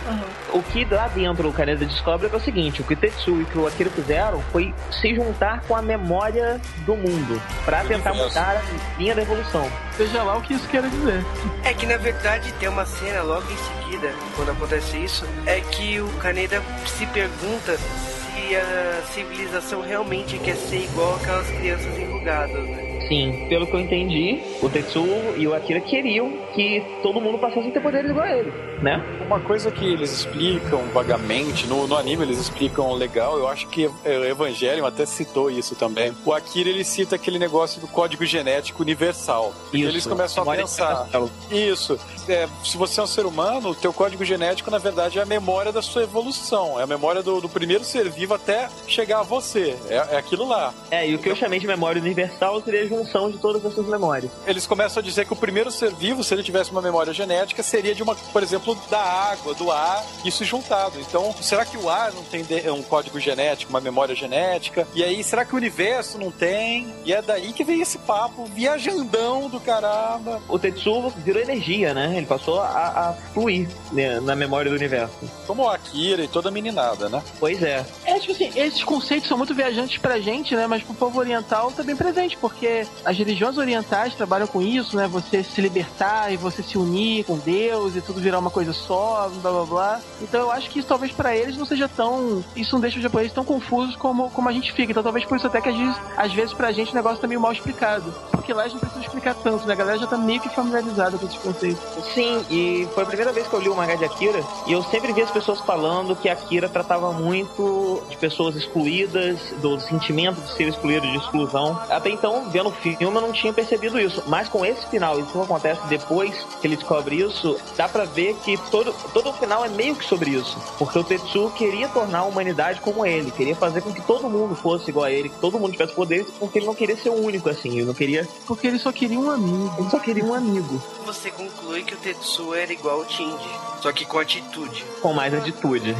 O 0.52 0.60
que 0.60 0.84
lá 0.84 1.06
dentro 1.08 1.48
o 1.48 1.52
Kaneda 1.52 1.84
descobre 1.86 2.26
é, 2.26 2.28
que 2.28 2.34
é 2.34 2.38
o 2.38 2.42
seguinte, 2.42 2.80
o 2.80 2.84
que 2.84 2.94
o 2.94 2.96
Tetsu 2.96 3.30
e 3.30 3.42
o 3.42 3.46
que 3.46 3.58
o 3.58 3.66
Akira 3.66 3.90
fizeram 3.90 4.42
foi 4.50 4.74
se 4.90 5.14
juntar 5.14 5.60
com 5.62 5.76
a 5.76 5.82
memória 5.82 6.60
do 6.84 6.96
mundo, 6.96 7.40
pra 7.64 7.84
tentar 7.84 8.12
mudar 8.12 8.56
a 8.56 8.98
linha 8.98 9.14
da 9.14 9.22
evolução. 9.22 9.70
Seja 9.96 10.22
lá 10.22 10.36
o 10.36 10.42
que 10.42 10.54
isso 10.54 10.68
quer 10.68 10.82
dizer. 10.82 11.24
É 11.62 11.72
que 11.72 11.86
na 11.86 11.96
verdade 11.96 12.52
tem 12.54 12.68
uma 12.68 12.84
cena 12.84 13.22
logo 13.22 13.46
em 13.50 13.56
seguida, 13.56 14.12
quando 14.34 14.50
acontece 14.50 14.96
isso, 14.96 15.24
é 15.46 15.60
que 15.60 16.00
o 16.00 16.08
Kaneda 16.14 16.60
se 16.86 17.06
pergunta 17.06 17.76
se 17.76 18.56
a 18.56 19.02
civilização 19.14 19.80
realmente 19.82 20.38
quer 20.38 20.56
ser 20.56 20.84
igual 20.84 21.16
aquelas 21.16 21.48
crianças 21.50 21.98
enrugadas, 21.98 22.64
né? 22.64 22.87
Sim, 23.08 23.46
pelo 23.48 23.66
que 23.66 23.74
eu 23.74 23.80
entendi, 23.80 24.40
o 24.62 24.68
Tetsuo 24.68 25.34
e 25.36 25.46
o 25.48 25.54
Akira 25.54 25.80
queriam 25.80 26.30
que 26.54 26.84
todo 27.02 27.20
mundo 27.20 27.38
passasse 27.38 27.68
a 27.68 27.70
ter 27.70 27.80
poderes 27.80 28.10
igual 28.10 28.26
a 28.26 28.36
ele, 28.36 28.52
né? 28.82 29.02
Uma 29.26 29.40
coisa 29.40 29.70
que 29.70 29.84
eles 29.84 30.12
explicam 30.12 30.82
vagamente, 30.92 31.66
no, 31.66 31.86
no 31.86 31.96
anime 31.96 32.24
eles 32.24 32.38
explicam 32.38 32.92
legal, 32.92 33.38
eu 33.38 33.48
acho 33.48 33.66
que 33.68 33.88
é, 34.04 34.18
o 34.18 34.24
Evangelion 34.24 34.84
até 34.84 35.06
citou 35.06 35.50
isso 35.50 35.74
também. 35.74 36.12
O 36.24 36.32
Akira 36.32 36.68
ele 36.68 36.84
cita 36.84 37.16
aquele 37.16 37.38
negócio 37.38 37.80
do 37.80 37.86
código 37.86 38.24
genético 38.26 38.82
universal. 38.82 39.54
E 39.72 39.82
eles 39.82 40.06
começam 40.06 40.42
a 40.42 40.56
pensar. 40.56 41.08
Isso. 41.50 41.98
É, 42.28 42.46
se 42.62 42.76
você 42.76 43.00
é 43.00 43.02
um 43.02 43.06
ser 43.06 43.24
humano, 43.24 43.70
o 43.70 43.74
teu 43.74 43.92
código 43.92 44.24
genético, 44.24 44.70
na 44.70 44.78
verdade, 44.78 45.18
é 45.18 45.22
a 45.22 45.26
memória 45.26 45.72
da 45.72 45.80
sua 45.80 46.02
evolução. 46.02 46.78
É 46.78 46.82
a 46.82 46.86
memória 46.86 47.22
do, 47.22 47.40
do 47.40 47.48
primeiro 47.48 47.84
ser 47.84 48.10
vivo 48.10 48.34
até 48.34 48.68
chegar 48.86 49.20
a 49.20 49.22
você. 49.22 49.76
É, 49.88 50.14
é 50.14 50.16
aquilo 50.18 50.46
lá. 50.46 50.74
É, 50.90 51.08
e 51.08 51.14
o 51.14 51.18
que 51.18 51.30
eu 51.30 51.36
chamei 51.36 51.58
de 51.58 51.66
memória 51.66 52.00
universal 52.00 52.60
seria 52.60 52.82
a 52.82 52.84
junção 52.98 53.30
de 53.30 53.38
todas 53.38 53.64
essas 53.64 53.86
memórias. 53.86 54.30
Eles 54.46 54.66
começam 54.66 55.00
a 55.00 55.04
dizer 55.04 55.26
que 55.26 55.32
o 55.32 55.36
primeiro 55.36 55.70
ser 55.70 55.94
vivo, 55.94 56.24
se 56.24 56.34
ele 56.34 56.42
tivesse 56.42 56.70
uma 56.70 56.82
memória 56.82 57.12
genética, 57.12 57.62
seria 57.62 57.94
de 57.94 58.02
uma, 58.02 58.14
por 58.14 58.42
exemplo, 58.42 58.76
da 58.90 59.00
água, 59.00 59.54
do 59.54 59.70
ar, 59.70 60.04
isso 60.24 60.44
juntado. 60.44 60.98
Então, 61.00 61.34
será 61.40 61.64
que 61.64 61.76
o 61.76 61.88
ar 61.88 62.12
não 62.12 62.22
tem 62.24 62.44
um 62.70 62.82
código 62.82 63.18
genético, 63.20 63.70
uma 63.70 63.80
memória 63.80 64.14
genética? 64.14 64.86
E 64.94 65.04
aí, 65.04 65.22
será 65.22 65.44
que 65.44 65.54
o 65.54 65.56
universo 65.56 66.18
não 66.18 66.30
tem? 66.30 66.92
E 67.04 67.12
é 67.12 67.22
daí 67.22 67.52
que 67.52 67.64
vem 67.64 67.80
esse 67.80 67.98
papo 67.98 68.44
viajandão 68.46 69.48
do 69.48 69.60
caramba. 69.60 70.40
O 70.48 70.58
Tetsuo 70.58 71.10
virou 71.10 71.42
energia, 71.42 71.94
né? 71.94 72.14
Ele 72.16 72.26
passou 72.26 72.60
a, 72.60 72.66
a 72.68 73.12
fluir 73.32 73.68
né, 73.92 74.20
na 74.20 74.34
memória 74.34 74.70
do 74.70 74.76
universo. 74.76 75.14
Como 75.46 75.62
o 75.62 75.68
Akira 75.68 76.22
e 76.22 76.28
toda 76.28 76.48
a 76.48 76.52
meninada, 76.52 77.08
né? 77.08 77.22
Pois 77.38 77.62
é. 77.62 77.84
É, 78.04 78.18
tipo 78.18 78.32
assim, 78.32 78.50
esses 78.56 78.82
conceitos 78.84 79.28
são 79.28 79.38
muito 79.38 79.54
viajantes 79.54 79.98
pra 79.98 80.18
gente, 80.18 80.54
né? 80.56 80.66
Mas 80.66 80.82
pro 80.82 80.94
povo 80.94 81.18
oriental 81.18 81.70
tá 81.72 81.82
bem 81.82 81.96
presente, 81.96 82.36
porque 82.36 82.86
as 83.04 83.16
religiões 83.16 83.56
orientais 83.56 84.14
trabalham 84.14 84.46
com 84.46 84.60
isso, 84.60 84.96
né? 84.96 85.06
Você 85.08 85.42
se 85.42 85.60
libertar 85.60 86.32
e 86.32 86.36
você 86.36 86.62
se 86.62 86.76
unir 86.76 87.24
com 87.24 87.38
Deus 87.38 87.96
e 87.96 88.00
tudo 88.00 88.20
virar 88.20 88.38
uma 88.38 88.50
coisa 88.50 88.72
só, 88.72 89.30
blá 89.40 89.50
blá 89.50 89.64
blá. 89.64 90.00
Então 90.20 90.40
eu 90.40 90.50
acho 90.50 90.68
que 90.70 90.78
isso 90.78 90.88
talvez 90.88 91.12
para 91.12 91.36
eles 91.36 91.56
não 91.56 91.64
seja 91.64 91.88
tão. 91.88 92.44
Isso 92.54 92.72
não 92.74 92.80
deixa 92.80 92.96
os 92.96 93.02
japoneses 93.02 93.32
tão 93.32 93.44
confusos 93.44 93.96
como, 93.96 94.30
como 94.30 94.48
a 94.48 94.52
gente 94.52 94.72
fica. 94.72 94.90
Então 94.90 95.02
talvez 95.02 95.24
por 95.24 95.36
isso 95.36 95.46
até 95.46 95.60
que 95.60 95.68
às 95.68 95.76
vezes, 95.76 95.96
às 96.16 96.32
vezes 96.32 96.54
pra 96.54 96.72
gente 96.72 96.92
o 96.92 96.94
negócio 96.94 97.18
tá 97.18 97.26
meio 97.26 97.40
mal 97.40 97.52
explicado. 97.52 98.12
Porque 98.30 98.52
lá 98.52 98.62
a 98.62 98.68
gente 98.68 98.74
não 98.74 98.80
precisa 98.80 99.04
explicar 99.04 99.34
tanto, 99.34 99.66
né? 99.66 99.72
A 99.72 99.76
galera 99.76 99.98
já 99.98 100.06
tá 100.06 100.18
meio 100.18 100.40
que 100.40 100.48
familiarizada 100.48 101.18
com 101.18 101.26
esses 101.26 101.38
conceitos. 101.38 101.82
Sim, 102.14 102.44
e 102.50 102.88
foi 102.94 103.04
a 103.04 103.06
primeira 103.06 103.32
vez 103.32 103.46
que 103.46 103.54
eu 103.54 103.60
li 103.60 103.68
o 103.68 103.76
mangá 103.76 103.94
de 103.94 104.04
Akira 104.04 104.42
e 104.66 104.72
eu 104.72 104.82
sempre 104.82 105.12
vi 105.12 105.22
as 105.22 105.30
pessoas 105.30 105.60
falando 105.60 106.16
que 106.16 106.28
Akira 106.28 106.68
tratava 106.68 107.12
muito 107.12 108.02
de 108.08 108.16
pessoas 108.16 108.56
excluídas, 108.56 109.38
do 109.62 109.78
sentimento 109.80 110.40
de 110.40 110.52
ser 110.52 110.68
excluído, 110.68 111.06
de 111.06 111.16
exclusão. 111.16 111.80
Até 111.88 112.10
então, 112.10 112.50
vendo 112.50 112.70
filme, 112.80 112.98
eu 113.00 113.10
não 113.10 113.32
tinha 113.32 113.52
percebido 113.52 113.98
isso. 113.98 114.22
Mas 114.26 114.48
com 114.48 114.64
esse 114.64 114.86
final, 114.86 115.18
isso 115.20 115.40
acontece 115.40 115.80
depois 115.88 116.34
que 116.60 116.66
ele 116.66 116.76
descobre 116.76 117.16
isso, 117.16 117.58
dá 117.76 117.88
pra 117.88 118.04
ver 118.04 118.34
que 118.44 118.56
todo, 118.70 118.94
todo 119.12 119.30
o 119.30 119.32
final 119.32 119.64
é 119.64 119.68
meio 119.68 119.94
que 119.94 120.04
sobre 120.04 120.30
isso. 120.30 120.58
Porque 120.78 120.98
o 120.98 121.04
Tetsuo 121.04 121.50
queria 121.50 121.88
tornar 121.88 122.20
a 122.20 122.24
humanidade 122.24 122.80
como 122.80 123.04
ele, 123.04 123.30
queria 123.30 123.54
fazer 123.54 123.80
com 123.82 123.92
que 123.92 124.02
todo 124.02 124.28
mundo 124.28 124.54
fosse 124.54 124.90
igual 124.90 125.06
a 125.06 125.12
ele, 125.12 125.28
que 125.28 125.38
todo 125.38 125.58
mundo 125.58 125.72
tivesse 125.72 125.94
poderes, 125.94 126.28
porque 126.38 126.58
ele 126.58 126.66
não 126.66 126.74
queria 126.74 126.96
ser 126.96 127.10
o 127.10 127.24
único 127.24 127.48
assim, 127.48 127.70
ele 127.70 127.84
não 127.84 127.94
queria. 127.94 128.26
Porque 128.46 128.66
ele 128.66 128.78
só 128.78 128.92
queria 128.92 129.18
um 129.18 129.30
amigo. 129.30 129.74
Ele 129.78 129.90
só 129.90 129.98
queria 129.98 130.24
um 130.24 130.34
amigo. 130.34 130.82
Você 131.04 131.30
conclui 131.30 131.82
que 131.82 131.94
o 131.94 131.98
Tetsuo 131.98 132.54
era 132.54 132.72
igual 132.72 133.00
ao 133.00 133.08
Shinji, 133.08 133.50
só 133.80 133.92
que 133.92 134.04
com 134.04 134.18
atitude. 134.18 134.84
Com 135.00 135.12
mais 135.12 135.32
atitude. 135.34 135.94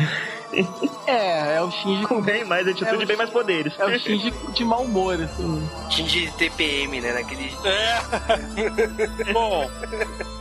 É, 1.09 1.57
é 1.57 1.63
o 1.63 1.71
Shinji 1.71 2.07
com 2.07 2.21
bem 2.21 2.45
mais 2.45 2.69
atitude 2.69 3.01
É 3.01 3.03
e 3.03 3.07
bem 3.07 3.17
mais 3.17 3.31
poderes. 3.31 3.73
É 3.79 3.87
o 3.87 3.99
Shinji 3.99 4.31
de 4.53 4.63
mau 4.63 4.83
humor, 4.83 5.19
assim. 5.19 5.69
Shinji 5.89 6.31
TPM, 6.37 7.01
né? 7.01 7.13
Naquele. 7.15 7.51
É. 7.65 9.33
Bom, 9.33 9.71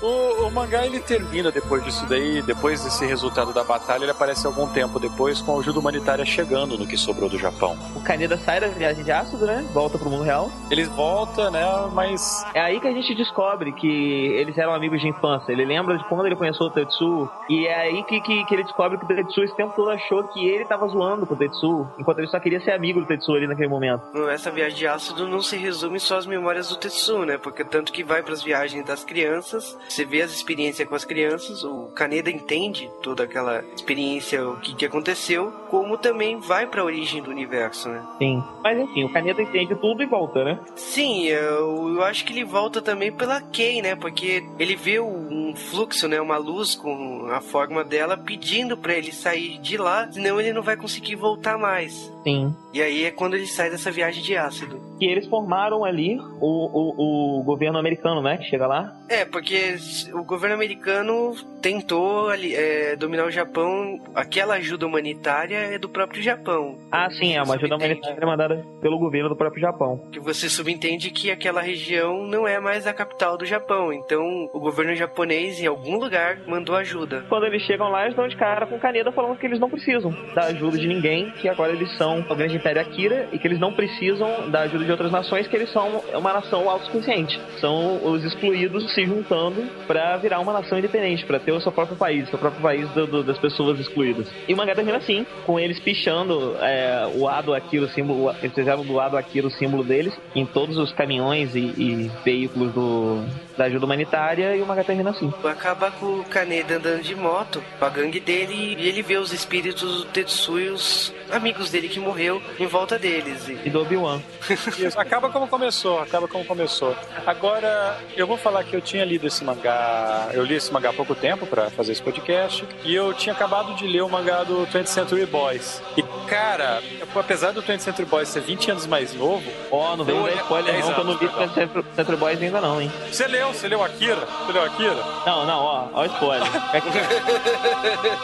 o, 0.01 0.47
o 0.47 0.51
mangá 0.51 0.85
ele 0.85 0.99
termina 0.99 1.51
depois 1.51 1.83
disso 1.85 2.05
daí, 2.07 2.41
depois 2.41 2.83
desse 2.83 3.05
resultado 3.05 3.53
da 3.53 3.63
batalha, 3.63 4.03
ele 4.03 4.11
aparece 4.11 4.45
algum 4.45 4.67
tempo 4.67 4.99
depois 4.99 5.41
com 5.41 5.55
a 5.55 5.59
ajuda 5.61 5.79
humanitária 5.79 6.25
chegando 6.25 6.77
no 6.77 6.85
que 6.85 6.97
sobrou 6.97 7.29
do 7.29 7.39
Japão. 7.39 7.77
O 7.95 8.01
Kaneda 8.01 8.37
sai 8.37 8.59
da 8.59 8.67
viagem 8.67 9.05
de 9.05 9.11
ácido, 9.11 9.45
né? 9.45 9.65
Volta 9.73 9.97
pro 9.97 10.09
mundo 10.09 10.23
real. 10.23 10.51
Eles 10.69 10.89
voltam, 10.89 11.49
né? 11.49 11.63
Mas 11.93 12.45
É 12.53 12.59
aí 12.59 12.81
que 12.81 12.87
a 12.87 12.91
gente 12.91 13.15
descobre 13.15 13.71
que 13.71 13.87
eles 13.87 14.57
eram 14.57 14.73
amigos 14.73 14.99
de 14.99 15.07
infância. 15.07 15.51
Ele 15.51 15.63
lembra 15.63 15.97
de 15.97 16.03
quando 16.09 16.25
ele 16.25 16.35
conheceu 16.35 16.65
o 16.65 16.69
Tetsuo. 16.69 17.29
E 17.49 17.65
é 17.67 17.81
aí 17.83 18.03
que, 18.03 18.19
que, 18.19 18.43
que 18.45 18.53
ele 18.53 18.63
descobre 18.63 18.97
que 18.97 19.05
o 19.05 19.07
Tetsuo 19.07 19.43
esse 19.45 19.55
tempo 19.55 19.73
todo 19.75 19.96
achou 19.97 20.23
que 20.29 20.47
ele 20.47 20.65
tava 20.65 20.87
zoando 20.87 21.25
com 21.25 21.33
o 21.33 21.37
Tetsuo, 21.37 21.87
enquanto 21.99 22.19
ele 22.19 22.27
só 22.27 22.39
queria 22.39 22.59
ser 22.61 22.71
amigo 22.71 23.01
do 23.01 23.05
Tetsuo 23.05 23.35
ali 23.35 23.47
naquele 23.47 23.67
momento. 23.67 24.03
Essa 24.29 24.51
viagem 24.51 24.77
de 24.77 24.87
ácido 24.87 25.27
não 25.27 25.41
se 25.41 25.57
resume 25.57 25.99
só 25.99 26.17
às 26.17 26.25
memórias 26.25 26.69
do 26.69 26.77
Tetsu, 26.77 27.25
né? 27.25 27.37
Porque 27.37 27.63
tanto 27.63 27.91
que 27.91 28.03
vai 28.03 28.23
pras 28.23 28.43
viagens 28.43 28.85
das 28.85 29.03
crianças, 29.03 29.77
você 29.87 30.05
vê 30.05 30.21
as 30.21 30.31
experiências 30.31 30.87
com 30.87 30.95
as 30.95 31.05
crianças, 31.05 31.63
o 31.63 31.87
Kaneda 31.95 32.29
entende 32.29 32.89
toda 33.01 33.23
aquela 33.23 33.63
experiência, 33.75 34.47
o 34.47 34.57
que, 34.57 34.75
que 34.75 34.85
aconteceu, 34.85 35.51
como 35.69 35.97
também 35.97 36.39
vai 36.39 36.67
pra 36.67 36.83
origem 36.83 37.21
do 37.21 37.29
universo, 37.31 37.89
né? 37.89 38.01
Sim. 38.17 38.43
Mas 38.63 38.79
enfim, 38.79 39.03
o 39.03 39.11
Kaneda 39.11 39.41
entende 39.41 39.75
tudo 39.75 40.03
e 40.03 40.05
volta, 40.05 40.43
né? 40.43 40.59
Sim, 40.75 41.25
eu, 41.27 41.95
eu 41.95 42.03
acho 42.03 42.23
que 42.25 42.33
ele 42.33 42.43
volta 42.43 42.81
também 42.81 43.11
pela 43.11 43.41
Kei, 43.41 43.81
né? 43.81 43.95
Porque 43.95 44.43
ele 44.59 44.75
vê 44.75 44.99
um 44.99 45.55
fluxo, 45.55 46.07
né? 46.07 46.21
Uma 46.21 46.37
luz 46.37 46.75
com 46.75 47.27
a 47.31 47.41
forma 47.41 47.83
dela 47.83 48.17
pedindo 48.17 48.77
pra 48.77 48.93
ele 48.93 49.11
sair 49.11 49.57
de 49.59 49.77
lá, 49.77 49.86
senão 50.11 50.39
ele 50.39 50.53
não 50.53 50.61
vai 50.61 50.75
conseguir 50.75 51.15
voltar 51.15 51.57
mais. 51.57 52.11
Sim. 52.23 52.53
E 52.73 52.81
aí 52.81 53.05
é 53.05 53.11
quando 53.11 53.35
ele 53.35 53.47
sai 53.47 53.69
dessa 53.69 53.89
viagem 53.89 54.21
de 54.21 54.35
ácido. 54.35 54.79
Que 54.99 55.05
eles 55.05 55.27
formaram 55.27 55.85
ali 55.85 56.19
o, 56.39 56.41
o, 56.41 57.39
o 57.39 57.43
governo 57.43 57.77
americano, 57.77 58.21
né? 58.21 58.37
Que 58.37 58.49
chega 58.49 58.67
lá. 58.67 58.93
É, 59.09 59.23
porque 59.23 59.75
o 60.13 60.23
governo 60.23 60.55
americano 60.55 61.33
tentou 61.61 62.29
ali, 62.29 62.53
é, 62.53 62.95
dominar 62.95 63.25
o 63.25 63.31
Japão. 63.31 63.99
Aquela 64.13 64.55
ajuda 64.55 64.85
humanitária 64.85 65.57
é 65.57 65.77
do 65.77 65.87
próprio 65.87 66.21
Japão. 66.21 66.77
Ah, 66.91 67.09
sim, 67.09 67.35
é 67.35 67.41
uma 67.41 67.55
ajuda 67.55 67.75
humanitária 67.75 68.25
mandada 68.25 68.65
pelo 68.81 68.99
governo 68.99 69.29
do 69.29 69.35
próprio 69.35 69.61
Japão. 69.61 70.01
Que 70.11 70.19
você 70.19 70.49
subentende 70.49 71.09
que 71.11 71.31
aquela 71.31 71.61
região 71.61 72.25
não 72.25 72.47
é 72.47 72.59
mais 72.59 72.85
a 72.85 72.93
capital 72.93 73.37
do 73.37 73.45
Japão. 73.45 73.93
Então 73.93 74.49
o 74.53 74.59
governo 74.59 74.95
japonês, 74.95 75.61
em 75.61 75.67
algum 75.67 75.97
lugar, 75.97 76.39
mandou 76.45 76.75
ajuda. 76.75 77.25
Quando 77.29 77.45
eles 77.45 77.61
chegam 77.63 77.89
lá, 77.89 78.03
eles 78.03 78.15
dão 78.15 78.27
de 78.27 78.35
cara 78.35 78.65
com 78.65 78.79
Kaneda 78.79 79.11
falando 79.11 79.37
que 79.37 79.45
eles 79.45 79.59
não 79.59 79.69
precisam 79.77 80.13
da 80.33 80.43
ajuda 80.45 80.77
de 80.77 80.87
ninguém, 80.87 81.31
que 81.39 81.47
agora 81.47 81.71
eles 81.71 81.91
são 81.97 82.25
o 82.29 82.35
grande 82.35 82.55
império 82.55 82.81
Akira 82.81 83.27
e 83.31 83.37
que 83.39 83.47
eles 83.47 83.59
não 83.59 83.71
precisam 83.73 84.49
da 84.49 84.61
ajuda 84.61 84.83
de 84.85 84.91
outras 84.91 85.11
nações, 85.11 85.47
que 85.47 85.55
eles 85.55 85.71
são 85.71 86.01
uma 86.13 86.33
nação 86.33 86.69
autossuficiente. 86.69 87.39
São 87.59 88.03
os 88.03 88.23
excluídos 88.23 88.93
se 88.93 89.05
juntando 89.05 89.63
pra 89.85 90.17
virar 90.17 90.39
uma 90.39 90.53
nação 90.53 90.77
independente, 90.77 91.25
pra 91.25 91.39
ter 91.39 91.51
o 91.51 91.61
seu 91.61 91.71
próprio 91.71 91.97
país, 91.97 92.29
seu 92.29 92.39
próprio 92.39 92.61
país 92.61 92.89
do- 92.91 93.07
do- 93.07 93.23
das 93.23 93.37
pessoas 93.37 93.79
excluídas. 93.79 94.27
E 94.47 94.53
o 94.53 94.57
mangá 94.57 94.73
termina 94.75 94.97
assim, 94.97 95.25
com 95.45 95.59
eles 95.59 95.79
pichando 95.79 96.55
é, 96.61 97.07
o 97.15 97.27
Ado 97.27 97.53
Akira, 97.53 97.85
o 97.85 97.89
símbolo, 97.89 98.31
eles 98.41 98.53
fizeram 98.53 98.83
do 98.83 98.99
Ado 98.99 99.17
Akira 99.17 99.47
o 99.47 99.51
símbolo 99.51 99.83
deles 99.83 100.13
em 100.35 100.45
todos 100.45 100.77
os 100.77 100.91
caminhões 100.91 101.55
e, 101.55 101.59
e 101.59 102.11
veículos 102.23 102.73
do, 102.73 103.23
da 103.57 103.65
ajuda 103.65 103.85
humanitária 103.85 104.55
e 104.55 104.61
o 104.61 104.65
mangá 104.65 104.83
termina 104.83 105.09
assim. 105.09 105.33
Acaba 105.43 105.91
com 105.91 106.19
o 106.19 106.23
Kaneda 106.23 106.75
andando 106.77 107.01
de 107.01 107.15
moto, 107.15 107.63
com 107.79 107.85
a 107.85 107.89
gangue 107.89 108.19
dele, 108.19 108.75
e 108.77 108.87
ele 108.87 109.01
vê 109.01 109.17
os 109.17 109.33
espíritos 109.33 109.97
do 109.97 110.05
Tetsu 110.05 110.59
e 110.59 110.69
os 110.69 111.13
amigos 111.31 111.69
dele 111.71 111.89
que 111.89 111.99
morreu 111.99 112.41
em 112.59 112.67
volta 112.67 112.97
deles. 112.99 113.47
E 113.49 113.59
E 113.65 113.69
do 113.69 113.81
Obi-Wan. 113.81 114.21
Isso, 114.77 114.99
acaba 114.99 115.29
como 115.29 115.47
começou, 115.47 115.99
acaba 115.99 116.27
como 116.27 116.45
começou. 116.45 116.95
Agora, 117.25 117.97
eu 118.15 118.25
vou 118.25 118.37
falar 118.37 118.63
que 118.63 118.73
eu 118.75 118.81
tinha 118.81 119.03
lido 119.03 119.27
esse 119.27 119.43
mangá, 119.43 120.29
eu 120.33 120.43
li 120.45 120.55
esse 120.55 120.71
mangá 120.71 120.89
há 120.89 120.93
pouco 120.93 121.13
tempo 121.15 121.45
pra 121.45 121.69
fazer 121.69 121.91
esse 121.91 122.01
podcast, 122.01 122.65
e 122.83 122.93
eu 122.95 123.13
tinha 123.13 123.33
acabado 123.33 123.73
de 123.75 123.85
ler 123.87 124.01
o 124.03 124.09
mangá 124.09 124.43
do 124.43 124.65
20th 124.67 124.85
Century 124.87 125.25
Boys. 125.25 125.81
E, 125.97 126.03
cara, 126.27 126.81
apesar 127.15 127.51
do 127.51 127.61
20th 127.61 127.79
Century 127.79 128.05
Boys 128.05 128.29
ser 128.29 128.41
20 128.41 128.71
anos 128.71 128.85
mais 128.85 129.13
novo, 129.13 129.43
Ó, 129.71 129.95
não 129.97 130.05
vem 130.05 130.15
Eu 130.15 130.21
dar 130.21 130.27
olhei- 130.29 130.41
spoiler 130.41 130.73
10 130.73 130.85
não, 130.85 130.93
que 130.93 130.99
eu 130.99 131.03
não 131.03 131.17
vi 131.17 131.27
perdão. 131.27 131.53
Centro, 131.53 131.85
Centro 131.95 132.17
Boys 132.17 132.41
ainda 132.41 132.61
não, 132.61 132.81
hein. 132.81 132.91
você 133.11 133.27
leu, 133.27 133.46
você 133.53 133.67
leu 133.67 133.83
Akira? 133.83 134.25
Você 134.45 134.51
leu 134.53 134.63
Akira? 134.63 134.95
Não, 135.25 135.45
não, 135.45 135.59
ó, 135.59 135.87
ó 135.93 136.01
o 136.01 136.05
spoiler. 136.05 136.47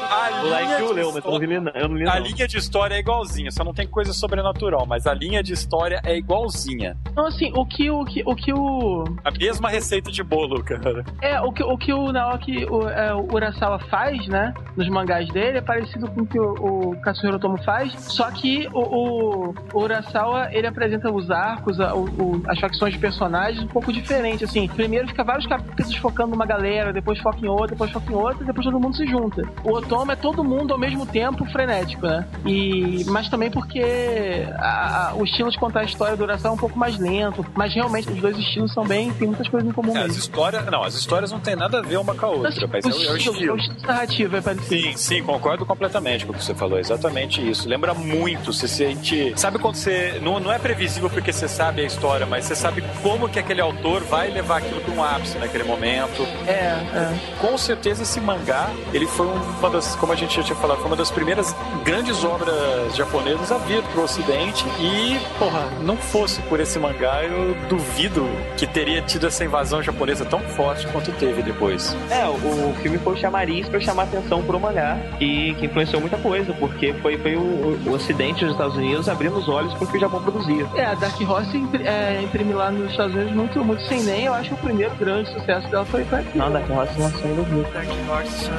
A 0.10 0.44
o 0.44 0.50
Like 0.50 0.76
de 0.88 0.94
leu, 0.94 1.12
mas 1.14 1.24
eu 1.26 1.32
não, 1.32 1.62
não, 1.62 1.72
eu 1.74 1.88
não 1.90 1.96
li 1.98 2.08
A 2.08 2.16
não. 2.16 2.22
linha 2.24 2.48
de 2.48 2.58
história 2.58 2.96
é 2.96 3.00
igualzinha, 3.00 3.52
só 3.52 3.64
não 3.64 3.74
tem 3.74 3.88
coisa 3.88 4.14
sobrenatural, 4.14 4.86
mas 4.86 5.06
a 5.08 5.14
linha 5.14 5.42
de 5.44 5.54
história 5.54 6.02
é 6.06 6.18
igualzinha. 6.18 6.98
Então, 7.12 7.26
assim, 7.28 7.52
o 7.56 7.66
que 7.66 7.90
o 7.90 8.06
que 8.06 8.24
o, 8.26 8.36
que 8.36 8.54
o 8.54 9.04
A 9.24 9.32
mesma 9.32 9.70
receita 9.70 10.12
de 10.12 10.24
bolo, 10.24 10.64
cara. 10.64 11.04
é 11.22 11.40
o 11.42 11.52
que 11.52 11.64
o 11.64 11.78
que 11.78 11.94
o 11.94 12.12
Naoki 12.12 12.66
o, 12.66 12.88
é, 12.90 13.14
o 13.14 13.28
Urasawa 13.34 13.80
faz, 13.90 14.26
né, 14.28 14.54
nos 14.76 14.88
mangás 14.90 15.28
dele 15.30 15.58
é 15.58 15.62
parecido 15.62 16.10
com 16.12 16.22
o 16.22 16.26
que 16.26 16.40
o, 16.40 16.54
o 16.92 17.02
Katsuhiro 17.02 17.38
Otomo 17.38 17.62
faz, 17.64 17.94
só 18.00 18.30
que 18.32 18.68
o, 18.74 18.80
o, 18.80 19.56
o 19.74 19.80
Urasawa 19.82 20.50
ele 20.52 20.68
apresenta 20.68 21.12
os 21.12 21.30
arcos, 21.32 21.80
a- 21.80 21.94
o- 21.94 22.04
o- 22.06 22.44
as 22.48 22.60
facções 22.60 22.94
de 22.94 23.00
personagens 23.00 23.64
um 23.64 23.68
pouco 23.68 23.92
diferente, 23.92 24.44
assim. 24.44 24.68
Primeiro 24.68 25.08
fica 25.14 25.24
vários 25.24 25.46
capítulos 25.48 25.96
focando 25.98 26.32
numa 26.32 26.46
galera, 26.46 26.92
depois 26.92 27.20
foca 27.20 27.38
em 27.40 27.48
outra, 27.48 27.68
depois 27.68 27.92
foca 27.92 28.12
em 28.12 28.16
outra, 28.16 28.44
depois 28.46 28.66
todo 28.66 28.80
mundo 28.80 28.96
se 28.96 29.06
junta. 29.08 29.44
O 29.64 29.74
Otomo 29.74 30.12
é 30.12 30.16
todo 30.16 30.44
mundo 30.44 30.74
ao 30.74 30.80
mesmo 30.80 31.06
tempo 31.06 31.46
frenético, 31.52 32.06
né? 32.08 32.28
E, 32.46 33.04
mas 33.08 33.30
também 33.30 33.50
porque 33.52 34.46
a, 34.58 35.10
a, 35.12 35.16
o 35.16 35.24
estilo 35.24 35.50
de 35.52 35.58
contar 35.58 35.82
a 35.82 35.84
história, 35.84 36.14
a 36.14 36.18
duração 36.18 36.52
é 36.52 36.54
um 36.56 36.58
pouco 36.58 36.78
mais 36.78 36.98
lento, 36.98 37.46
mas 37.56 37.74
realmente 37.74 38.10
os 38.10 38.20
dois 38.20 38.38
estilos 38.38 38.74
são 38.74 38.86
bem, 38.86 39.12
tem 39.14 39.28
muitas 39.28 39.48
coisas 39.48 39.70
em 39.70 39.72
comum 39.74 39.96
É, 39.96 40.00
as 40.00 40.08
mesmo. 40.08 40.20
histórias, 40.20 40.66
não, 40.66 40.84
as 40.84 40.96
histórias 40.96 41.32
não 41.32 41.40
tem 41.40 41.56
nada 41.56 41.80
a 41.80 41.82
ver 41.82 41.98
uma 41.98 42.14
com 42.16 42.26
a 42.26 42.30
outra, 42.30 42.68
mas 42.68 42.86
o, 42.86 42.90
é, 42.90 42.92
o- 42.92 42.96
é 42.96 43.12
o 43.14 43.18
estilo, 43.18 43.36
estilo. 43.36 43.54
o 43.54 43.58
estilo 43.58 43.82
narrativo 43.88 44.36
é 44.38 44.42
parecido. 44.42 44.82
Sim, 44.84 44.98
sim, 44.98 45.24
concordo 45.24 45.66
completamente 45.66 46.26
com 46.26 46.32
o 46.32 46.36
que 46.36 46.44
você 46.44 46.54
falou. 46.56 46.80
Exatamente 46.80 47.48
isso. 47.48 47.68
Lembra 47.70 47.94
muito. 47.94 48.52
Você 48.54 48.68
sente. 48.68 49.34
Sabe 49.36 49.60
quando 49.60 49.76
você. 49.76 50.20
Não, 50.22 50.40
não 50.40 50.52
é 50.52 50.58
previsível 50.60 51.10
porque 51.10 51.32
você 51.32 51.48
sabe 51.48 51.82
a 51.82 51.86
história, 51.86 52.26
mas 52.26 52.46
você 52.46 52.56
sabe 52.56 52.84
como 53.02 53.30
que 53.30 53.40
aquele 53.40 53.62
autor 53.62 54.02
vai 54.04 54.30
levar 54.30 54.58
aquilo 54.58 54.82
para 54.82 54.94
um 54.94 55.03
ápice 55.04 55.38
naquele 55.38 55.64
momento. 55.64 56.24
É, 56.48 56.52
é. 56.52 57.14
Com 57.40 57.58
certeza 57.58 58.04
esse 58.04 58.20
mangá, 58.20 58.70
ele 58.94 59.08
foi 59.08 59.28
uma 59.28 59.70
das, 59.70 59.96
como 59.96 60.14
a 60.14 60.16
gente 60.16 60.36
já 60.36 60.44
tinha 60.44 60.56
falado, 60.56 60.78
foi 60.78 60.88
uma 60.88 60.96
das 60.96 61.12
primeiras 61.12 61.56
grandes 61.84 62.24
obras 62.24 62.96
japonesas 62.96 63.52
a 63.52 63.58
vir 63.58 63.84
pro 63.84 64.04
ocidente 64.04 64.66
e, 64.80 65.20
porra, 65.38 65.68
não 65.82 65.98
fosse 65.98 66.42
por 66.44 66.60
esse 66.60 66.80
mangá, 66.80 67.24
eu 67.24 67.56
duvido 67.68 68.26
que 68.58 68.66
teria 68.66 69.02
tido 69.02 69.28
essa 69.28 69.44
invasão 69.44 69.82
japonesa 69.82 70.26
tão 70.26 70.40
forte 70.40 70.88
quanto 70.88 71.12
teve 71.14 71.42
depois. 71.42 71.96
É, 72.10 72.26
o, 72.26 72.70
o 72.70 72.76
filme 72.82 72.98
foi 72.98 73.14
o 73.14 73.18
chamariz 73.18 73.68
pra 73.68 73.80
chamar 73.80 74.04
atenção 74.04 74.44
pro 74.44 74.60
mangá 74.60 74.98
e 75.20 75.54
que 75.56 75.66
influenciou 75.66 76.02
muita 76.02 76.18
coisa, 76.18 76.54
porque 76.54 76.94
foi, 77.02 77.18
foi 77.18 77.36
o, 77.36 77.80
o 77.86 77.92
ocidente 77.92 78.44
dos 78.44 78.54
Estados 78.54 78.76
Unidos 78.76 79.08
abrindo 79.10 79.38
os 79.38 79.48
olhos 79.48 79.74
pro 79.74 79.88
que 79.88 79.98
o 79.98 80.00
Japão 80.00 80.22
produzia. 80.22 80.68
É, 80.76 80.86
a 80.86 80.96
Dark 80.96 81.20
Horse 81.22 81.64
é, 81.84 82.22
imprime 82.22 82.54
lá 82.54 82.72
nos 82.72 82.92
Estados 82.92 83.16
Unidos 83.16 83.34
muito, 83.34 83.64
muito 83.64 83.84
sem 83.84 84.04
nem. 84.04 84.26
Eu 84.26 84.34
acho 84.34 84.50
que 84.50 84.56
o 84.56 84.58
primeiro 84.58 84.93
grande 84.98 85.30
sucesso 85.34 85.68
dela 85.70 85.86
foi 85.86 86.02
aqui. 86.02 86.38
Não, 86.38 86.52
Dark 86.52 86.70
Horse 86.70 87.00
lançou 87.00 87.30
em 87.30 87.36
2000. 87.36 87.64
Dark 87.74 87.90
Horse 88.10 88.50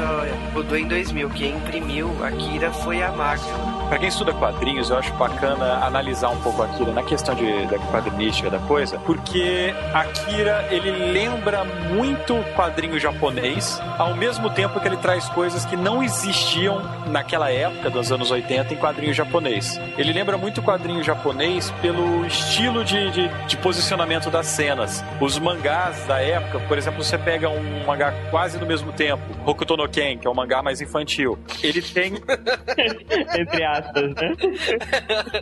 mudou 0.52 0.76
em 0.76 0.86
2000. 0.88 1.30
Quem 1.30 1.56
imprimiu 1.56 2.10
Akira 2.24 2.72
foi 2.72 3.02
a 3.02 3.12
Marvel. 3.12 3.73
Pra 3.88 3.98
quem 3.98 4.08
estuda 4.08 4.32
quadrinhos, 4.32 4.90
eu 4.90 4.98
acho 4.98 5.12
bacana 5.14 5.84
analisar 5.84 6.30
um 6.30 6.40
pouco 6.40 6.62
Akira 6.62 6.92
na 6.92 7.02
questão 7.02 7.34
de, 7.34 7.66
da 7.66 7.78
quadrinística 7.78 8.50
da 8.50 8.58
coisa, 8.58 8.98
porque 9.00 9.74
Akira, 9.92 10.66
ele 10.70 10.90
lembra 11.12 11.64
muito 11.64 12.34
quadrinho 12.56 12.98
japonês, 12.98 13.80
ao 13.98 14.14
mesmo 14.14 14.50
tempo 14.50 14.80
que 14.80 14.88
ele 14.88 14.96
traz 14.96 15.28
coisas 15.28 15.64
que 15.64 15.76
não 15.76 16.02
existiam 16.02 16.82
naquela 17.06 17.50
época 17.50 17.90
dos 17.90 18.10
anos 18.10 18.30
80 18.30 18.74
em 18.74 18.76
quadrinho 18.76 19.14
japonês. 19.14 19.78
Ele 19.96 20.12
lembra 20.12 20.36
muito 20.36 20.62
quadrinho 20.62 21.02
japonês 21.02 21.70
pelo 21.82 22.26
estilo 22.26 22.84
de, 22.84 23.10
de, 23.10 23.28
de 23.46 23.56
posicionamento 23.58 24.30
das 24.30 24.46
cenas. 24.46 25.04
Os 25.20 25.38
mangás 25.38 26.04
da 26.06 26.20
época, 26.20 26.58
por 26.60 26.78
exemplo, 26.78 27.04
você 27.04 27.18
pega 27.18 27.48
um 27.48 27.84
mangá 27.86 28.12
quase 28.30 28.58
no 28.58 28.66
mesmo 28.66 28.92
tempo, 28.92 29.22
Hokuto 29.44 29.76
no 29.76 29.88
Ken, 29.88 30.18
que 30.18 30.26
é 30.26 30.30
um 30.30 30.34
mangá 30.34 30.62
mais 30.62 30.80
infantil. 30.80 31.38
Ele 31.62 31.82
tem 31.82 32.14
Entre 33.38 33.64
aspas, 33.78 34.14
né? 34.14 34.32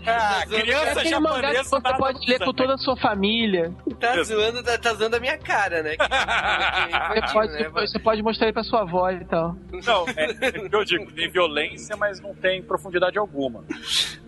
Ah, 0.07 0.43
É 0.51 0.61
criança 0.61 1.03
que 1.03 1.09
japonesa 1.11 1.65
você 1.65 1.81
nada 1.81 1.97
pode 1.99 2.31
ler 2.31 2.39
com 2.39 2.53
toda 2.53 2.75
a 2.75 2.79
sua 2.79 2.97
família. 2.97 3.73
Tá 4.01 4.23
zoando, 4.23 4.63
tá, 4.63 4.79
tá 4.79 4.95
zoando 4.95 5.17
a 5.17 5.21
minha 5.21 5.39
cara, 5.39 5.83
né? 5.83 5.97
Que- 5.97 7.15
Você 7.15 7.21
que- 7.27 7.33
pode, 7.33 7.53
né? 7.53 7.69
você 7.69 7.99
pode 7.99 8.23
mostrar 8.23 8.47
ele 8.47 8.53
pra 8.55 8.65
sua 8.65 8.83
avó 8.83 9.11
e 9.11 9.25
tal. 9.25 9.57
Não, 9.85 10.05
é, 10.17 10.25
é 10.57 10.59
o 10.67 10.69
que 10.71 10.77
eu 10.77 10.85
digo, 10.85 11.13
tem 11.13 11.31
violência, 11.31 11.97
mas 11.97 12.21
não 12.21 12.35
tem 12.35 12.63
profundidade 12.63 13.19
alguma. 13.19 13.65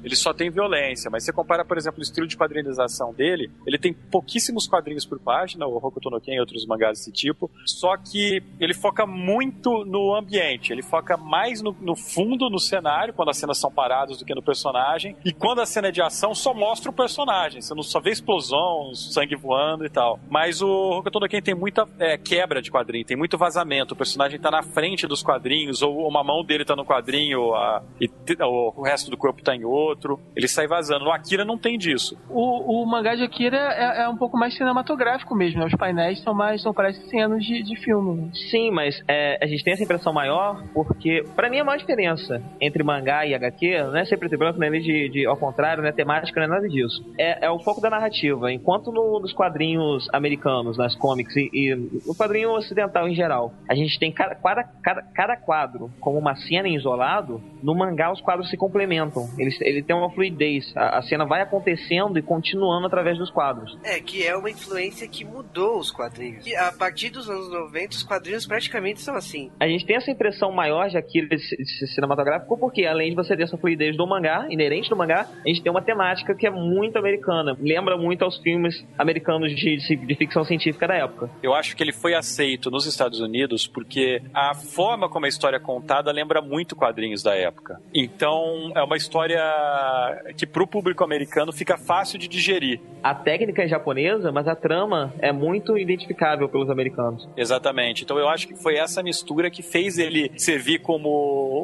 Ele 0.05 0.15
só 0.15 0.35
tem 0.35 0.51
violência, 0.51 1.11
mas 1.11 1.25
você 1.25 1.33
compara, 1.33 1.65
por 1.65 1.79
exemplo, 1.79 2.01
o 2.01 2.03
estilo 2.03 2.27
de 2.27 2.37
quadrinização 2.37 3.13
dele, 3.13 3.51
ele 3.67 3.79
tem 3.79 3.93
pouquíssimos 3.93 4.67
quadrinhos 4.67 5.07
por 5.07 5.19
página, 5.19 5.67
o 5.67 5.77
Hokuto 5.77 6.11
no 6.11 6.21
Ken 6.21 6.35
e 6.35 6.41
outros 6.41 6.67
mangás 6.67 6.99
desse 6.99 7.11
tipo, 7.11 7.51
só 7.65 7.97
que 7.97 8.43
ele 8.61 8.75
foca 8.75 9.07
muito 9.07 9.85
no 9.85 10.15
ambiente, 10.15 10.73
ele 10.73 10.83
foca 10.83 11.17
mais 11.17 11.63
no, 11.63 11.75
no 11.81 11.97
fundo, 11.97 12.51
no 12.51 12.59
cenário, 12.59 13.15
quando 13.15 13.31
as 13.31 13.39
cenas 13.39 13.59
são 13.59 13.73
paradas, 13.73 14.19
do 14.19 14.25
que 14.25 14.35
no 14.35 14.43
personagem, 14.43 15.17
e 15.25 15.33
quando 15.33 15.61
a 15.61 15.67
cena 15.67 15.89
é 15.89 15.91
de 15.91 16.03
ação, 16.03 16.35
só 16.35 16.53
mostra 16.53 16.91
o 16.91 16.95
personagem, 16.95 17.63
você 17.63 17.75
não 17.75 17.83
só 17.83 17.99
vê 17.99 18.11
explosão, 18.11 18.95
sangue 18.95 19.35
voando 19.35 19.87
e 19.87 19.91
tal. 19.91 20.21
Mas 20.29 20.61
o 20.61 20.99
Hokuto 20.99 21.21
no 21.21 21.29
Ken 21.29 21.41
tem 21.41 21.55
muita 21.55 21.89
é, 21.99 22.19
quebra 22.19 22.61
de 22.61 22.71
quadrinho, 22.71 23.07
tem 23.07 23.17
muito 23.17 23.39
vazamento, 23.39 23.95
o 23.95 23.97
personagem 23.97 24.39
tá 24.39 24.51
na 24.51 24.63
frente 24.63 25.07
dos 25.07 25.23
quadrinhos, 25.23 25.81
ou 25.81 26.07
uma 26.07 26.23
mão 26.23 26.45
dele 26.45 26.65
tá 26.65 26.77
no 26.77 26.85
quadrinho, 26.85 27.55
a, 27.55 27.83
e 28.01 28.11
o 28.43 28.83
resto 28.83 29.11
do 29.11 29.17
corpo 29.17 29.43
tá 29.43 29.57
em 29.57 29.65
outro, 29.65 29.94
ele 30.37 30.49
sai 30.49 30.67
vazando. 30.67 31.05
No 31.05 31.13
Akira 31.13 31.45
não 31.45 31.59
tem 31.59 31.77
disso. 31.79 32.17
O, 32.29 32.83
o 32.83 32.87
mangá 32.87 33.15
de 33.15 33.23
Akira 33.23 33.57
é, 33.57 34.03
é 34.03 34.09
um 34.09 34.17
pouco 34.17 34.37
mais 34.39 34.57
cinematográfico 34.57 35.35
mesmo, 35.35 35.61
né? 35.61 35.67
Os 35.67 35.75
painéis 35.75 36.21
são 36.23 36.35
mais, 36.35 36.63
são 36.63 36.73
parecem 36.75 37.05
cenas 37.09 37.45
de, 37.45 37.63
de 37.63 37.77
filme. 37.77 38.23
né? 38.23 38.31
Sim, 38.51 38.71
mas 38.71 39.01
é, 39.09 39.39
a 39.43 39.47
gente 39.47 39.63
tem 39.65 39.73
essa 39.73 39.83
impressão 39.83 40.13
maior 40.13 40.63
porque, 40.73 41.25
pra 41.37 41.49
mim, 41.51 41.61
a 41.61 41.65
maior 41.65 41.79
diferença 41.79 42.43
entre 42.61 42.83
mangá 42.83 43.27
e 43.27 43.35
HQ 43.35 43.83
não 43.85 43.97
é 43.97 44.05
ser 44.05 44.17
preto 44.17 44.35
e 44.35 44.39
branco, 44.39 44.59
nem 44.59 44.71
de, 44.81 45.09
de, 45.09 45.27
ao 45.27 45.37
contrário, 45.37 45.83
não 45.83 45.89
é 45.89 45.93
temática, 45.93 46.41
não 46.41 46.47
é 46.47 46.59
nada 46.59 46.69
disso. 46.69 47.05
É, 47.19 47.47
é 47.47 47.51
o 47.51 47.59
foco 47.61 47.81
da 47.81 47.91
narrativa. 47.91 48.53
Enquanto 48.53 48.91
no- 48.91 49.21
nos 49.21 49.33
quadrinhos 49.33 50.09
americanos, 50.13 50.77
nas 50.77 50.95
comics 50.97 51.37
e, 51.37 51.49
e 51.53 51.75
no 52.07 52.15
quadrinho 52.15 52.51
ocidental 52.53 53.09
em 53.09 53.15
geral, 53.15 53.53
a 53.69 53.75
gente 53.75 53.99
tem 53.99 54.11
cada, 54.13 54.35
cada, 54.35 54.65
cada, 54.83 55.03
cada 55.15 55.37
quadro 55.37 55.91
como 56.01 56.19
uma 56.19 56.35
cena 56.37 56.69
em 56.69 56.75
isolado, 56.77 57.41
no 57.63 57.75
mangá 57.75 58.11
os 58.13 58.21
quadros 58.21 58.49
se 58.51 58.57
complementam. 58.57 59.29
Eles, 59.39 59.61
ele 59.61 59.83
tem 59.85 59.95
uma 59.95 60.11
fluidez. 60.11 60.73
A, 60.77 60.99
a 60.99 61.03
cena 61.03 61.25
vai 61.25 61.43
acontecendo 61.43 62.19
e 62.19 62.23
continuando 62.23 62.87
através 62.87 63.19
dos 63.19 63.31
quadros. 63.31 63.79
É, 63.85 64.01
que 64.01 64.27
é 64.27 64.37
uma 64.37 64.51
influência 64.51 65.07
que 65.07 65.25
mudou 65.25 65.79
os 65.79 65.91
quadrinhos. 65.91 66.47
E 66.47 66.55
a 66.57 66.73
partir 66.73 67.11
dos 67.11 67.29
anos 67.29 67.51
90, 67.51 67.97
os 67.97 68.03
quadrinhos 68.03 68.47
praticamente 68.47 69.01
são 69.01 69.15
assim. 69.15 69.51
A 69.61 69.67
gente 69.67 69.87
tem 69.87 69.97
essa 69.97 70.11
impressão 70.11 70.51
maior 70.51 70.89
de 70.89 70.95
de 71.27 71.87
cinematográfico 71.95 72.57
porque, 72.59 72.85
além 72.85 73.11
de 73.11 73.17
você 73.17 73.37
ter 73.37 73.45
essa 73.45 73.57
fluidez 73.57 73.97
do 73.97 74.07
mangá, 74.07 74.47
inerente 74.51 74.89
do 74.89 74.97
mangá, 74.97 75.29
a 75.45 75.49
gente 75.49 75.63
tem 75.63 75.71
uma 75.71 75.83
temática 75.83 76.35
que 76.35 76.47
é 76.47 76.51
muito 76.51 76.99
americana. 76.99 77.57
Lembra 77.61 77.97
muito 77.97 78.25
aos 78.25 78.39
filmes 78.39 78.85
americanos 78.99 79.55
de, 79.55 79.77
de, 79.77 79.97
de 79.97 80.15
ficção 80.15 80.45
científica 80.45 80.87
da 80.87 80.95
época. 80.95 81.31
Eu 81.43 81.55
acho 81.55 81.77
que 81.77 81.83
ele 81.83 81.93
foi 81.93 82.15
aceito 82.15 82.71
nos 82.71 82.87
Estados 82.87 83.21
Unidos 83.21 83.67
porque 83.67 84.23
a 84.33 84.55
forma 84.55 85.09
como 85.09 85.27
a 85.27 85.29
história 85.29 85.57
é 85.57 85.61
contada 85.61 86.11
lembra 86.13 86.41
muito 86.41 86.77
quadrinhos 86.77 87.23
da 87.23 87.35
época. 87.35 87.81
Então, 87.95 88.73
é 88.75 88.83
uma 88.83 88.97
história 88.97 89.43
que 90.37 90.47
pro 90.47 90.67
público 90.67 91.05
americano 91.05 91.53
fica 91.53 91.77
fácil 91.77 92.19
de 92.19 92.29
digerir. 92.29 92.81
A 93.03 93.15
técnica 93.15 93.63
é 93.63 93.69
japonesa, 93.69 94.33
mas 94.33 94.49
a 94.49 94.57
trama 94.57 95.13
é 95.19 95.33
muito 95.33 95.77
identificável 95.77 96.49
pelos 96.49 96.71
americanos. 96.71 97.29
Exatamente. 97.37 98.05
Então 98.05 98.19
eu 98.19 98.29
acho 98.29 98.49
que 98.49 98.55
foi 98.55 98.77
essa 98.77 99.03
mistura 99.03 99.51
que 99.51 99.63
fez 99.63 99.99
ele 99.99 100.31
servir 100.37 100.81
como 100.81 101.09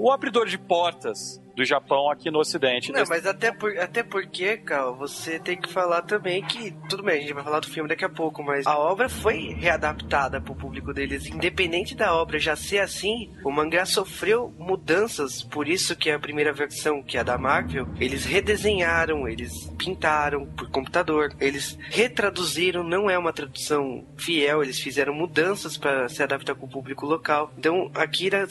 o 0.03 0.11
abridor 0.11 0.47
de 0.47 0.59
portas 0.59 1.41
do 1.61 1.65
Japão 1.65 2.11
aqui 2.11 2.31
no 2.31 2.39
Ocidente. 2.39 2.91
Não, 2.91 3.05
mas 3.09 3.27
até, 3.27 3.53
por, 3.53 3.77
até 3.79 4.03
porque, 4.03 4.57
Cal, 4.57 4.97
você 4.97 5.39
tem 5.39 5.61
que 5.61 5.71
falar 5.71 6.03
também 6.03 6.43
que, 6.43 6.73
tudo 6.89 7.03
bem, 7.03 7.19
a 7.19 7.21
gente 7.21 7.35
vai 7.35 7.45
falar 7.45 7.61
do 7.61 7.69
filme 7.69 7.89
daqui 7.89 8.05
a 8.05 8.09
pouco, 8.09 8.43
mas 8.43 8.67
a 8.67 8.79
obra 8.79 9.09
foi 9.09 9.55
readaptada 9.59 10.41
pro 10.41 10.55
público 10.55 10.95
deles. 10.95 11.27
Independente 11.27 11.95
da 11.95 12.15
obra 12.15 12.39
já 12.39 12.57
ser 12.57 12.79
assim, 12.79 13.31
o 13.45 13.51
mangá 13.51 13.85
sofreu 13.85 14.55
mudanças, 14.59 15.43
por 15.43 15.69
isso 15.69 15.95
que 15.95 16.11
a 16.11 16.19
primeira 16.19 16.53
versão, 16.53 17.03
que 17.03 17.19
é 17.19 17.21
a 17.21 17.25
da 17.25 17.37
Marvel, 17.37 17.87
eles 18.01 18.25
redesenharam, 18.25 19.29
eles 19.29 19.71
pintaram 19.79 20.47
por 20.47 20.71
computador, 20.71 21.35
eles 21.39 21.79
retraduziram, 21.91 22.83
não 22.83 23.11
é 23.11 23.19
uma 23.19 23.33
tradução 23.33 24.07
fiel, 24.17 24.63
eles 24.63 24.81
fizeram 24.81 25.15
mudanças 25.15 25.77
para 25.77 26.09
se 26.09 26.23
adaptar 26.23 26.55
com 26.55 26.65
o 26.65 26.71
público 26.71 27.05
local. 27.05 27.53
Então, 27.59 27.91
Akira 27.95 28.47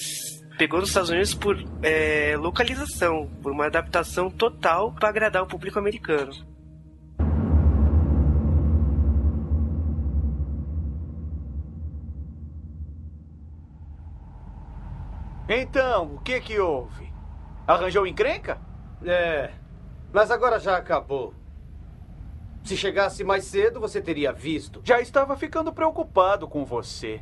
pegou 0.60 0.82
nos 0.82 0.89
Estados 0.89 1.10
Unidos 1.10 1.34
por 1.34 1.57
é, 1.82 2.36
localização, 2.36 3.30
por 3.41 3.53
uma 3.53 3.68
adaptação 3.68 4.30
total 4.30 4.91
para 4.91 5.07
agradar 5.07 5.41
o 5.41 5.47
público 5.47 5.80
americano. 5.80 6.34
Então, 15.47 16.16
o 16.16 16.20
que 16.20 16.41
que 16.41 16.60
houve? 16.60 17.10
Arranjou 17.66 18.05
encrenca? 18.05 18.60
É, 19.05 19.51
mas 20.12 20.30
agora 20.30 20.60
já 20.60 20.76
acabou. 20.76 21.34
Se 22.66 22.76
chegasse 22.76 23.24
mais 23.24 23.45
cedo, 23.45 23.80
você 23.80 24.01
teria 24.01 24.34
visto. 24.34 24.82
Já 24.84 24.99
estava 24.99 25.38
ficando 25.38 25.72
preocupado 25.72 26.49
com 26.49 26.66
você. 26.66 27.22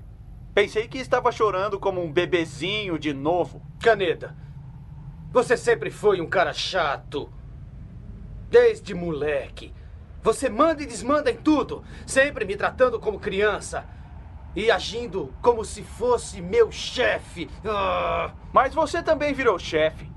Pensei 0.58 0.88
que 0.88 0.98
estava 0.98 1.32
chorando 1.32 1.80
como 1.80 2.04
um 2.04 2.12
bebezinho 2.12 2.98
de 2.98 3.14
novo. 3.14 3.62
Caneda, 3.80 4.36
você 5.32 5.56
sempre 5.56 5.92
foi 5.92 6.20
um 6.20 6.26
cara 6.26 6.52
chato. 6.52 7.32
Desde 8.50 8.96
moleque. 8.96 9.72
Você 10.24 10.50
manda 10.50 10.82
e 10.82 10.88
desmanda 10.88 11.30
em 11.30 11.36
tudo, 11.36 11.84
sempre 12.08 12.44
me 12.44 12.56
tratando 12.56 13.00
como 13.00 13.20
criança. 13.20 13.86
E 14.56 14.72
agindo 14.72 15.32
como 15.44 15.64
se 15.64 15.84
fosse 15.84 16.42
meu 16.42 16.72
chefe. 16.72 17.48
Ah, 17.64 18.32
Mas 18.52 18.74
você 18.74 19.04
também 19.04 19.36
virou 19.36 19.60
chefe. 19.60 20.12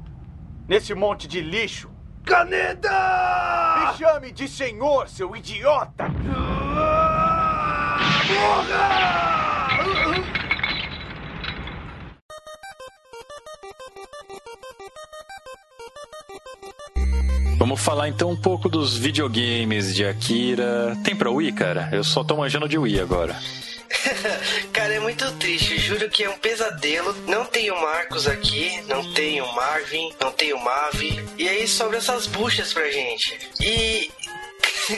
Nesse 0.66 0.94
monte 0.94 1.28
de 1.28 1.42
lixo. 1.42 1.90
Caneda! 2.24 2.88
Me 3.78 3.98
chame 3.98 4.32
de 4.32 4.48
senhor, 4.48 5.06
seu 5.06 5.36
idiota! 5.36 6.06
Vamos 17.58 17.80
falar 17.80 18.08
então 18.08 18.30
um 18.30 18.36
pouco 18.36 18.68
dos 18.68 18.96
videogames 18.96 19.94
de 19.94 20.04
Akira. 20.04 20.96
Tem 21.04 21.14
pra 21.14 21.30
Wii, 21.30 21.52
cara? 21.52 21.90
Eu 21.92 22.02
só 22.02 22.24
tô 22.24 22.36
manjando 22.36 22.68
de 22.68 22.78
Wii 22.78 23.00
agora. 23.00 23.36
Cara, 24.72 24.94
é 24.94 25.00
muito 25.00 25.30
triste. 25.32 25.78
Juro 25.78 26.08
que 26.08 26.24
é 26.24 26.30
um 26.30 26.38
pesadelo. 26.38 27.14
Não 27.26 27.44
tem 27.44 27.70
o 27.70 27.80
Marcos 27.80 28.26
aqui, 28.26 28.82
não 28.88 29.12
tem 29.12 29.40
o 29.40 29.52
Marvin, 29.54 30.10
não 30.20 30.32
tem 30.32 30.52
o 30.52 30.62
Mavi. 30.62 31.22
E 31.36 31.48
aí 31.48 31.66
sobra 31.66 31.98
essas 31.98 32.26
buchas 32.26 32.72
pra 32.72 32.90
gente. 32.90 33.38
E. 33.60 34.10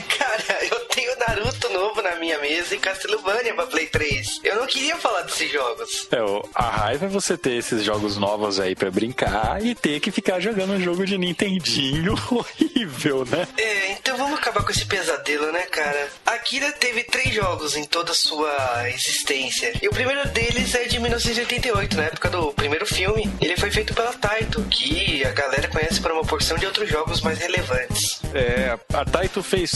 Cara, 0.18 0.64
eu 0.64 0.80
tenho 0.86 1.12
Naruto 1.18 1.68
novo 1.70 2.02
na 2.02 2.16
minha 2.16 2.38
mesa 2.38 2.74
e 2.74 2.78
Castlevania 2.78 3.54
pra 3.54 3.66
Play 3.66 3.86
3. 3.86 4.40
Eu 4.44 4.56
não 4.56 4.66
queria 4.66 4.96
falar 4.96 5.22
desses 5.22 5.50
jogos. 5.50 6.08
É, 6.10 6.22
o- 6.22 6.48
a 6.54 6.68
raiva 6.68 7.06
é 7.06 7.08
você 7.08 7.36
ter 7.36 7.52
esses 7.56 7.82
jogos 7.84 8.16
novos 8.16 8.58
aí 8.60 8.74
pra 8.74 8.90
brincar 8.90 9.64
e 9.64 9.74
ter 9.74 10.00
que 10.00 10.10
ficar 10.10 10.40
jogando 10.40 10.72
um 10.74 10.80
jogo 10.80 11.04
de 11.06 11.16
Nintendinho 11.18 12.14
horrível, 12.30 13.24
né? 13.26 13.46
É, 13.56 13.92
então 13.92 14.16
vamos 14.16 14.38
acabar 14.38 14.64
com 14.64 14.70
esse 14.70 14.84
pesadelo, 14.86 15.50
né, 15.52 15.62
cara? 15.62 16.08
Akira 16.26 16.70
teve 16.72 17.04
três 17.04 17.34
jogos 17.34 17.76
em 17.76 17.84
toda 17.84 18.12
a 18.12 18.14
sua 18.14 18.88
existência. 18.90 19.72
E 19.82 19.88
o 19.88 19.92
primeiro 19.92 20.26
deles 20.28 20.74
é 20.74 20.84
de 20.84 20.98
1988, 20.98 21.96
na 21.96 22.04
época 22.04 22.28
do 22.30 22.52
primeiro 22.52 22.86
filme. 22.86 23.30
Ele 23.40 23.56
foi 23.56 23.70
feito 23.70 23.94
pela 23.94 24.12
Taito, 24.12 24.62
que 24.64 25.24
a 25.24 25.30
galera 25.30 25.68
conhece 25.68 26.00
por 26.00 26.10
uma 26.12 26.22
porção 26.24 26.56
de 26.56 26.66
outros 26.66 26.88
jogos 26.88 27.20
mais 27.20 27.38
relevantes. 27.38 28.20
É, 28.34 28.78
a 28.94 29.04
Taito 29.04 29.42
fez 29.42 29.70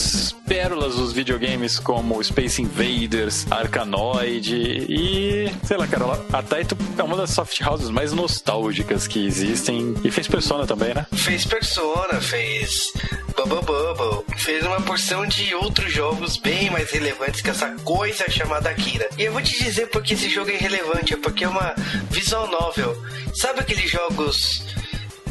pérolas 0.47 0.95
dos 0.97 1.13
videogames 1.13 1.79
como 1.79 2.23
Space 2.23 2.61
Invaders, 2.63 3.47
Arkanoid 3.51 4.55
e. 4.55 5.51
sei 5.65 5.77
lá, 5.77 5.87
cara, 5.87 6.05
a 6.33 6.43
Taito 6.43 6.77
é 6.97 7.03
uma 7.03 7.17
das 7.17 7.31
soft 7.31 7.61
houses 7.61 7.91
mais 7.91 8.13
nostálgicas 8.13 9.07
que 9.07 9.27
existem 9.27 9.95
e 10.05 10.11
fez 10.11 10.29
Persona 10.29 10.67
também, 10.67 10.95
né? 10.95 11.07
Fez 11.13 11.45
Persona, 11.45 12.21
fez 12.21 12.93
Bubble 13.37 13.63
Bubble, 13.63 14.25
fez 14.39 14.65
uma 14.65 14.81
porção 14.81 15.27
de 15.27 15.55
outros 15.55 15.93
jogos 15.93 16.37
bem 16.37 16.71
mais 16.71 16.91
relevantes 16.91 17.41
que 17.41 17.51
essa 17.51 17.71
coisa 17.85 18.25
chamada 18.31 18.71
Akira. 18.71 19.09
E 19.19 19.25
eu 19.25 19.33
vou 19.33 19.43
te 19.43 19.63
dizer 19.63 19.89
porque 19.89 20.15
esse 20.15 20.29
jogo 20.29 20.51
é 20.51 20.55
irrelevante, 20.55 21.15
é 21.15 21.17
porque 21.17 21.45
é 21.45 21.49
uma 21.49 21.75
visual 22.11 22.49
novel. 22.49 22.97
Sabe 23.35 23.61
aqueles 23.61 23.91
jogos 23.91 24.63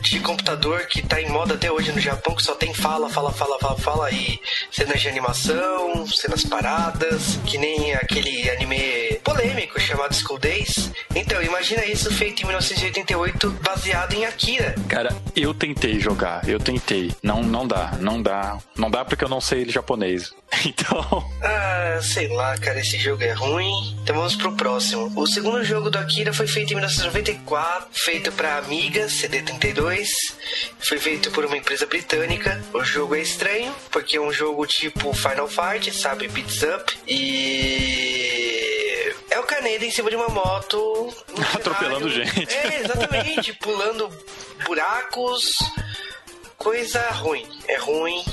de 0.10 0.20
computador 0.20 0.86
que 0.86 1.02
tá 1.02 1.22
em 1.22 1.30
moda 1.30 1.56
até 1.56 1.72
hoje 1.72 1.92
no 1.92 2.00
Japão, 2.00 2.36
que 2.36 2.44
só 2.44 2.56
tem 2.56 2.74
fala, 2.74 3.10
fala, 3.10 3.32
fala, 3.32 3.60
fala, 3.60 3.78
fala 3.78 4.12
e 4.12 4.40
cenas 4.72 5.02
de 5.02 5.08
animação, 5.08 6.06
cenas 6.08 6.44
paradas, 6.44 7.40
que 7.46 7.58
nem 7.58 7.94
aquele 7.94 8.50
anime 8.50 9.20
polêmico 9.24 9.80
chamado 9.80 10.14
School 10.14 10.40
Days. 10.40 10.92
Então, 11.16 11.42
imagina 11.42 11.86
isso 11.86 12.12
feito 12.14 12.44
em 12.44 12.46
1988, 12.46 13.50
baseado 13.64 14.14
em 14.14 14.26
Akira. 14.26 14.76
Cara, 14.88 15.16
eu 15.36 15.54
tentei 15.54 16.00
jogar, 16.00 16.48
eu 16.48 16.60
tentei. 16.60 17.12
Não, 17.24 17.42
não 17.42 17.68
dá, 17.68 17.94
não 18.00 18.22
dá. 18.22 18.58
Não 18.76 18.90
dá 18.90 19.04
porque 19.06 19.24
eu 19.24 19.30
não 19.30 19.42
sei 19.42 19.68
japonês. 19.70 20.34
Então. 20.66 21.30
Ah, 21.42 22.00
sei 22.02 22.28
lá, 22.30 22.58
cara, 22.58 22.80
esse 22.80 22.98
jogo 22.98 23.24
é 23.24 23.34
ruim. 23.34 23.96
Então 24.02 24.16
vamos 24.16 24.36
pro 24.36 24.54
próximo. 24.54 25.12
O 25.16 25.28
segundo 25.28 25.64
jogo 25.64 25.90
do 25.90 25.98
Akira 25.98 26.34
foi 26.34 26.48
feito 26.48 26.72
em 26.72 26.76
1994, 26.76 27.90
feito 27.92 28.32
pra 28.32 28.58
Amiga 28.58 29.06
CD32. 29.08 29.95
Foi 30.80 30.98
feito 30.98 31.32
por 31.32 31.46
uma 31.46 31.58
empresa 31.58 31.86
britânica. 31.86 32.64
O 32.74 32.84
jogo 32.84 33.16
é 33.16 33.22
estranho, 33.22 33.74
porque 33.92 34.18
é 34.18 34.22
um 34.22 34.32
jogo 34.32 34.66
tipo 34.66 35.14
Final 35.14 35.48
Fight, 35.48 35.92
sabe? 35.92 36.28
Beats 36.28 36.64
Up. 36.64 36.98
E. 37.08 39.14
É 39.30 39.40
o 39.40 39.44
Kaneda 39.44 39.86
em 39.86 39.92
cima 39.92 40.10
de 40.10 40.16
uma 40.16 40.30
moto. 40.30 41.14
Atropelando 41.54 42.10
cenário. 42.10 42.34
gente. 42.34 42.56
É, 42.56 42.80
exatamente. 42.82 43.54
pulando 43.60 44.10
buracos. 44.66 45.58
Coisa 46.58 47.02
ruim. 47.12 47.46
É 47.68 47.78
ruim. 47.78 48.24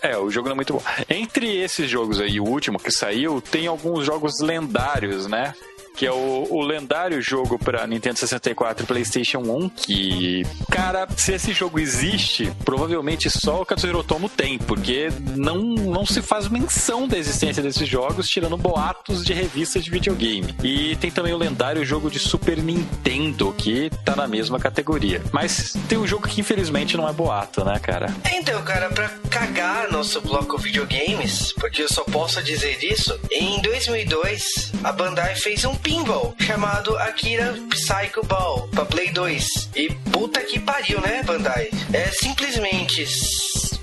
É, 0.00 0.16
o 0.18 0.30
jogo 0.30 0.48
não 0.48 0.52
é 0.52 0.56
muito 0.56 0.74
bom. 0.74 0.82
Entre 1.08 1.56
esses 1.62 1.88
jogos 1.88 2.20
aí, 2.20 2.38
o 2.38 2.44
último 2.44 2.78
que 2.78 2.90
saiu, 2.90 3.40
tem 3.40 3.66
alguns 3.66 4.04
jogos 4.04 4.38
lendários, 4.40 5.26
né? 5.26 5.54
Que 5.94 6.06
é 6.06 6.12
o, 6.12 6.46
o 6.50 6.60
lendário 6.60 7.20
jogo 7.22 7.58
pra 7.58 7.86
Nintendo 7.86 8.18
64 8.18 8.84
e 8.84 8.86
PlayStation 8.86 9.38
1. 9.38 9.68
Que, 9.70 10.42
cara, 10.70 11.06
se 11.16 11.32
esse 11.32 11.52
jogo 11.52 11.78
existe, 11.78 12.52
provavelmente 12.64 13.30
só 13.30 13.62
o 13.62 13.66
Katsuhiro 13.66 14.00
Otomo 14.00 14.28
tem, 14.28 14.58
porque 14.58 15.08
não, 15.36 15.58
não 15.58 16.04
se 16.04 16.20
faz 16.20 16.48
menção 16.48 17.06
da 17.06 17.16
existência 17.16 17.62
desses 17.62 17.88
jogos, 17.88 18.28
tirando 18.28 18.56
boatos 18.56 19.24
de 19.24 19.32
revistas 19.32 19.84
de 19.84 19.90
videogame. 19.90 20.54
E 20.62 20.96
tem 20.96 21.10
também 21.10 21.32
o 21.32 21.38
lendário 21.38 21.84
jogo 21.84 22.10
de 22.10 22.18
Super 22.18 22.58
Nintendo, 22.58 23.52
que 23.56 23.90
tá 24.04 24.16
na 24.16 24.26
mesma 24.26 24.58
categoria. 24.58 25.22
Mas 25.32 25.74
tem 25.88 25.98
um 25.98 26.06
jogo 26.06 26.26
que 26.28 26.40
infelizmente 26.40 26.96
não 26.96 27.08
é 27.08 27.12
boato, 27.12 27.64
né, 27.64 27.78
cara? 27.78 28.14
Então, 28.32 28.62
cara, 28.62 28.88
pra 28.90 29.08
cagar 29.34 29.90
nosso 29.90 30.20
bloco 30.20 30.56
videogames, 30.56 31.52
porque 31.54 31.82
eu 31.82 31.88
só 31.88 32.04
posso 32.04 32.40
dizer 32.40 32.78
isso, 32.84 33.18
em 33.32 33.60
2002 33.62 34.70
a 34.84 34.92
Bandai 34.92 35.34
fez 35.34 35.64
um 35.64 35.74
pinball 35.74 36.36
chamado 36.38 36.96
Akira 36.98 37.52
Psycho 37.68 38.24
Ball 38.24 38.68
pra 38.68 38.84
Play 38.84 39.10
2. 39.10 39.70
E 39.74 39.92
puta 40.12 40.40
que 40.40 40.60
pariu, 40.60 41.00
né, 41.00 41.24
Bandai? 41.24 41.68
É 41.92 42.12
simplesmente 42.12 43.04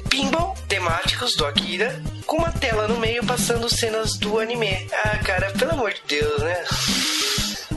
pinball 0.10 0.56
temáticos 0.70 1.36
do 1.36 1.46
Akira 1.46 2.02
com 2.26 2.38
uma 2.38 2.52
tela 2.54 2.88
no 2.88 2.98
meio 2.98 3.26
passando 3.26 3.68
cenas 3.68 4.18
do 4.18 4.40
anime. 4.40 4.88
Ah, 5.04 5.18
cara, 5.18 5.52
pelo 5.52 5.72
amor 5.72 5.92
de 5.92 6.02
Deus, 6.08 6.42
né? 6.44 6.64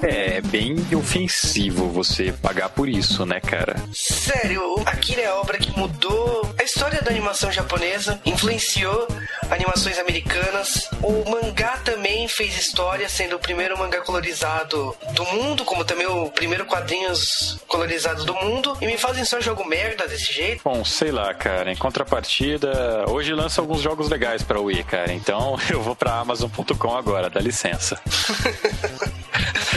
É 0.03 0.41
bem 0.41 0.77
ofensivo 0.95 1.89
você 1.89 2.33
pagar 2.33 2.69
por 2.69 2.89
isso, 2.89 3.25
né, 3.25 3.41
cara? 3.41 3.77
Sério, 3.93 4.77
Akira 4.87 5.23
é 5.23 5.27
a 5.27 5.37
obra 5.37 5.59
que 5.59 5.77
mudou 5.79 6.55
a 6.59 6.63
história 6.63 7.01
da 7.03 7.11
animação 7.11 7.51
japonesa, 7.51 8.21
influenciou 8.25 9.09
animações 9.51 9.99
americanas. 9.99 10.89
O 11.03 11.31
mangá 11.31 11.79
também 11.85 12.27
fez 12.29 12.57
história, 12.59 13.09
sendo 13.09 13.37
o 13.37 13.39
primeiro 13.39 13.79
mangá 13.79 14.01
colorizado 14.01 14.97
do 15.13 15.25
mundo, 15.27 15.65
como 15.65 15.85
também 15.85 16.07
o 16.07 16.31
primeiro 16.31 16.65
quadrinhos 16.65 17.59
colorizados 17.67 18.25
do 18.25 18.35
mundo. 18.35 18.77
E 18.81 18.87
me 18.87 18.99
fazem 18.99 19.25
só 19.25 19.41
jogo 19.41 19.65
merda 19.65 20.07
desse 20.07 20.33
jeito. 20.33 20.63
Bom, 20.65 20.85
sei 20.85 21.11
lá, 21.11 21.33
cara. 21.35 21.71
Em 21.73 21.77
contrapartida, 21.77 23.05
hoje 23.09 23.33
lança 23.33 23.61
alguns 23.61 23.81
jogos 23.81 24.09
legais 24.09 24.43
pra 24.43 24.61
Wii, 24.61 24.85
cara. 24.85 25.13
Então 25.13 25.59
eu 25.71 25.83
vou 25.83 25.97
pra 25.97 26.19
Amazon.com 26.19 26.97
agora, 26.97 27.31
dá 27.31 27.41
licença. 27.41 28.01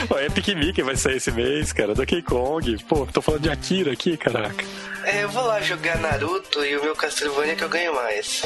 O 0.10 0.18
Epic 0.18 0.48
Mickey 0.56 0.82
vai 0.82 0.96
sair 0.96 1.18
esse 1.18 1.32
mês, 1.32 1.74
cara. 1.74 1.94
Donkey 1.94 2.22
Kong. 2.22 2.78
Pô, 2.86 3.06
tô 3.06 3.22
falando 3.22 3.42
de 3.42 3.50
Akira 3.50 3.92
aqui, 3.92 4.16
caraca. 4.16 4.64
É, 5.04 5.24
eu 5.24 5.30
vou 5.30 5.46
lá 5.46 5.62
jogar 5.62 5.98
Naruto 6.00 6.64
e 6.66 6.78
o 6.78 6.84
meu 6.84 6.96
Castlevania 6.96 7.56
que 7.56 7.64
eu 7.64 7.70
ganho 7.70 7.94
mais. 7.94 8.42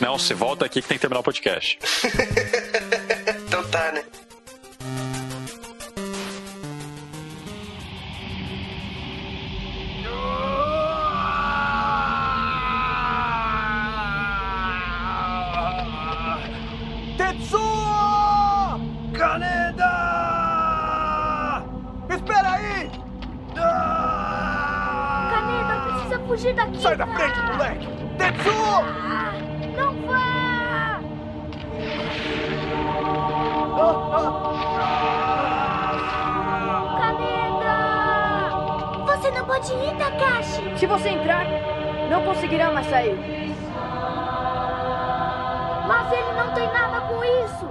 Não, 0.00 0.18
você 0.18 0.34
volta 0.34 0.64
aqui 0.64 0.80
que 0.82 0.88
tem 0.88 0.96
que 0.96 1.00
terminar 1.00 1.20
o 1.20 1.24
podcast. 1.24 1.78
Então 3.46 3.62
tá, 3.70 3.92
né? 3.92 4.02
Sai 26.78 26.96
da 26.96 27.06
frente, 27.06 27.40
moleque! 27.42 27.86
Tetsuo! 28.18 28.82
Não 29.76 29.94
vá! 30.06 31.00
Caneta! 37.00 37.76
Você 39.06 39.30
não 39.30 39.44
pode 39.46 39.72
ir, 39.72 39.96
Takashi. 39.96 40.78
Se 40.78 40.86
você 40.86 41.08
entrar, 41.10 41.46
não 42.10 42.22
conseguirá 42.24 42.70
mais 42.70 42.86
sair. 42.86 43.16
Mas 45.88 46.12
ele 46.12 46.32
não 46.36 46.52
tem 46.54 46.66
nada 46.72 47.00
com 47.02 47.24
isso. 47.24 47.66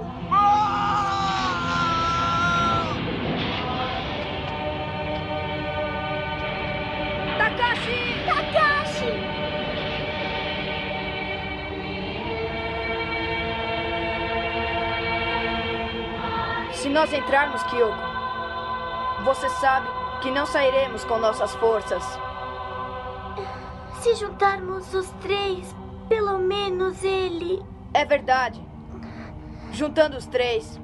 Nós 16.94 17.12
entrarmos, 17.12 17.60
Kyoko, 17.64 17.98
você 19.24 19.48
sabe 19.48 19.88
que 20.22 20.30
não 20.30 20.46
sairemos 20.46 21.04
com 21.04 21.18
nossas 21.18 21.52
forças. 21.56 22.04
Se 24.00 24.14
juntarmos 24.14 24.94
os 24.94 25.10
três, 25.20 25.74
pelo 26.08 26.38
menos 26.38 27.02
ele. 27.02 27.60
É 27.92 28.04
verdade. 28.04 28.64
Juntando 29.72 30.16
os 30.16 30.26
três. 30.26 30.80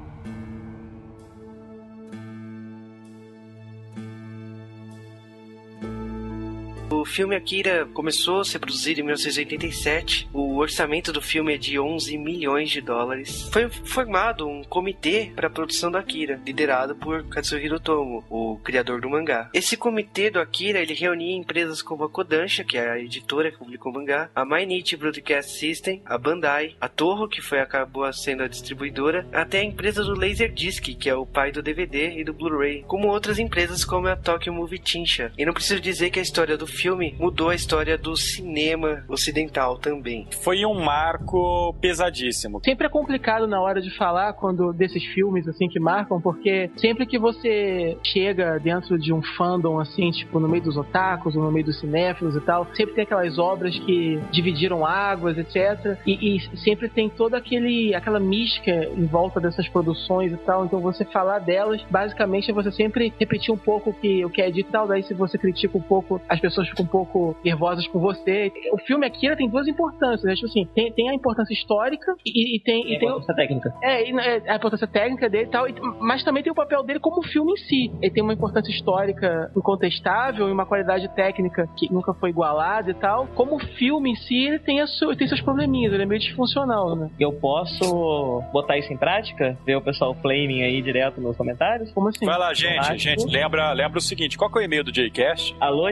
Filme 7.11 7.35
Akira 7.35 7.87
começou 7.93 8.41
a 8.41 8.45
ser 8.45 8.61
produzido 8.61 9.01
em 9.01 9.03
1987. 9.03 10.29
O 10.33 10.57
orçamento 10.57 11.13
do 11.13 11.21
filme 11.21 11.55
é 11.55 11.59
de 11.59 11.79
11 11.79 12.17
milhões 12.17 12.71
de 12.71 12.81
dólares. 12.81 13.49
Foi 13.53 13.69
formado 13.69 14.49
um 14.49 14.63
comitê 14.63 15.33
para 15.35 15.49
a 15.49 15.51
produção 15.51 15.91
do 15.91 15.99
Akira, 15.99 16.41
liderado 16.47 16.95
por 16.95 17.25
Katsuhiro 17.29 17.81
Tomo, 17.81 18.25
o 18.31 18.59
criador 18.63 19.01
do 19.01 19.11
mangá. 19.11 19.51
Esse 19.53 19.77
comitê 19.77 20.31
do 20.31 20.41
Akira 20.41 20.79
ele 20.79 20.95
reunia 20.95 21.37
empresas 21.37 21.83
como 21.83 22.05
a 22.05 22.09
Kodansha, 22.09 22.65
que 22.65 22.79
é 22.79 22.91
a 22.91 22.99
editora 22.99 23.51
que 23.51 23.59
publicou 23.59 23.91
o 23.91 23.95
mangá, 23.95 24.31
a 24.35 24.45
Mainichi 24.45 24.97
Broadcast 24.97 25.59
System, 25.59 26.01
a 26.07 26.17
Bandai, 26.17 26.77
a 26.81 26.89
Toho, 26.89 27.29
que 27.29 27.43
foi 27.43 27.59
acabou 27.59 28.11
sendo 28.13 28.45
a 28.45 28.49
distribuidora, 28.49 29.27
até 29.33 29.59
a 29.59 29.65
empresa 29.65 30.05
do 30.05 30.15
Laserdisc, 30.15 30.95
que 30.95 31.11
é 31.11 31.15
o 31.15 31.27
pai 31.27 31.51
do 31.51 31.63
DVD 31.63 32.19
e 32.19 32.25
do 32.25 32.33
Blu-ray, 32.33 32.85
como 32.87 33.09
outras 33.09 33.39
empresas 33.39 33.85
como 33.85 34.07
a 34.07 34.17
Tokyo 34.17 34.53
Movie 34.53 34.79
Tinsha. 34.79 35.33
E 35.37 35.45
não 35.45 35.53
preciso 35.53 35.81
dizer 35.81 36.11
que 36.11 36.19
a 36.19 36.23
história 36.23 36.57
do 36.57 36.67
filme 36.67 37.00
mudou 37.19 37.49
a 37.49 37.55
história 37.55 37.97
do 37.97 38.17
cinema 38.17 39.05
ocidental 39.09 39.79
também. 39.79 40.27
Foi 40.43 40.65
um 40.65 40.81
marco 40.81 41.75
pesadíssimo. 41.81 42.61
Sempre 42.65 42.87
é 42.87 42.91
complicado 42.91 43.47
na 43.47 43.61
hora 43.61 43.81
de 43.81 43.91
falar 43.97 44.33
quando 44.35 44.73
desses 44.73 45.05
filmes 45.05 45.47
assim 45.49 45.69
que 45.69 45.81
marcam, 45.81 46.21
porque 46.21 46.71
sempre 46.77 47.07
que 47.07 47.19
você 47.19 47.97
chega 48.05 48.59
dentro 48.59 48.99
de 48.99 49.13
um 49.13 49.23
fandom 49.37 49.79
assim, 49.79 50.11
tipo 50.11 50.39
no 50.39 50.49
meio 50.49 50.63
dos 50.63 50.77
otakus 50.77 51.37
ou 51.37 51.43
no 51.43 51.53
meio 51.53 51.65
dos 51.65 51.79
cinéfilos 51.81 52.37
e 52.37 52.41
tal, 52.41 52.67
sempre 52.75 52.95
tem 52.95 53.05
aquelas 53.05 53.39
obras 53.39 53.79
que 53.79 54.21
dividiram 54.31 54.85
águas, 54.85 55.39
etc. 55.39 55.99
E, 56.07 56.37
e 56.37 56.59
sempre 56.59 56.89
tem 56.89 57.09
toda 57.09 57.37
aquele 57.37 57.95
aquela 57.95 58.21
mística 58.21 58.71
em 58.71 59.07
volta 59.07 59.41
dessas 59.41 59.69
produções 59.69 60.33
e 60.33 60.37
tal. 60.37 60.65
Então 60.65 60.81
você 60.81 61.05
falar 61.05 61.39
delas, 61.39 61.81
basicamente 61.91 62.51
é 62.51 62.55
você 62.55 62.71
sempre 62.73 63.13
repetir 63.19 63.53
um 63.53 63.59
pouco 63.59 63.91
o 63.91 63.95
que, 63.95 64.25
o 64.25 64.31
que 64.31 64.43
é 64.43 64.51
dito 64.51 64.69
e 64.69 64.73
tal. 64.73 64.87
Daí 64.87 65.03
se 65.03 65.15
você 65.15 65.39
critica 65.39 65.77
um 65.77 65.83
pouco, 65.83 66.21
as 66.29 66.41
pessoas 66.41 66.69
ficam 66.69 66.87
pouco 66.91 67.37
nervosas 67.45 67.87
com 67.89 67.99
você. 67.99 68.53
O 68.73 68.79
filme 68.79 69.07
Akira 69.07 69.37
tem 69.37 69.49
duas 69.49 69.67
importâncias, 69.67 70.25
né? 70.25 70.35
Tipo 70.35 70.47
assim, 70.47 70.67
tem, 70.75 70.93
tem 70.93 71.11
a 71.11 71.15
importância 71.15 71.53
histórica 71.53 72.15
e, 72.25 72.57
e 72.57 72.61
tem. 72.61 72.85
E, 72.87 72.97
e 72.97 72.99
tem 72.99 73.09
a 73.09 73.13
importância 73.13 73.35
técnica. 73.35 73.75
É, 73.83 74.11
e, 74.11 74.19
é, 74.19 74.51
a 74.51 74.57
importância 74.57 74.87
técnica 74.87 75.29
dele 75.29 75.45
e 75.45 75.51
tal, 75.51 75.69
e, 75.69 75.75
mas 76.01 76.25
também 76.25 76.43
tem 76.43 76.53
o 76.53 76.55
papel 76.55 76.83
dele 76.83 77.01
como 77.01 77.23
filme 77.23 77.53
em 77.53 77.57
si. 77.57 77.93
Ele 78.03 78.13
tem 78.13 78.23
uma 78.23 78.33
importância 78.33 78.71
histórica 78.71 79.51
incontestável 79.57 80.49
e 80.49 80.53
uma 80.53 80.67
qualidade 80.67 81.09
técnica 81.15 81.69
que 81.77 81.93
nunca 81.93 82.13
foi 82.15 82.31
igualada 82.31 82.91
e 82.91 82.95
tal. 82.95 83.27
Como 83.29 83.59
filme 83.59 84.13
em 84.13 84.17
si, 84.17 84.47
ele 84.47 84.59
tem, 84.59 84.81
a 84.81 84.87
sua, 84.87 85.17
tem 85.17 85.29
seus 85.29 85.41
probleminhas, 85.41 85.93
ele 85.93 86.03
é 86.03 86.07
meio 86.07 86.21
disfuncional, 86.21 86.97
né? 86.97 87.11
Eu 87.19 87.33
posso 87.33 88.43
botar 88.53 88.79
isso 88.79 88.93
em 88.93 88.97
prática? 88.97 89.57
Ver 89.65 89.77
o 89.77 89.83
pessoal 89.83 90.15
flaming 90.15 90.63
aí 90.63 90.83
direto 90.83 91.21
nos 91.21 91.37
comentários? 91.37 91.91
Como 91.93 92.09
assim? 92.09 92.25
Vai 92.25 92.39
lá, 92.39 92.53
gente, 92.55 92.99
gente, 92.99 93.27
lembra, 93.27 93.73
lembra 93.73 93.99
o 93.99 94.03
seguinte, 94.03 94.37
qual 94.37 94.51
que 94.51 94.59
é 94.59 94.63
o 94.63 94.65
e-mail 94.65 94.85
do 94.85 94.93
Jcast? 94.93 95.55
Alô, 95.61 95.89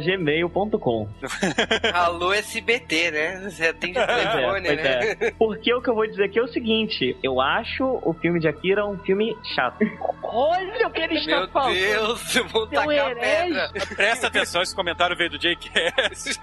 jcast.gmail.com 0.00 1.08
Alô, 1.94 2.32
SBT, 2.32 3.10
né? 3.10 3.50
Você 3.50 3.68
atende 3.68 3.98
o 3.98 4.02
é, 4.02 4.06
telefone, 4.06 4.66
pois 4.66 4.82
né? 4.82 5.16
é. 5.20 5.30
Porque 5.32 5.74
o 5.74 5.82
que 5.82 5.90
eu 5.90 5.94
vou 5.94 6.06
dizer 6.06 6.24
aqui 6.24 6.38
é 6.38 6.42
o 6.42 6.48
seguinte: 6.48 7.16
eu 7.22 7.40
acho 7.40 7.84
o 8.02 8.12
filme 8.14 8.40
de 8.40 8.48
Akira 8.48 8.86
um 8.86 8.98
filme 8.98 9.36
chato. 9.54 9.78
Olha 10.22 10.86
o 10.86 10.90
que 10.90 11.00
ele 11.00 11.14
está 11.14 11.38
Meu 11.38 11.48
falando. 11.48 11.74
Deus, 11.74 12.36
eu 12.36 12.48
vou 12.48 12.68
Seu 12.68 12.82
tacar 12.82 13.14
pedra. 13.16 13.70
Presta 13.94 14.26
atenção, 14.28 14.62
esse 14.62 14.74
comentário 14.74 15.16
veio 15.16 15.30
do 15.30 15.38
Jcast. 15.38 16.40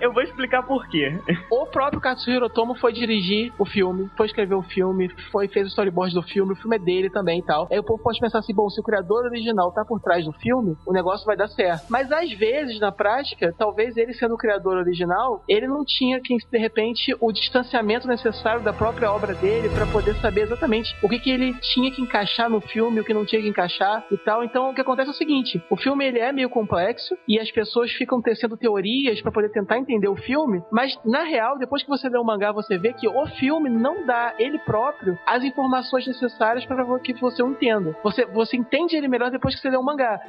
Eu 0.00 0.12
vou 0.12 0.22
explicar 0.22 0.62
por 0.62 0.88
quê. 0.88 1.18
O 1.50 1.66
próprio 1.66 2.00
Katsuhiro 2.00 2.46
Otomo 2.46 2.74
foi 2.76 2.92
dirigir 2.92 3.52
o 3.58 3.64
filme, 3.64 4.10
foi 4.16 4.26
escrever 4.26 4.54
o 4.54 4.62
filme, 4.62 5.08
foi 5.30 5.48
fez 5.48 5.66
o 5.66 5.68
storyboard 5.68 6.14
do 6.14 6.22
filme, 6.22 6.52
o 6.52 6.56
filme 6.56 6.76
é 6.76 6.78
dele 6.78 7.10
também 7.10 7.40
e 7.40 7.42
tal. 7.42 7.68
Aí 7.70 7.78
o 7.78 7.84
povo 7.84 8.02
pode 8.02 8.18
pensar 8.20 8.38
assim, 8.38 8.54
bom, 8.54 8.68
se 8.70 8.80
o 8.80 8.84
criador 8.84 9.24
original 9.24 9.72
tá 9.72 9.84
por 9.84 10.00
trás 10.00 10.24
do 10.24 10.32
filme, 10.32 10.76
o 10.86 10.92
negócio 10.92 11.26
vai 11.26 11.36
dar 11.36 11.48
certo. 11.48 11.81
Mas 11.88 12.10
às 12.10 12.32
vezes, 12.32 12.78
na 12.80 12.92
prática, 12.92 13.54
talvez 13.56 13.96
ele 13.96 14.14
sendo 14.14 14.34
o 14.34 14.38
criador 14.38 14.76
original, 14.76 15.42
ele 15.48 15.66
não 15.66 15.84
tinha 15.84 16.20
que 16.20 16.36
de 16.50 16.58
repente 16.58 17.14
o 17.20 17.32
distanciamento 17.32 18.08
necessário 18.08 18.62
da 18.62 18.72
própria 18.72 19.12
obra 19.12 19.34
dele 19.34 19.68
para 19.68 19.86
poder 19.86 20.14
saber 20.16 20.42
exatamente 20.42 20.94
o 21.02 21.08
que 21.08 21.18
que 21.18 21.30
ele 21.30 21.54
tinha 21.60 21.90
que 21.90 22.02
encaixar 22.02 22.48
no 22.48 22.60
filme, 22.60 23.00
o 23.00 23.04
que 23.04 23.14
não 23.14 23.24
tinha 23.24 23.42
que 23.42 23.48
encaixar 23.48 24.04
e 24.10 24.16
tal. 24.18 24.44
Então 24.44 24.70
o 24.70 24.74
que 24.74 24.80
acontece 24.80 25.08
é 25.08 25.12
o 25.12 25.16
seguinte, 25.16 25.62
o 25.70 25.76
filme 25.76 26.04
ele 26.04 26.18
é 26.18 26.32
meio 26.32 26.48
complexo 26.48 27.16
e 27.28 27.38
as 27.38 27.50
pessoas 27.50 27.92
ficam 27.92 28.20
tecendo 28.20 28.56
teorias 28.56 29.20
para 29.20 29.32
poder 29.32 29.50
tentar 29.50 29.78
entender 29.78 30.08
o 30.08 30.16
filme, 30.16 30.62
mas 30.70 30.98
na 31.04 31.24
real, 31.24 31.58
depois 31.58 31.82
que 31.82 31.88
você 31.88 32.08
lê 32.08 32.18
o 32.18 32.24
mangá, 32.24 32.52
você 32.52 32.78
vê 32.78 32.92
que 32.92 33.08
o 33.08 33.26
filme 33.38 33.68
não 33.68 34.06
dá 34.06 34.34
ele 34.38 34.58
próprio 34.60 35.18
as 35.26 35.44
informações 35.44 36.06
necessárias 36.06 36.64
para 36.66 36.82
que 37.00 37.14
você 37.14 37.42
o 37.42 37.50
entenda. 37.50 37.96
Você, 38.02 38.24
você 38.26 38.56
entende 38.56 38.96
ele 38.96 39.08
melhor 39.08 39.30
depois 39.30 39.54
que 39.54 39.60
você 39.60 39.70
lê 39.70 39.76
o 39.76 39.82
mangá. 39.82 40.20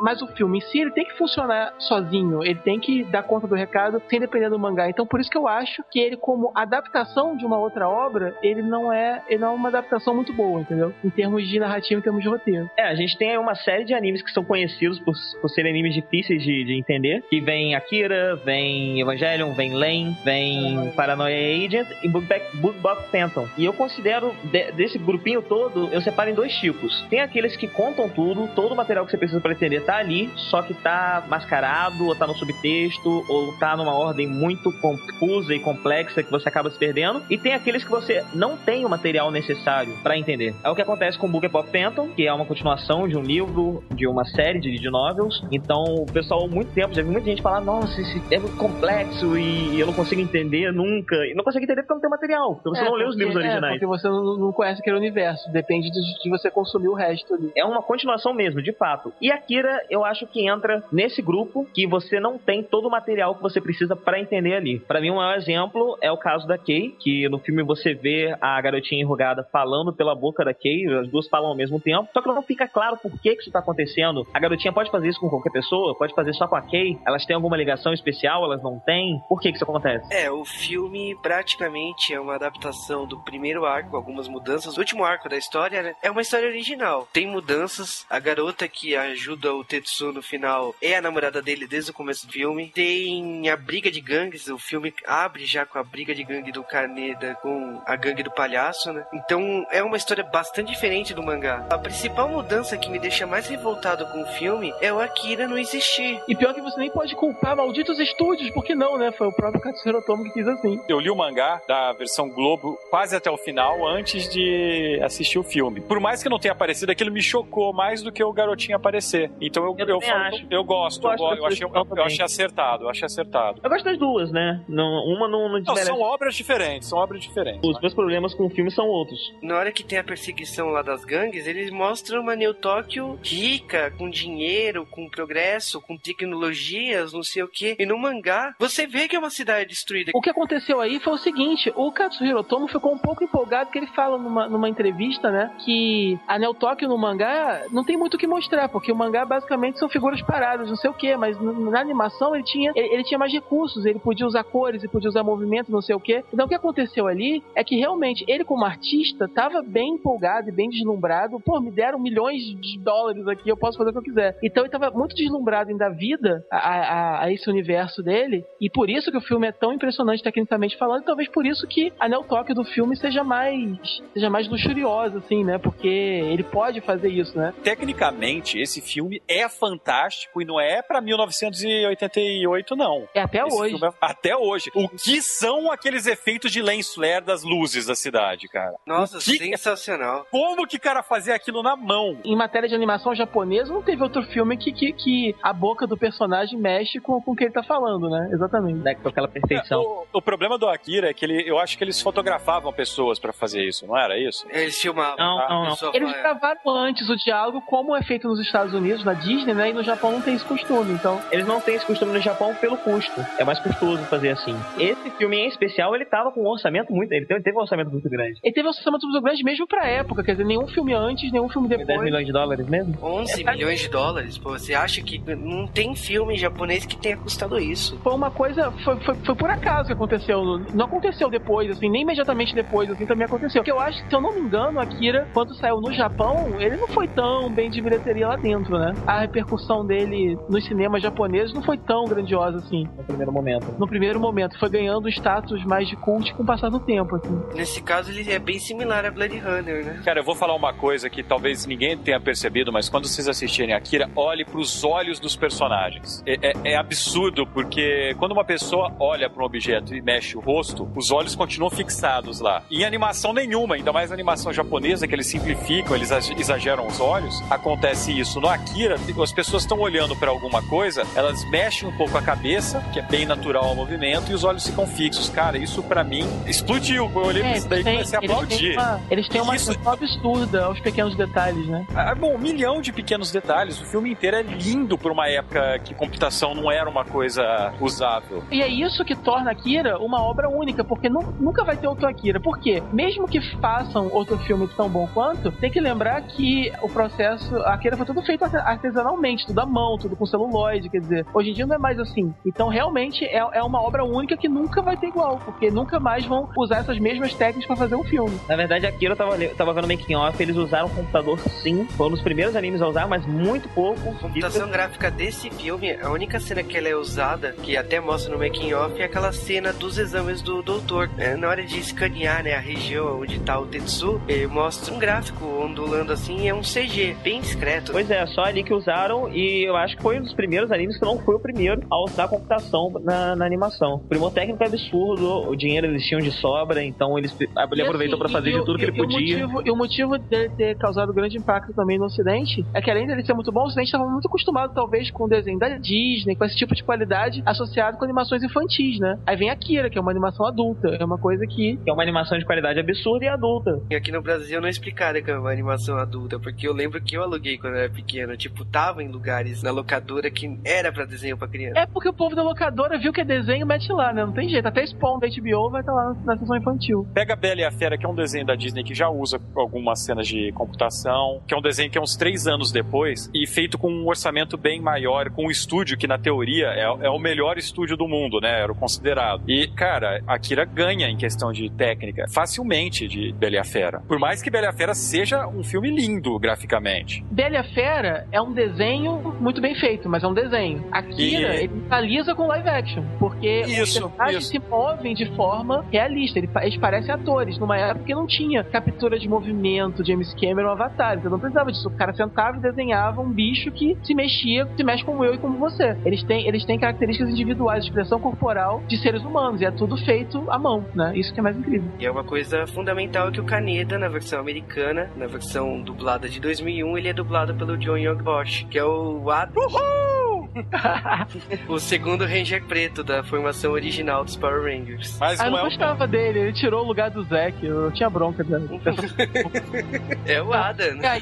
Mas 0.00 0.22
o 0.22 0.26
filme 0.28 0.58
em 0.58 0.60
si, 0.60 0.87
ele 0.88 0.94
tem 0.94 1.04
que 1.04 1.16
funcionar 1.16 1.74
sozinho, 1.78 2.42
ele 2.44 2.58
tem 2.58 2.78
que 2.80 3.04
dar 3.04 3.22
conta 3.22 3.46
do 3.46 3.54
recado 3.54 4.02
sem 4.08 4.18
depender 4.20 4.48
do 4.50 4.58
mangá. 4.58 4.88
Então 4.88 5.06
por 5.06 5.20
isso 5.20 5.30
que 5.30 5.38
eu 5.38 5.46
acho 5.46 5.82
que 5.90 5.98
ele 6.00 6.16
como 6.16 6.50
adaptação 6.54 7.36
de 7.36 7.44
uma 7.44 7.58
outra 7.58 7.88
obra, 7.88 8.34
ele 8.42 8.62
não 8.62 8.92
é, 8.92 9.22
ele 9.28 9.40
não 9.40 9.48
é 9.48 9.54
uma 9.54 9.68
adaptação 9.68 10.14
muito 10.14 10.32
boa, 10.32 10.60
entendeu? 10.60 10.92
Em 11.04 11.10
termos 11.10 11.46
de 11.46 11.58
narrativa, 11.58 11.98
em 11.98 12.02
termos 12.02 12.22
de 12.22 12.28
roteiro. 12.28 12.68
É, 12.76 12.84
a 12.84 12.94
gente 12.94 13.16
tem 13.16 13.30
aí 13.30 13.38
uma 13.38 13.54
série 13.54 13.84
de 13.84 13.94
animes 13.94 14.22
que 14.22 14.30
são 14.30 14.44
conhecidos 14.44 14.98
por, 15.00 15.14
por 15.40 15.48
serem 15.50 15.70
animes 15.72 15.94
difíceis 15.94 16.42
de, 16.42 16.64
de 16.64 16.78
entender. 16.78 17.22
Que 17.28 17.40
vem 17.40 17.74
Akira, 17.74 18.36
vem 18.36 19.00
Evangelion, 19.00 19.52
vem 19.52 19.74
Len, 19.74 20.16
vem 20.24 20.90
Paranoia 20.96 21.36
Agent 21.66 21.88
e 22.02 22.08
Bugbox 22.08 23.10
Phantom. 23.10 23.46
E 23.56 23.64
eu 23.64 23.72
considero, 23.72 24.34
de- 24.44 24.72
desse 24.72 24.98
grupinho 24.98 25.42
todo, 25.42 25.88
eu 25.92 26.00
separo 26.00 26.30
em 26.30 26.34
dois 26.34 26.52
tipos. 26.56 27.06
Tem 27.08 27.20
aqueles 27.20 27.56
que 27.56 27.68
contam 27.68 28.08
tudo, 28.08 28.48
todo 28.54 28.72
o 28.72 28.76
material 28.76 29.04
que 29.04 29.10
você 29.10 29.18
precisa 29.18 29.40
para 29.40 29.52
entender 29.52 29.80
tá 29.84 29.96
ali, 29.96 30.30
só 30.50 30.62
que 30.62 30.74
tá 30.82 31.24
mascarado, 31.28 32.06
ou 32.06 32.14
tá 32.14 32.26
no 32.26 32.34
subtexto, 32.34 33.24
ou 33.28 33.56
tá 33.58 33.76
numa 33.76 33.94
ordem 33.94 34.26
muito 34.26 34.72
confusa 34.80 35.54
e 35.54 35.60
complexa 35.60 36.22
que 36.22 36.30
você 36.30 36.48
acaba 36.48 36.70
se 36.70 36.78
perdendo. 36.78 37.22
E 37.30 37.36
tem 37.38 37.54
aqueles 37.54 37.84
que 37.84 37.90
você 37.90 38.24
não 38.34 38.56
tem 38.56 38.84
o 38.84 38.88
material 38.88 39.30
necessário 39.30 39.94
para 40.02 40.16
entender. 40.16 40.54
É 40.64 40.70
o 40.70 40.74
que 40.74 40.82
acontece 40.82 41.18
com 41.18 41.28
Book 41.28 41.48
Pop 41.48 41.68
Phantom, 41.70 42.08
que 42.08 42.26
é 42.26 42.32
uma 42.32 42.44
continuação 42.44 43.06
de 43.08 43.16
um 43.16 43.22
livro, 43.22 43.82
de 43.94 44.06
uma 44.06 44.24
série 44.24 44.60
de, 44.60 44.76
de 44.78 44.90
novels. 44.90 45.44
Então, 45.50 45.82
o 45.82 46.06
pessoal, 46.06 46.44
há 46.44 46.48
muito 46.48 46.72
tempo, 46.72 46.94
já 46.94 47.02
vi 47.02 47.10
muita 47.10 47.26
gente 47.26 47.42
falar: 47.42 47.60
nossa, 47.60 48.00
esse 48.00 48.22
é 48.32 48.38
muito 48.38 48.56
complexo 48.56 49.36
e 49.38 49.78
eu 49.78 49.86
não 49.86 49.94
consigo 49.94 50.20
entender 50.20 50.72
nunca. 50.72 51.14
E 51.26 51.34
não 51.34 51.44
consegue 51.44 51.64
entender 51.64 51.82
porque 51.82 51.94
não 51.94 52.00
tem 52.00 52.10
material, 52.10 52.54
porque 52.54 52.68
você 52.70 52.82
É, 52.82 52.84
não 52.84 52.94
lê 52.94 53.04
os 53.06 53.16
livros 53.16 53.36
é, 53.36 53.38
originais. 53.38 53.72
porque 53.74 53.86
você 53.86 54.08
não, 54.08 54.36
não 54.36 54.52
conhece 54.52 54.80
aquele 54.80 54.96
universo, 54.96 55.50
depende 55.52 55.90
de, 55.90 56.00
de 56.22 56.30
você 56.30 56.50
consumir 56.50 56.88
o 56.88 56.94
resto 56.94 57.34
ali. 57.34 57.50
É 57.56 57.64
uma 57.64 57.82
continuação 57.82 58.32
mesmo, 58.34 58.62
de 58.62 58.72
fato. 58.72 59.12
E 59.20 59.30
Akira, 59.30 59.84
eu 59.90 60.04
acho 60.04 60.26
que 60.26 60.48
entra 60.48 60.67
nesse 60.92 61.22
grupo 61.22 61.66
que 61.72 61.86
você 61.86 62.20
não 62.20 62.38
tem 62.38 62.62
todo 62.62 62.88
o 62.88 62.90
material 62.90 63.34
que 63.34 63.42
você 63.42 63.60
precisa 63.60 63.96
pra 63.96 64.20
entender 64.20 64.54
ali. 64.54 64.80
Pra 64.80 65.00
mim, 65.00 65.10
um 65.10 65.16
maior 65.16 65.36
exemplo 65.36 65.96
é 66.00 66.10
o 66.10 66.16
caso 66.16 66.46
da 66.46 66.58
Kay, 66.58 66.96
que 66.98 67.28
no 67.28 67.38
filme 67.38 67.62
você 67.62 67.94
vê 67.94 68.36
a 68.40 68.60
garotinha 68.60 69.02
enrugada 69.02 69.46
falando 69.52 69.92
pela 69.92 70.14
boca 70.14 70.44
da 70.44 70.54
Kay, 70.54 70.86
as 71.00 71.08
duas 71.08 71.28
falam 71.28 71.50
ao 71.50 71.56
mesmo 71.56 71.80
tempo, 71.80 72.08
só 72.12 72.20
que 72.20 72.28
não 72.28 72.42
fica 72.42 72.68
claro 72.68 72.96
por 72.96 73.12
que 73.20 73.34
que 73.34 73.42
isso 73.42 73.50
tá 73.50 73.58
acontecendo. 73.58 74.26
A 74.32 74.40
garotinha 74.40 74.72
pode 74.72 74.90
fazer 74.90 75.08
isso 75.08 75.20
com 75.20 75.28
qualquer 75.28 75.50
pessoa, 75.50 75.96
pode 75.96 76.14
fazer 76.14 76.32
só 76.34 76.46
com 76.46 76.56
a 76.56 76.62
Kay, 76.62 76.98
elas 77.06 77.24
têm 77.24 77.36
alguma 77.36 77.56
ligação 77.56 77.92
especial, 77.92 78.44
elas 78.44 78.62
não 78.62 78.78
têm. 78.80 79.20
Por 79.28 79.40
que 79.40 79.50
que 79.50 79.56
isso 79.56 79.64
acontece? 79.64 80.12
É, 80.12 80.30
o 80.30 80.44
filme 80.44 81.16
praticamente 81.22 82.12
é 82.12 82.20
uma 82.20 82.34
adaptação 82.34 83.06
do 83.06 83.18
primeiro 83.20 83.64
arco, 83.64 83.96
algumas 83.96 84.28
mudanças. 84.28 84.76
O 84.76 84.80
último 84.80 85.04
arco 85.04 85.28
da 85.28 85.36
história 85.36 85.82
né, 85.82 85.94
é 86.02 86.10
uma 86.10 86.20
história 86.20 86.48
original. 86.48 87.08
Tem 87.12 87.26
mudanças. 87.26 88.06
A 88.08 88.18
garota 88.18 88.68
que 88.68 88.96
ajuda 88.96 89.54
o 89.54 89.64
Tetsu 89.64 90.12
no 90.12 90.22
final 90.22 90.57
é 90.82 90.96
a 90.96 91.02
namorada 91.02 91.40
dele 91.42 91.66
desde 91.66 91.90
o 91.90 91.94
começo 91.94 92.26
do 92.26 92.32
filme. 92.32 92.70
Tem 92.74 93.48
a 93.48 93.56
briga 93.56 93.90
de 93.90 94.00
gangues. 94.00 94.48
O 94.48 94.58
filme 94.58 94.92
abre 95.06 95.44
já 95.46 95.64
com 95.66 95.78
a 95.78 95.82
briga 95.84 96.14
de 96.14 96.22
gangue 96.24 96.52
do 96.52 96.62
Kaneda 96.62 97.36
com 97.42 97.80
a 97.86 97.96
gangue 97.96 98.22
do 98.22 98.30
palhaço, 98.30 98.92
né? 98.92 99.04
Então 99.12 99.66
é 99.70 99.82
uma 99.82 99.96
história 99.96 100.24
bastante 100.24 100.68
diferente 100.70 101.14
do 101.14 101.22
mangá. 101.22 101.66
A 101.70 101.78
principal 101.78 102.28
mudança 102.28 102.76
que 102.76 102.90
me 102.90 102.98
deixa 102.98 103.26
mais 103.26 103.46
revoltado 103.48 104.06
com 104.06 104.22
o 104.22 104.26
filme 104.38 104.72
é 104.80 104.92
o 104.92 105.00
Akira 105.00 105.46
não 105.46 105.58
existir. 105.58 106.20
E 106.28 106.34
pior 106.34 106.54
que 106.54 106.60
você 106.60 106.78
nem 106.78 106.90
pode 106.90 107.14
culpar 107.14 107.56
malditos 107.56 107.98
estúdios, 107.98 108.50
porque 108.50 108.74
não, 108.74 108.96
né? 108.98 109.10
Foi 109.12 109.26
o 109.28 109.32
próprio 109.32 109.60
Katsuhiro 109.60 109.98
Otomo 109.98 110.24
que 110.24 110.30
quis 110.32 110.48
assim. 110.48 110.80
Eu 110.88 111.00
li 111.00 111.10
o 111.10 111.16
mangá 111.16 111.60
da 111.68 111.92
versão 111.92 112.28
Globo 112.28 112.78
quase 112.90 113.14
até 113.16 113.30
o 113.30 113.36
final, 113.36 113.86
antes 113.86 114.28
de 114.28 115.00
assistir 115.02 115.38
o 115.38 115.42
filme. 115.42 115.80
Por 115.80 116.00
mais 116.00 116.22
que 116.22 116.28
não 116.28 116.38
tenha 116.38 116.52
aparecido, 116.52 116.92
aquilo 116.92 117.10
me 117.12 117.22
chocou 117.22 117.72
mais 117.72 118.02
do 118.02 118.12
que 118.12 118.22
o 118.22 118.32
garotinho 118.32 118.76
aparecer. 118.76 119.30
Então 119.40 119.64
eu, 119.64 119.74
Eu 119.78 119.88
eu, 119.88 120.00
falo- 120.00 120.24
acho. 120.24 120.46
Eu 120.50 120.64
gosto, 120.64 121.06
Eu 121.06 121.16
gosto 121.16 121.36
eu 121.38 121.46
achei, 121.46 121.66
eu, 121.66 122.04
achei 122.04 122.24
acertado, 122.24 122.84
eu 122.84 122.88
achei 122.88 123.06
acertado. 123.06 123.60
Eu 123.62 123.70
gosto 123.70 123.84
das 123.84 123.98
duas, 123.98 124.30
né? 124.30 124.62
Não, 124.68 125.04
uma 125.04 125.28
não, 125.28 125.48
não 125.48 125.60
Não, 125.60 125.76
são 125.76 126.00
obras 126.00 126.34
diferentes, 126.34 126.88
são 126.88 126.98
obras 126.98 127.22
diferentes. 127.22 127.60
Os 127.62 127.80
meus 127.80 127.94
problemas 127.94 128.34
com 128.34 128.46
o 128.46 128.50
filme 128.50 128.70
são 128.70 128.86
outros. 128.86 129.18
Na 129.42 129.56
hora 129.56 129.72
que 129.72 129.84
tem 129.84 129.98
a 129.98 130.04
perseguição 130.04 130.68
lá 130.68 130.82
das 130.82 131.04
gangues, 131.04 131.46
eles 131.46 131.70
mostram 131.70 132.20
uma 132.20 132.34
New 132.34 132.54
Tóquio 132.54 133.18
rica, 133.22 133.92
com 133.96 134.08
dinheiro, 134.08 134.86
com 134.86 135.08
progresso, 135.08 135.80
com 135.80 135.96
tecnologias, 135.96 137.12
não 137.12 137.22
sei 137.22 137.42
o 137.42 137.48
que. 137.48 137.76
E 137.78 137.86
no 137.86 137.98
mangá, 137.98 138.54
você 138.58 138.86
vê 138.86 139.08
que 139.08 139.16
é 139.16 139.18
uma 139.18 139.30
cidade 139.30 139.68
destruída. 139.68 140.12
O 140.14 140.20
que 140.20 140.30
aconteceu 140.30 140.80
aí 140.80 141.00
foi 141.00 141.12
o 141.14 141.18
seguinte: 141.18 141.72
o 141.74 141.92
Katsuhiro 141.92 142.38
Otomo 142.38 142.68
ficou 142.68 142.92
um 142.92 142.98
pouco 142.98 143.24
empolgado 143.24 143.66
porque 143.66 143.78
ele 143.78 143.86
fala 143.88 144.18
numa, 144.18 144.48
numa 144.48 144.68
entrevista, 144.68 145.30
né, 145.30 145.52
que 145.64 146.18
a 146.26 146.38
Neo 146.38 146.54
Tóquio 146.54 146.88
no 146.88 146.98
mangá 146.98 147.62
não 147.70 147.84
tem 147.84 147.96
muito 147.96 148.14
o 148.14 148.18
que 148.18 148.26
mostrar, 148.26 148.68
porque 148.68 148.92
o 148.92 148.96
mangá 148.96 149.24
basicamente 149.24 149.78
são 149.78 149.88
figuras 149.88 150.20
paradas, 150.22 150.37
não 150.68 150.76
sei 150.76 150.90
o 150.90 150.94
que, 150.94 151.16
mas 151.16 151.38
na 151.40 151.80
animação 151.80 152.34
ele 152.34 152.44
tinha, 152.44 152.72
ele, 152.74 152.94
ele, 152.94 153.04
tinha 153.04 153.18
mais 153.18 153.32
recursos, 153.32 153.84
ele 153.84 153.98
podia 153.98 154.26
usar 154.26 154.44
cores, 154.44 154.82
ele 154.82 154.92
podia 154.92 155.08
usar 155.08 155.22
movimento, 155.22 155.70
não 155.70 155.82
sei 155.82 155.94
o 155.94 156.00
que. 156.00 156.24
Então 156.32 156.46
o 156.46 156.48
que 156.48 156.54
aconteceu 156.54 157.06
ali 157.06 157.42
é 157.54 157.62
que 157.64 157.76
realmente 157.76 158.24
ele, 158.26 158.44
como 158.44 158.64
artista, 158.64 159.24
estava 159.24 159.62
bem 159.62 159.94
empolgado 159.94 160.48
e 160.48 160.52
bem 160.52 160.68
deslumbrado. 160.68 161.40
Pô, 161.40 161.60
me 161.60 161.70
deram 161.70 161.98
milhões 161.98 162.42
de 162.42 162.78
dólares 162.78 163.26
aqui, 163.26 163.48
eu 163.48 163.56
posso 163.56 163.78
fazer 163.78 163.90
o 163.90 163.92
que 163.92 163.98
eu 163.98 164.02
quiser. 164.02 164.38
Então 164.42 164.62
ele 164.62 164.68
estava 164.74 164.90
muito 164.90 165.14
deslumbrado 165.14 165.70
em 165.70 165.76
dar 165.76 165.90
vida 165.90 166.44
a, 166.50 166.56
a, 166.56 167.24
a, 167.24 167.32
esse 167.32 167.48
universo 167.48 168.02
dele, 168.02 168.44
e 168.60 168.70
por 168.70 168.88
isso 168.88 169.10
que 169.10 169.16
o 169.16 169.22
filme 169.22 169.46
é 169.46 169.52
tão 169.52 169.72
impressionante 169.72 170.22
tecnicamente 170.22 170.76
falando, 170.76 171.02
e 171.02 171.06
talvez 171.06 171.28
por 171.28 171.46
isso 171.46 171.66
que 171.66 171.92
a 171.98 172.08
Neo 172.08 172.24
Toque 172.24 172.54
do 172.54 172.64
filme 172.64 172.96
seja 172.96 173.24
mais 173.24 173.78
seja 174.12 174.30
mais 174.30 174.48
luxuriosa, 174.48 175.18
assim, 175.18 175.44
né? 175.44 175.58
Porque 175.58 175.88
ele 175.88 176.42
pode 176.42 176.80
fazer 176.80 177.08
isso, 177.08 177.36
né? 177.36 177.52
Tecnicamente, 177.62 178.58
esse 178.58 178.80
filme 178.80 179.22
é 179.28 179.48
fantástico 179.48 180.27
e 180.36 180.44
não 180.44 180.60
é 180.60 180.82
pra 180.82 181.00
1988, 181.00 182.76
não. 182.76 183.08
É 183.14 183.20
até 183.20 183.38
esse 183.38 183.56
hoje. 183.56 183.76
É 183.84 183.90
até 184.00 184.36
hoje. 184.36 184.70
O 184.74 184.88
que 184.88 185.22
são 185.22 185.70
aqueles 185.70 186.06
efeitos 186.06 186.50
de 186.52 186.62
lens 186.62 186.94
flare 186.94 187.24
das 187.24 187.42
luzes 187.42 187.86
da 187.86 187.94
cidade, 187.94 188.48
cara? 188.48 188.74
Nossa, 188.86 189.18
que... 189.18 189.38
sensacional. 189.38 190.26
Como 190.30 190.66
que 190.66 190.76
o 190.76 190.80
cara 190.80 191.02
fazia 191.02 191.34
aquilo 191.34 191.62
na 191.62 191.76
mão? 191.76 192.18
Em 192.24 192.36
matéria 192.36 192.68
de 192.68 192.74
animação 192.74 193.14
japonesa, 193.14 193.72
não 193.72 193.82
teve 193.82 194.02
outro 194.02 194.22
filme 194.24 194.56
que, 194.56 194.72
que, 194.72 194.92
que 194.92 195.36
a 195.42 195.52
boca 195.52 195.86
do 195.86 195.96
personagem 195.96 196.58
mexe 196.58 197.00
com, 197.00 197.20
com 197.20 197.32
o 197.32 197.36
que 197.36 197.44
ele 197.44 197.52
tá 197.52 197.62
falando, 197.62 198.08
né? 198.08 198.30
Exatamente. 198.32 198.86
É, 198.86 198.94
com 198.94 199.08
aquela 199.08 199.28
perfeição. 199.28 199.80
É, 199.80 199.84
o, 199.84 200.06
o, 200.14 200.22
problema 200.22 200.58
do 200.58 200.68
Akira 200.68 201.10
é 201.10 201.14
que 201.14 201.24
ele, 201.24 201.48
eu 201.48 201.58
acho 201.58 201.76
que 201.76 201.84
eles 201.84 202.00
fotografavam 202.00 202.72
pessoas 202.72 203.18
para 203.18 203.32
fazer 203.32 203.64
isso, 203.64 203.86
não 203.86 203.96
era 203.96 204.18
isso? 204.18 204.46
Eles 204.50 204.78
filmavam. 204.78 205.16
Não, 205.16 205.48
não, 205.48 205.64
não. 205.64 205.94
Eles 205.94 206.12
gravaram 206.12 206.60
antes 206.66 207.08
o 207.08 207.16
diálogo, 207.16 207.60
como 207.62 207.96
é 207.96 208.02
feito 208.02 208.28
nos 208.28 208.40
Estados 208.40 208.72
Unidos, 208.74 209.04
na 209.04 209.14
Disney, 209.14 209.54
né? 209.54 209.70
E 209.70 209.72
no 209.72 209.82
Japão 209.82 210.17
não 210.18 210.24
tem 210.24 210.34
esse 210.34 210.44
costume, 210.44 210.92
então... 210.92 211.20
Eles 211.30 211.46
não 211.46 211.60
têm 211.60 211.76
esse 211.76 211.86
costume 211.86 212.12
no 212.12 212.20
Japão 212.20 212.54
pelo 212.54 212.76
custo. 212.76 213.24
É 213.38 213.44
mais 213.44 213.58
custoso 213.60 214.02
fazer 214.04 214.30
assim. 214.30 214.54
Esse 214.78 215.10
filme 215.10 215.36
em 215.36 215.48
especial, 215.48 215.94
ele 215.94 216.04
tava 216.04 216.32
com 216.32 216.42
um 216.42 216.48
orçamento 216.48 216.92
muito... 216.92 217.12
Ele 217.12 217.26
teve 217.26 217.56
um 217.56 217.60
orçamento 217.60 217.90
muito 217.90 218.08
grande. 218.08 218.38
Ele 218.42 218.54
teve 218.54 218.66
um 218.66 218.70
orçamento 218.70 219.06
muito 219.06 219.22
grande 219.22 219.44
mesmo 219.44 219.66
pra 219.66 219.86
época, 219.86 220.22
quer 220.22 220.32
dizer, 220.32 220.44
nenhum 220.44 220.66
filme 220.66 220.92
antes, 220.92 221.30
nenhum 221.30 221.48
filme 221.48 221.68
depois. 221.68 221.86
10 221.86 222.02
milhões 222.02 222.26
de 222.26 222.32
dólares 222.32 222.68
mesmo? 222.68 222.94
11 223.02 223.42
é, 223.42 223.52
milhões 223.52 223.80
de 223.80 223.88
dólares, 223.88 224.38
pô. 224.38 224.50
Você 224.50 224.74
acha 224.74 225.00
que 225.00 225.18
não 225.18 225.66
tem 225.66 225.94
filme 225.94 226.36
japonês 226.36 226.84
que 226.84 226.96
tenha 226.96 227.16
custado 227.16 227.58
isso? 227.58 227.96
Foi 228.02 228.12
uma 228.12 228.30
coisa... 228.30 228.70
Foi, 228.84 228.98
foi, 229.00 229.14
foi 229.14 229.34
por 229.34 229.50
acaso 229.50 229.86
que 229.86 229.92
aconteceu. 229.92 230.42
Não 230.74 230.86
aconteceu 230.86 231.30
depois, 231.30 231.70
assim, 231.70 231.88
nem 231.88 232.02
imediatamente 232.02 232.54
depois, 232.54 232.90
assim, 232.90 233.06
também 233.06 233.26
aconteceu. 233.26 233.62
Porque 233.62 233.70
eu 233.70 233.80
acho, 233.80 233.98
se 233.98 234.14
eu 234.14 234.20
não 234.20 234.34
me 234.34 234.40
engano, 234.40 234.80
Akira, 234.80 235.28
quando 235.32 235.54
saiu 235.54 235.80
no 235.80 235.92
Japão, 235.92 236.60
ele 236.60 236.76
não 236.76 236.88
foi 236.88 237.06
tão 237.08 237.50
bem 237.50 237.70
de 237.70 237.80
bilheteria 237.80 238.28
lá 238.28 238.36
dentro, 238.36 238.78
né? 238.78 238.94
A 239.06 239.20
repercussão 239.20 239.86
dele 239.86 240.07
nos 240.48 240.64
cinemas 240.64 241.02
japoneses 241.02 241.52
não 241.52 241.62
foi 241.62 241.76
tão 241.76 242.04
grandiosa 242.04 242.58
assim. 242.58 242.86
No 242.96 243.04
primeiro 243.04 243.32
momento. 243.32 243.74
No 243.78 243.86
primeiro 243.86 244.20
momento. 244.20 244.58
Foi 244.58 244.68
ganhando 244.68 245.08
status 245.08 245.64
mais 245.64 245.88
de 245.88 245.96
cult 245.96 246.32
com 246.34 246.42
o 246.42 246.46
passar 246.46 246.70
do 246.70 246.80
tempo, 246.80 247.16
assim. 247.16 247.42
Nesse 247.54 247.82
caso, 247.82 248.10
ele 248.10 248.30
é 248.30 248.38
bem 248.38 248.58
similar 248.58 249.04
a 249.04 249.10
Blade 249.10 249.38
Runner, 249.38 249.84
né? 249.84 250.00
Cara, 250.04 250.20
eu 250.20 250.24
vou 250.24 250.34
falar 250.34 250.54
uma 250.54 250.72
coisa 250.72 251.10
que 251.10 251.22
talvez 251.22 251.66
ninguém 251.66 251.96
tenha 251.96 252.20
percebido, 252.20 252.72
mas 252.72 252.88
quando 252.88 253.06
vocês 253.06 253.28
assistirem 253.28 253.74
Akira, 253.74 254.08
olhe 254.16 254.44
para 254.44 254.58
os 254.58 254.84
olhos 254.84 255.20
dos 255.20 255.36
personagens. 255.36 256.22
É, 256.26 256.48
é, 256.48 256.72
é 256.72 256.76
absurdo, 256.76 257.46
porque 257.46 258.14
quando 258.18 258.32
uma 258.32 258.44
pessoa 258.44 258.92
olha 258.98 259.28
para 259.28 259.42
um 259.42 259.46
objeto 259.46 259.94
e 259.94 260.00
mexe 260.00 260.36
o 260.36 260.40
rosto, 260.40 260.88
os 260.96 261.10
olhos 261.10 261.34
continuam 261.34 261.70
fixados 261.70 262.40
lá. 262.40 262.62
Em 262.70 262.84
animação 262.84 263.32
nenhuma, 263.32 263.74
ainda 263.74 263.92
mais 263.92 264.12
animação 264.12 264.52
japonesa, 264.52 265.06
que 265.06 265.14
eles 265.14 265.26
simplificam, 265.26 265.94
eles 265.94 266.10
exageram 266.10 266.86
os 266.86 267.00
olhos, 267.00 267.42
acontece 267.50 268.18
isso. 268.18 268.40
No 268.40 268.48
Akira, 268.48 268.96
as 269.22 269.32
pessoas 269.32 269.62
estão 269.62 269.78
olhando 269.78 269.87
para 270.16 270.30
alguma 270.30 270.62
coisa, 270.62 271.02
elas 271.14 271.44
mexem 271.50 271.88
um 271.88 271.96
pouco 271.96 272.16
a 272.18 272.22
cabeça, 272.22 272.80
que 272.92 272.98
é 272.98 273.02
bem 273.02 273.24
natural 273.24 273.64
ao 273.64 273.74
movimento, 273.74 274.30
e 274.30 274.34
os 274.34 274.44
olhos 274.44 274.66
ficam 274.66 274.86
fixos. 274.86 275.28
Cara, 275.28 275.56
isso 275.56 275.82
para 275.82 276.04
mim 276.04 276.26
explodiu. 276.46 277.10
Eu 277.14 277.22
olhei 277.22 277.42
é, 277.42 277.48
pra 277.48 277.56
isso 277.56 277.68
daí 277.68 277.80
e 277.80 277.84
comecei 277.84 278.18
a 278.18 278.20
aplaudir. 278.20 278.72
Uma, 278.74 279.00
eles 279.10 279.28
têm 279.28 279.40
uma 279.40 279.56
isso... 279.56 279.72
absurda 279.84 280.64
aos 280.66 280.80
pequenos 280.80 281.16
detalhes, 281.16 281.66
né? 281.66 281.86
Ah, 281.94 282.14
bom, 282.14 282.34
um 282.34 282.38
milhão 282.38 282.80
de 282.80 282.92
pequenos 282.92 283.30
detalhes. 283.30 283.80
O 283.80 283.86
filme 283.86 284.10
inteiro 284.10 284.36
é 284.36 284.42
lindo 284.42 284.98
por 284.98 285.10
uma 285.10 285.28
época 285.28 285.78
que 285.80 285.94
computação 285.94 286.54
não 286.54 286.70
era 286.70 286.88
uma 286.88 287.04
coisa 287.04 287.72
usável. 287.80 288.44
E 288.50 288.60
é 288.62 288.68
isso 288.68 289.04
que 289.04 289.16
torna 289.16 289.50
Akira 289.50 289.98
uma 289.98 290.22
obra 290.22 290.48
única, 290.48 290.84
porque 290.84 291.08
nunca 291.08 291.64
vai 291.64 291.76
ter 291.76 291.88
outro 291.88 292.06
Akira. 292.06 292.40
Por 292.40 292.58
quê? 292.58 292.82
Mesmo 292.92 293.26
que 293.26 293.40
façam 293.58 294.08
outro 294.12 294.38
filme 294.38 294.68
tão 294.76 294.88
bom 294.88 295.08
quanto, 295.12 295.50
tem 295.52 295.70
que 295.70 295.80
lembrar 295.80 296.20
que 296.22 296.70
o 296.82 296.88
processo, 296.88 297.56
a 297.58 297.74
Akira 297.74 297.96
foi 297.96 298.06
tudo 298.06 298.22
feito 298.22 298.44
artesanalmente, 298.44 299.46
tudo 299.46 299.60
à 299.60 299.66
mão, 299.66 299.77
tudo 299.98 300.16
com 300.16 300.26
celuloide, 300.26 300.88
quer 300.88 301.00
dizer, 301.00 301.26
hoje 301.32 301.50
em 301.50 301.54
dia 301.54 301.66
não 301.66 301.76
é 301.76 301.78
mais 301.78 301.98
assim. 301.98 302.32
Então, 302.44 302.68
realmente, 302.68 303.24
é, 303.24 303.38
é 303.52 303.62
uma 303.62 303.82
obra 303.82 304.04
única 304.04 304.36
que 304.36 304.48
nunca 304.48 304.82
vai 304.82 304.96
ter 304.96 305.08
igual, 305.08 305.38
porque 305.44 305.70
nunca 305.70 306.00
mais 306.00 306.24
vão 306.24 306.48
usar 306.56 306.78
essas 306.78 306.98
mesmas 306.98 307.34
técnicas 307.34 307.66
para 307.66 307.76
fazer 307.76 307.94
um 307.94 308.04
filme. 308.04 308.38
Na 308.48 308.56
verdade, 308.56 308.86
a 308.86 308.88
Akira 308.88 309.12
eu 309.12 309.16
tava, 309.16 309.36
eu 309.36 309.54
tava 309.54 309.72
vendo 309.72 309.88
making 309.88 310.14
off, 310.14 310.42
eles 310.42 310.56
usaram 310.56 310.86
o 310.86 310.90
computador 310.90 311.38
sim, 311.62 311.84
foram 311.96 312.14
os 312.14 312.22
primeiros 312.22 312.56
animes 312.56 312.82
a 312.82 312.88
usar, 312.88 313.06
mas 313.06 313.24
muito 313.26 313.68
pouco. 313.70 314.10
A 314.10 314.14
computação 314.14 314.68
gráfica 314.70 315.10
desse 315.10 315.50
filme, 315.50 315.92
a 315.92 316.10
única 316.10 316.40
cena 316.40 316.62
que 316.62 316.76
ela 316.76 316.88
é 316.88 316.96
usada, 316.96 317.52
que 317.62 317.76
até 317.76 318.00
mostra 318.00 318.32
no 318.32 318.38
making 318.38 318.72
off, 318.74 319.00
é 319.00 319.04
aquela 319.04 319.32
cena 319.32 319.72
dos 319.72 319.98
exames 319.98 320.42
do 320.42 320.62
doutor. 320.62 321.10
É, 321.18 321.36
na 321.36 321.48
hora 321.48 321.64
de 321.64 321.78
escanear 321.78 322.42
né, 322.42 322.54
a 322.54 322.60
região 322.60 323.20
onde 323.20 323.38
tá 323.40 323.58
o 323.58 323.66
Tetsu, 323.66 324.20
ele 324.28 324.46
mostra 324.46 324.92
um 324.92 324.98
gráfico 324.98 325.44
ondulando 325.44 326.12
assim, 326.12 326.48
é 326.48 326.54
um 326.54 326.62
CG, 326.62 327.16
bem 327.22 327.40
discreto. 327.40 327.92
Pois 327.92 328.10
é, 328.10 328.26
só 328.26 328.42
ali 328.42 328.62
que 328.62 328.74
usaram 328.74 329.28
e 329.32 329.67
eu 329.68 329.76
acho 329.76 329.96
que 329.96 330.02
foi 330.02 330.18
um 330.18 330.22
dos 330.22 330.32
primeiros 330.34 330.70
animes 330.72 330.98
que 330.98 331.04
não 331.04 331.18
foi 331.18 331.34
o 331.34 331.40
primeiro 331.40 331.82
a 331.90 332.02
usar 332.04 332.24
a 332.24 332.28
computação 332.28 332.92
na, 333.02 333.36
na 333.36 333.44
animação. 333.44 333.96
O 333.96 334.08
primo 334.08 334.30
técnico 334.30 334.62
é 334.62 334.66
absurdo, 334.66 335.48
o 335.48 335.56
dinheiro 335.56 335.86
eles 335.86 336.04
tinham 336.04 336.20
de 336.20 336.30
sobra, 336.32 336.82
então 336.82 337.18
eles, 337.18 337.38
ele 337.40 337.50
assim, 337.56 337.82
aproveitou 337.82 338.18
para 338.18 338.28
fazer 338.28 338.52
de 338.52 338.64
tudo 338.64 338.78
que 338.78 338.84
ele 338.84 338.96
podia. 338.96 339.46
O 339.46 339.48
motivo, 339.48 339.68
e 339.68 339.70
o 339.70 339.76
motivo 339.76 340.18
dele 340.18 340.50
ter 340.56 340.76
causado 340.76 341.12
grande 341.12 341.36
impacto 341.36 341.72
também 341.74 341.98
no 341.98 342.06
Ocidente 342.06 342.64
é 342.74 342.80
que 342.80 342.90
além 342.90 343.06
dele 343.06 343.24
ser 343.24 343.34
muito 343.34 343.52
bom, 343.52 343.60
o 343.60 343.66
Ocidente 343.66 343.86
estava 343.88 344.08
muito 344.08 344.26
acostumado 344.26 344.72
talvez 344.74 345.10
com 345.10 345.24
o 345.24 345.28
desenho 345.28 345.58
da 345.58 345.68
Disney, 345.76 346.34
com 346.34 346.44
esse 346.44 346.56
tipo 346.56 346.74
de 346.74 346.82
qualidade 346.82 347.42
associado 347.44 347.98
com 347.98 348.04
animações 348.04 348.42
infantis, 348.42 348.98
né? 348.98 349.18
Aí 349.26 349.36
vem 349.36 349.50
a 349.50 349.56
Kira, 349.56 349.90
que 349.90 349.98
é 349.98 350.00
uma 350.00 350.10
animação 350.10 350.46
adulta, 350.46 350.88
é 350.88 351.04
uma 351.04 351.18
coisa 351.18 351.46
que... 351.46 351.76
que 351.76 351.90
é 351.90 351.92
uma 351.92 352.02
animação 352.02 352.38
de 352.38 352.44
qualidade 352.44 352.78
absurda 352.78 353.24
e 353.24 353.28
adulta. 353.28 353.80
E 353.90 353.94
aqui 353.94 354.10
no 354.10 354.22
Brasil 354.22 354.60
não 354.60 354.68
explicaram 354.68 355.22
que 355.22 355.30
é 355.30 355.38
uma 355.38 355.50
animação 355.50 355.96
adulta, 355.96 356.38
porque 356.38 356.66
eu 356.66 356.72
lembro 356.72 357.00
que 357.00 357.16
eu 357.16 357.22
aluguei 357.22 357.58
quando 357.58 357.74
eu 357.74 357.80
era 357.80 357.90
pequeno, 357.90 358.36
tipo, 358.36 358.64
tava 358.64 359.02
em 359.02 359.08
lugares 359.08 359.57
na 359.62 359.70
locadora 359.70 360.30
que 360.30 360.58
era 360.64 360.92
para 360.92 361.04
desenho 361.04 361.36
para 361.36 361.48
criança. 361.48 361.80
É 361.80 361.86
porque 361.86 362.08
o 362.08 362.12
povo 362.12 362.34
da 362.34 362.42
locadora 362.42 362.98
viu 362.98 363.12
que 363.12 363.20
é 363.20 363.24
desenho, 363.24 363.66
mete 363.66 363.92
lá, 363.92 364.12
né? 364.12 364.24
Não 364.24 364.32
tem 364.32 364.48
jeito. 364.48 364.66
Até 364.66 364.84
Spawn 364.86 365.18
da 365.18 365.28
HBO 365.28 365.70
vai 365.70 365.80
estar 365.80 365.92
tá 365.92 365.98
lá 365.98 366.14
na 366.24 366.36
sessão 366.36 366.56
infantil. 366.56 367.06
Pega 367.14 367.34
a 367.34 367.36
Bela 367.36 367.60
e 367.60 367.64
a 367.64 367.70
Fera, 367.70 367.96
que 367.96 368.04
é 368.04 368.08
um 368.08 368.14
desenho 368.14 368.46
da 368.46 368.54
Disney 368.54 368.84
que 368.84 368.94
já 368.94 369.08
usa 369.08 369.40
algumas 369.56 370.04
cenas 370.04 370.26
de 370.26 370.52
computação, 370.52 371.42
que 371.46 371.54
é 371.54 371.56
um 371.56 371.62
desenho 371.62 371.90
que 371.90 371.98
é 371.98 372.00
uns 372.00 372.16
três 372.16 372.46
anos 372.46 372.72
depois, 372.72 373.30
e 373.34 373.46
feito 373.46 373.78
com 373.78 373.90
um 373.90 374.06
orçamento 374.06 374.56
bem 374.56 374.80
maior, 374.80 375.30
com 375.30 375.46
um 375.46 375.50
estúdio 375.50 375.96
que, 375.96 376.06
na 376.06 376.18
teoria, 376.18 376.68
é, 376.68 376.82
é 376.82 377.10
o 377.10 377.18
melhor 377.18 377.58
estúdio 377.58 377.96
do 377.96 378.08
mundo, 378.08 378.40
né? 378.40 378.60
Era 378.60 378.72
o 378.72 378.74
considerado. 378.74 379.42
E, 379.48 379.68
cara, 379.68 380.22
a 380.26 380.38
Kira 380.38 380.64
ganha 380.64 381.08
em 381.08 381.16
questão 381.16 381.52
de 381.52 381.70
técnica 381.70 382.26
facilmente 382.28 383.06
de 383.06 383.32
Bela 383.32 383.56
e 383.56 383.58
a 383.58 383.64
Fera. 383.64 384.00
Por 384.00 384.18
mais 384.18 384.42
que 384.42 384.50
Bela 384.50 384.66
e 384.66 384.68
a 384.68 384.72
Fera 384.72 384.94
seja 384.94 385.46
um 385.46 385.62
filme 385.62 385.90
lindo 385.90 386.38
graficamente. 386.38 387.24
Bela 387.30 387.54
e 387.54 387.58
a 387.58 387.64
Fera 387.64 388.26
é 388.32 388.40
um 388.40 388.52
desenho 388.52 389.36
muito 389.48 389.62
bem 389.62 389.74
feito, 389.74 390.10
mas 390.10 390.22
é 390.22 390.28
um 390.28 390.34
desenho. 390.34 390.84
A 390.92 391.02
Kira, 391.02 391.56
e... 391.56 391.64
ele 391.64 391.82
realiza 391.88 392.34
com 392.34 392.46
live 392.48 392.68
action, 392.68 393.02
porque 393.18 393.62
isso, 393.62 393.70
os 393.70 393.78
personagens 393.78 394.46
se 394.46 394.58
movem 394.58 395.14
de 395.14 395.24
forma 395.34 395.86
realista. 395.90 396.38
Eles 396.38 396.76
parecem 396.76 397.14
atores, 397.14 397.58
numa 397.58 397.78
época 397.78 398.04
que 398.04 398.14
não 398.14 398.26
tinha 398.26 398.62
captura 398.62 399.18
de 399.18 399.26
movimento, 399.26 400.04
James 400.04 400.34
Cameron, 400.34 400.72
Avatar. 400.72 401.16
Então 401.16 401.30
não 401.30 401.38
precisava 401.38 401.72
disso. 401.72 401.88
O 401.88 401.92
cara 401.92 402.12
sentava 402.12 402.58
e 402.58 402.60
desenhava 402.60 403.22
um 403.22 403.30
bicho 403.30 403.70
que 403.70 403.96
se 404.02 404.14
mexia, 404.14 404.68
se 404.76 404.84
mexe 404.84 405.02
como 405.02 405.24
eu 405.24 405.34
e 405.34 405.38
como 405.38 405.56
você. 405.56 405.96
Eles 406.04 406.22
têm, 406.24 406.46
eles 406.46 406.66
têm 406.66 406.78
características 406.78 407.30
individuais, 407.30 407.84
expressão 407.84 408.20
corporal 408.20 408.82
de 408.86 408.98
seres 408.98 409.22
humanos, 409.22 409.62
e 409.62 409.64
é 409.64 409.70
tudo 409.70 409.96
feito 409.96 410.44
à 410.50 410.58
mão, 410.58 410.84
né? 410.94 411.12
Isso 411.16 411.32
que 411.32 411.40
é 411.40 411.42
mais 411.42 411.56
incrível. 411.56 411.90
E 411.98 412.04
é 412.04 412.10
uma 412.10 412.24
coisa 412.24 412.66
fundamental 412.66 413.32
que 413.32 413.40
o 413.40 413.44
Kaneda, 413.44 413.98
na 413.98 414.08
versão 414.08 414.40
americana, 414.40 415.10
na 415.16 415.26
versão 415.26 415.80
dublada 415.80 416.28
de 416.28 416.38
2001, 416.38 416.98
ele 416.98 417.08
é 417.08 417.14
dublado 417.14 417.54
pelo 417.54 417.78
John 417.78 417.96
Young 417.96 418.22
Bosch, 418.22 418.66
que 418.68 418.78
é 418.78 418.84
o 418.84 419.30
4. 419.38 419.52
¡Uhú! 419.54 420.07
o 421.68 421.78
segundo 421.78 422.24
Ranger 422.24 422.62
preto 422.64 423.02
da 423.04 423.22
formação 423.22 423.72
original 423.72 424.24
dos 424.24 424.36
Power 424.36 424.62
Rangers. 424.62 425.16
Mas 425.18 425.40
Ah, 425.40 425.46
eu 425.46 425.50
não 425.50 425.58
é 425.58 425.62
o 425.62 425.64
gostava 425.64 426.06
dele, 426.06 426.38
ele 426.40 426.52
tirou 426.52 426.84
o 426.84 426.86
lugar 426.88 427.10
do 427.10 427.22
Zack, 427.24 427.64
eu 427.64 427.90
tinha 427.92 428.08
bronca 428.10 428.42
dele. 428.44 428.68
É 430.26 430.42
o 430.42 430.52
Adam. 430.52 430.96
né? 430.96 431.20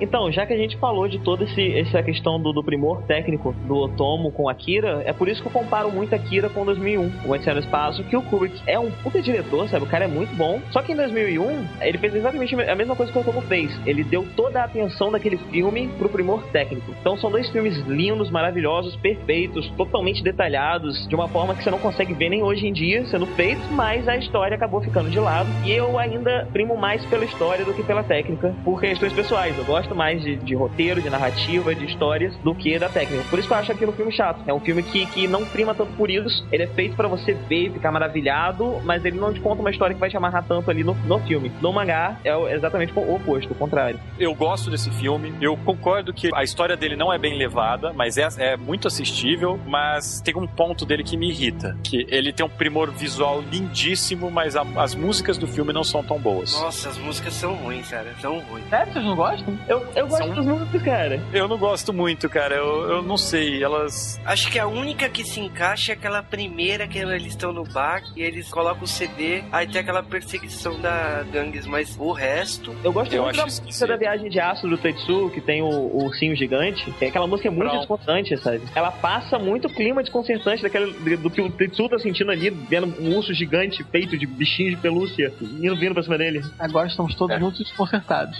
Então, 0.00 0.30
já 0.30 0.46
que 0.46 0.52
a 0.52 0.56
gente 0.56 0.76
falou 0.78 1.08
de 1.08 1.18
toda 1.18 1.44
esse, 1.44 1.74
essa 1.78 2.02
questão 2.02 2.40
do, 2.40 2.52
do 2.52 2.62
primor 2.62 3.02
técnico 3.02 3.52
do 3.66 3.76
Otomo 3.76 4.30
com 4.30 4.48
Akira, 4.48 5.02
é 5.04 5.12
por 5.12 5.28
isso 5.28 5.40
que 5.40 5.48
eu 5.48 5.52
comparo 5.52 5.90
muito 5.90 6.14
Akira 6.14 6.48
com 6.48 6.64
2001, 6.64 7.26
o 7.26 7.30
Odisseia 7.30 7.54
no 7.54 7.60
Espaço, 7.60 8.04
que 8.04 8.16
o 8.16 8.22
Kubrick 8.22 8.60
é 8.66 8.78
um 8.78 8.90
puta 8.90 9.20
diretor, 9.22 9.68
sabe? 9.68 9.84
O 9.84 9.88
cara 9.88 10.04
é 10.04 10.08
muito 10.08 10.34
bom. 10.36 10.60
Só 10.70 10.82
que 10.82 10.92
em 10.92 10.96
2001, 10.96 11.66
ele 11.80 11.98
fez 11.98 12.14
exatamente 12.14 12.54
a 12.54 12.74
mesma 12.74 12.94
coisa 12.94 13.10
que 13.12 13.18
o 13.18 13.20
Otomo 13.20 13.40
fez. 13.42 13.78
Ele 13.86 14.04
deu 14.04 14.26
toda 14.36 14.60
a 14.60 14.64
atenção 14.64 15.10
daquele 15.10 15.36
filme 15.50 15.88
pro 15.98 16.08
primor 16.08 16.42
técnico. 16.52 16.94
Então 17.00 17.16
são 17.16 17.30
dois 17.30 17.48
filmes 17.50 17.76
lindos, 17.86 18.07
maravilhosos, 18.30 18.96
perfeitos, 18.96 19.68
totalmente 19.76 20.22
detalhados, 20.22 21.06
de 21.08 21.14
uma 21.14 21.28
forma 21.28 21.54
que 21.54 21.62
você 21.62 21.70
não 21.70 21.78
consegue 21.78 22.14
ver 22.14 22.28
nem 22.28 22.42
hoje 22.42 22.66
em 22.66 22.72
dia 22.72 23.04
sendo 23.06 23.26
feitos, 23.26 23.68
mas 23.70 24.08
a 24.08 24.16
história 24.16 24.56
acabou 24.56 24.80
ficando 24.80 25.10
de 25.10 25.18
lado. 25.18 25.48
E 25.64 25.72
eu 25.72 25.98
ainda 25.98 26.48
primo 26.52 26.76
mais 26.76 27.04
pela 27.06 27.24
história 27.24 27.64
do 27.64 27.74
que 27.74 27.82
pela 27.82 28.02
técnica, 28.02 28.54
por 28.64 28.80
questões 28.80 29.12
pessoais. 29.12 29.56
Eu 29.56 29.64
gosto 29.64 29.94
mais 29.94 30.22
de, 30.22 30.36
de 30.36 30.54
roteiro, 30.54 31.00
de 31.00 31.10
narrativa, 31.10 31.74
de 31.74 31.84
histórias, 31.84 32.36
do 32.38 32.54
que 32.54 32.78
da 32.78 32.88
técnica. 32.88 33.24
Por 33.28 33.38
isso 33.38 33.48
que 33.48 33.54
eu 33.54 33.58
acho 33.58 33.72
aquilo 33.72 33.92
um 33.92 33.94
filme 33.94 34.12
chato. 34.12 34.42
É 34.46 34.52
um 34.52 34.60
filme 34.60 34.82
que, 34.82 35.06
que 35.06 35.26
não 35.26 35.44
prima 35.46 35.74
tanto 35.74 35.92
por 35.92 36.10
isso. 36.10 36.46
Ele 36.52 36.62
é 36.62 36.66
feito 36.66 36.96
pra 36.96 37.08
você 37.08 37.34
ver 37.34 37.66
e 37.66 37.70
ficar 37.70 37.90
maravilhado, 37.90 38.80
mas 38.84 39.04
ele 39.04 39.18
não 39.18 39.32
te 39.32 39.40
conta 39.40 39.60
uma 39.60 39.70
história 39.70 39.94
que 39.94 40.00
vai 40.00 40.10
te 40.10 40.16
amarrar 40.16 40.44
tanto 40.46 40.70
ali 40.70 40.84
no, 40.84 40.94
no 40.94 41.18
filme. 41.20 41.50
No 41.60 41.72
mangá 41.72 42.18
é 42.24 42.54
exatamente 42.54 42.92
o 42.94 43.14
oposto, 43.14 43.52
o 43.52 43.56
contrário. 43.56 43.98
Eu 44.18 44.34
gosto 44.34 44.70
desse 44.70 44.90
filme. 44.90 45.32
Eu 45.40 45.56
concordo 45.56 46.12
que 46.12 46.30
a 46.34 46.42
história 46.42 46.76
dele 46.76 46.96
não 46.96 47.12
é 47.12 47.18
bem 47.18 47.36
levada, 47.36 47.87
mas 47.94 48.16
é, 48.18 48.28
é 48.38 48.56
muito 48.56 48.86
assistível. 48.88 49.58
Mas 49.66 50.20
tem 50.20 50.36
um 50.36 50.46
ponto 50.46 50.84
dele 50.86 51.02
que 51.04 51.16
me 51.16 51.30
irrita: 51.30 51.76
que 51.82 52.06
ele 52.08 52.32
tem 52.32 52.44
um 52.44 52.48
primor 52.48 52.90
visual 52.90 53.40
lindíssimo, 53.40 54.30
mas 54.30 54.56
a- 54.56 54.64
as 54.76 54.94
músicas 54.94 55.36
do 55.38 55.46
filme 55.46 55.72
não 55.72 55.84
são 55.84 56.02
tão 56.02 56.18
boas. 56.18 56.52
Nossa, 56.60 56.88
as 56.88 56.98
músicas 56.98 57.34
são 57.34 57.54
ruins, 57.54 57.88
cara. 57.88 58.14
São 58.20 58.38
ruins. 58.40 58.68
Sério, 58.68 58.92
vocês 58.92 59.04
não 59.04 59.16
gostam? 59.16 59.58
Eu, 59.68 59.86
eu 59.94 60.06
gosto 60.08 60.24
São- 60.26 60.34
das 60.34 60.44
músicas, 60.46 60.82
cara. 60.82 61.22
Eu 61.32 61.48
não 61.48 61.58
gosto 61.58 61.92
muito, 61.92 62.28
cara. 62.28 62.54
Eu, 62.54 62.88
eu 62.90 63.02
não 63.02 63.16
sei. 63.16 63.62
Elas. 63.62 64.20
Acho 64.24 64.50
que 64.50 64.58
a 64.58 64.66
única 64.66 65.08
que 65.08 65.24
se 65.24 65.40
encaixa 65.40 65.92
é 65.92 65.94
aquela 65.94 66.22
primeira 66.22 66.86
que 66.86 66.98
eles 66.98 67.26
estão 67.28 67.52
no 67.52 67.64
bar 67.64 68.02
e 68.16 68.22
eles 68.22 68.48
colocam 68.48 68.84
o 68.84 68.86
CD, 68.86 69.42
aí 69.52 69.66
tem 69.66 69.80
aquela 69.80 70.02
perseguição 70.02 70.80
da 70.80 71.22
Gangues, 71.32 71.66
mas 71.66 71.96
o 71.98 72.12
resto. 72.12 72.74
Eu 72.84 72.92
gosto 72.92 73.12
Eu 73.14 73.22
muito 73.24 73.40
acho 73.40 73.58
da 73.60 73.64
música 73.66 73.86
da 73.86 73.96
viagem 73.96 74.28
de 74.30 74.40
aço 74.40 74.68
do 74.68 74.76
Tetsu, 74.78 75.30
que 75.32 75.40
tem 75.40 75.62
o, 75.62 75.66
o 75.68 76.04
ursinho 76.04 76.34
gigante. 76.36 76.90
Que 76.92 77.06
aquela 77.06 77.26
música 77.26 77.48
é 77.48 77.50
muito. 77.50 77.68
Desconcertante, 77.78 78.36
sabe? 78.38 78.62
Ela 78.74 78.90
passa 78.90 79.38
muito 79.38 79.66
o 79.68 79.70
clima 79.72 80.02
desconcertante 80.02 80.62
daquele, 80.62 81.16
do 81.16 81.30
que 81.30 81.40
o 81.40 81.50
Tetsu 81.50 81.88
tá 81.88 81.98
sentindo 81.98 82.30
ali, 82.30 82.50
vendo 82.50 82.86
um 83.00 83.16
urso 83.16 83.32
gigante 83.34 83.82
feito 83.84 84.16
de 84.16 84.26
bichinho 84.26 84.70
de 84.70 84.76
pelúcia 84.76 85.32
indo 85.40 85.76
vindo 85.76 85.94
pra 85.94 86.02
cima 86.02 86.18
dele. 86.18 86.42
Agora 86.58 86.86
estamos 86.88 87.14
todos 87.14 87.34
É. 87.36 87.38
muito 87.38 87.62
desconcertados. 87.62 88.38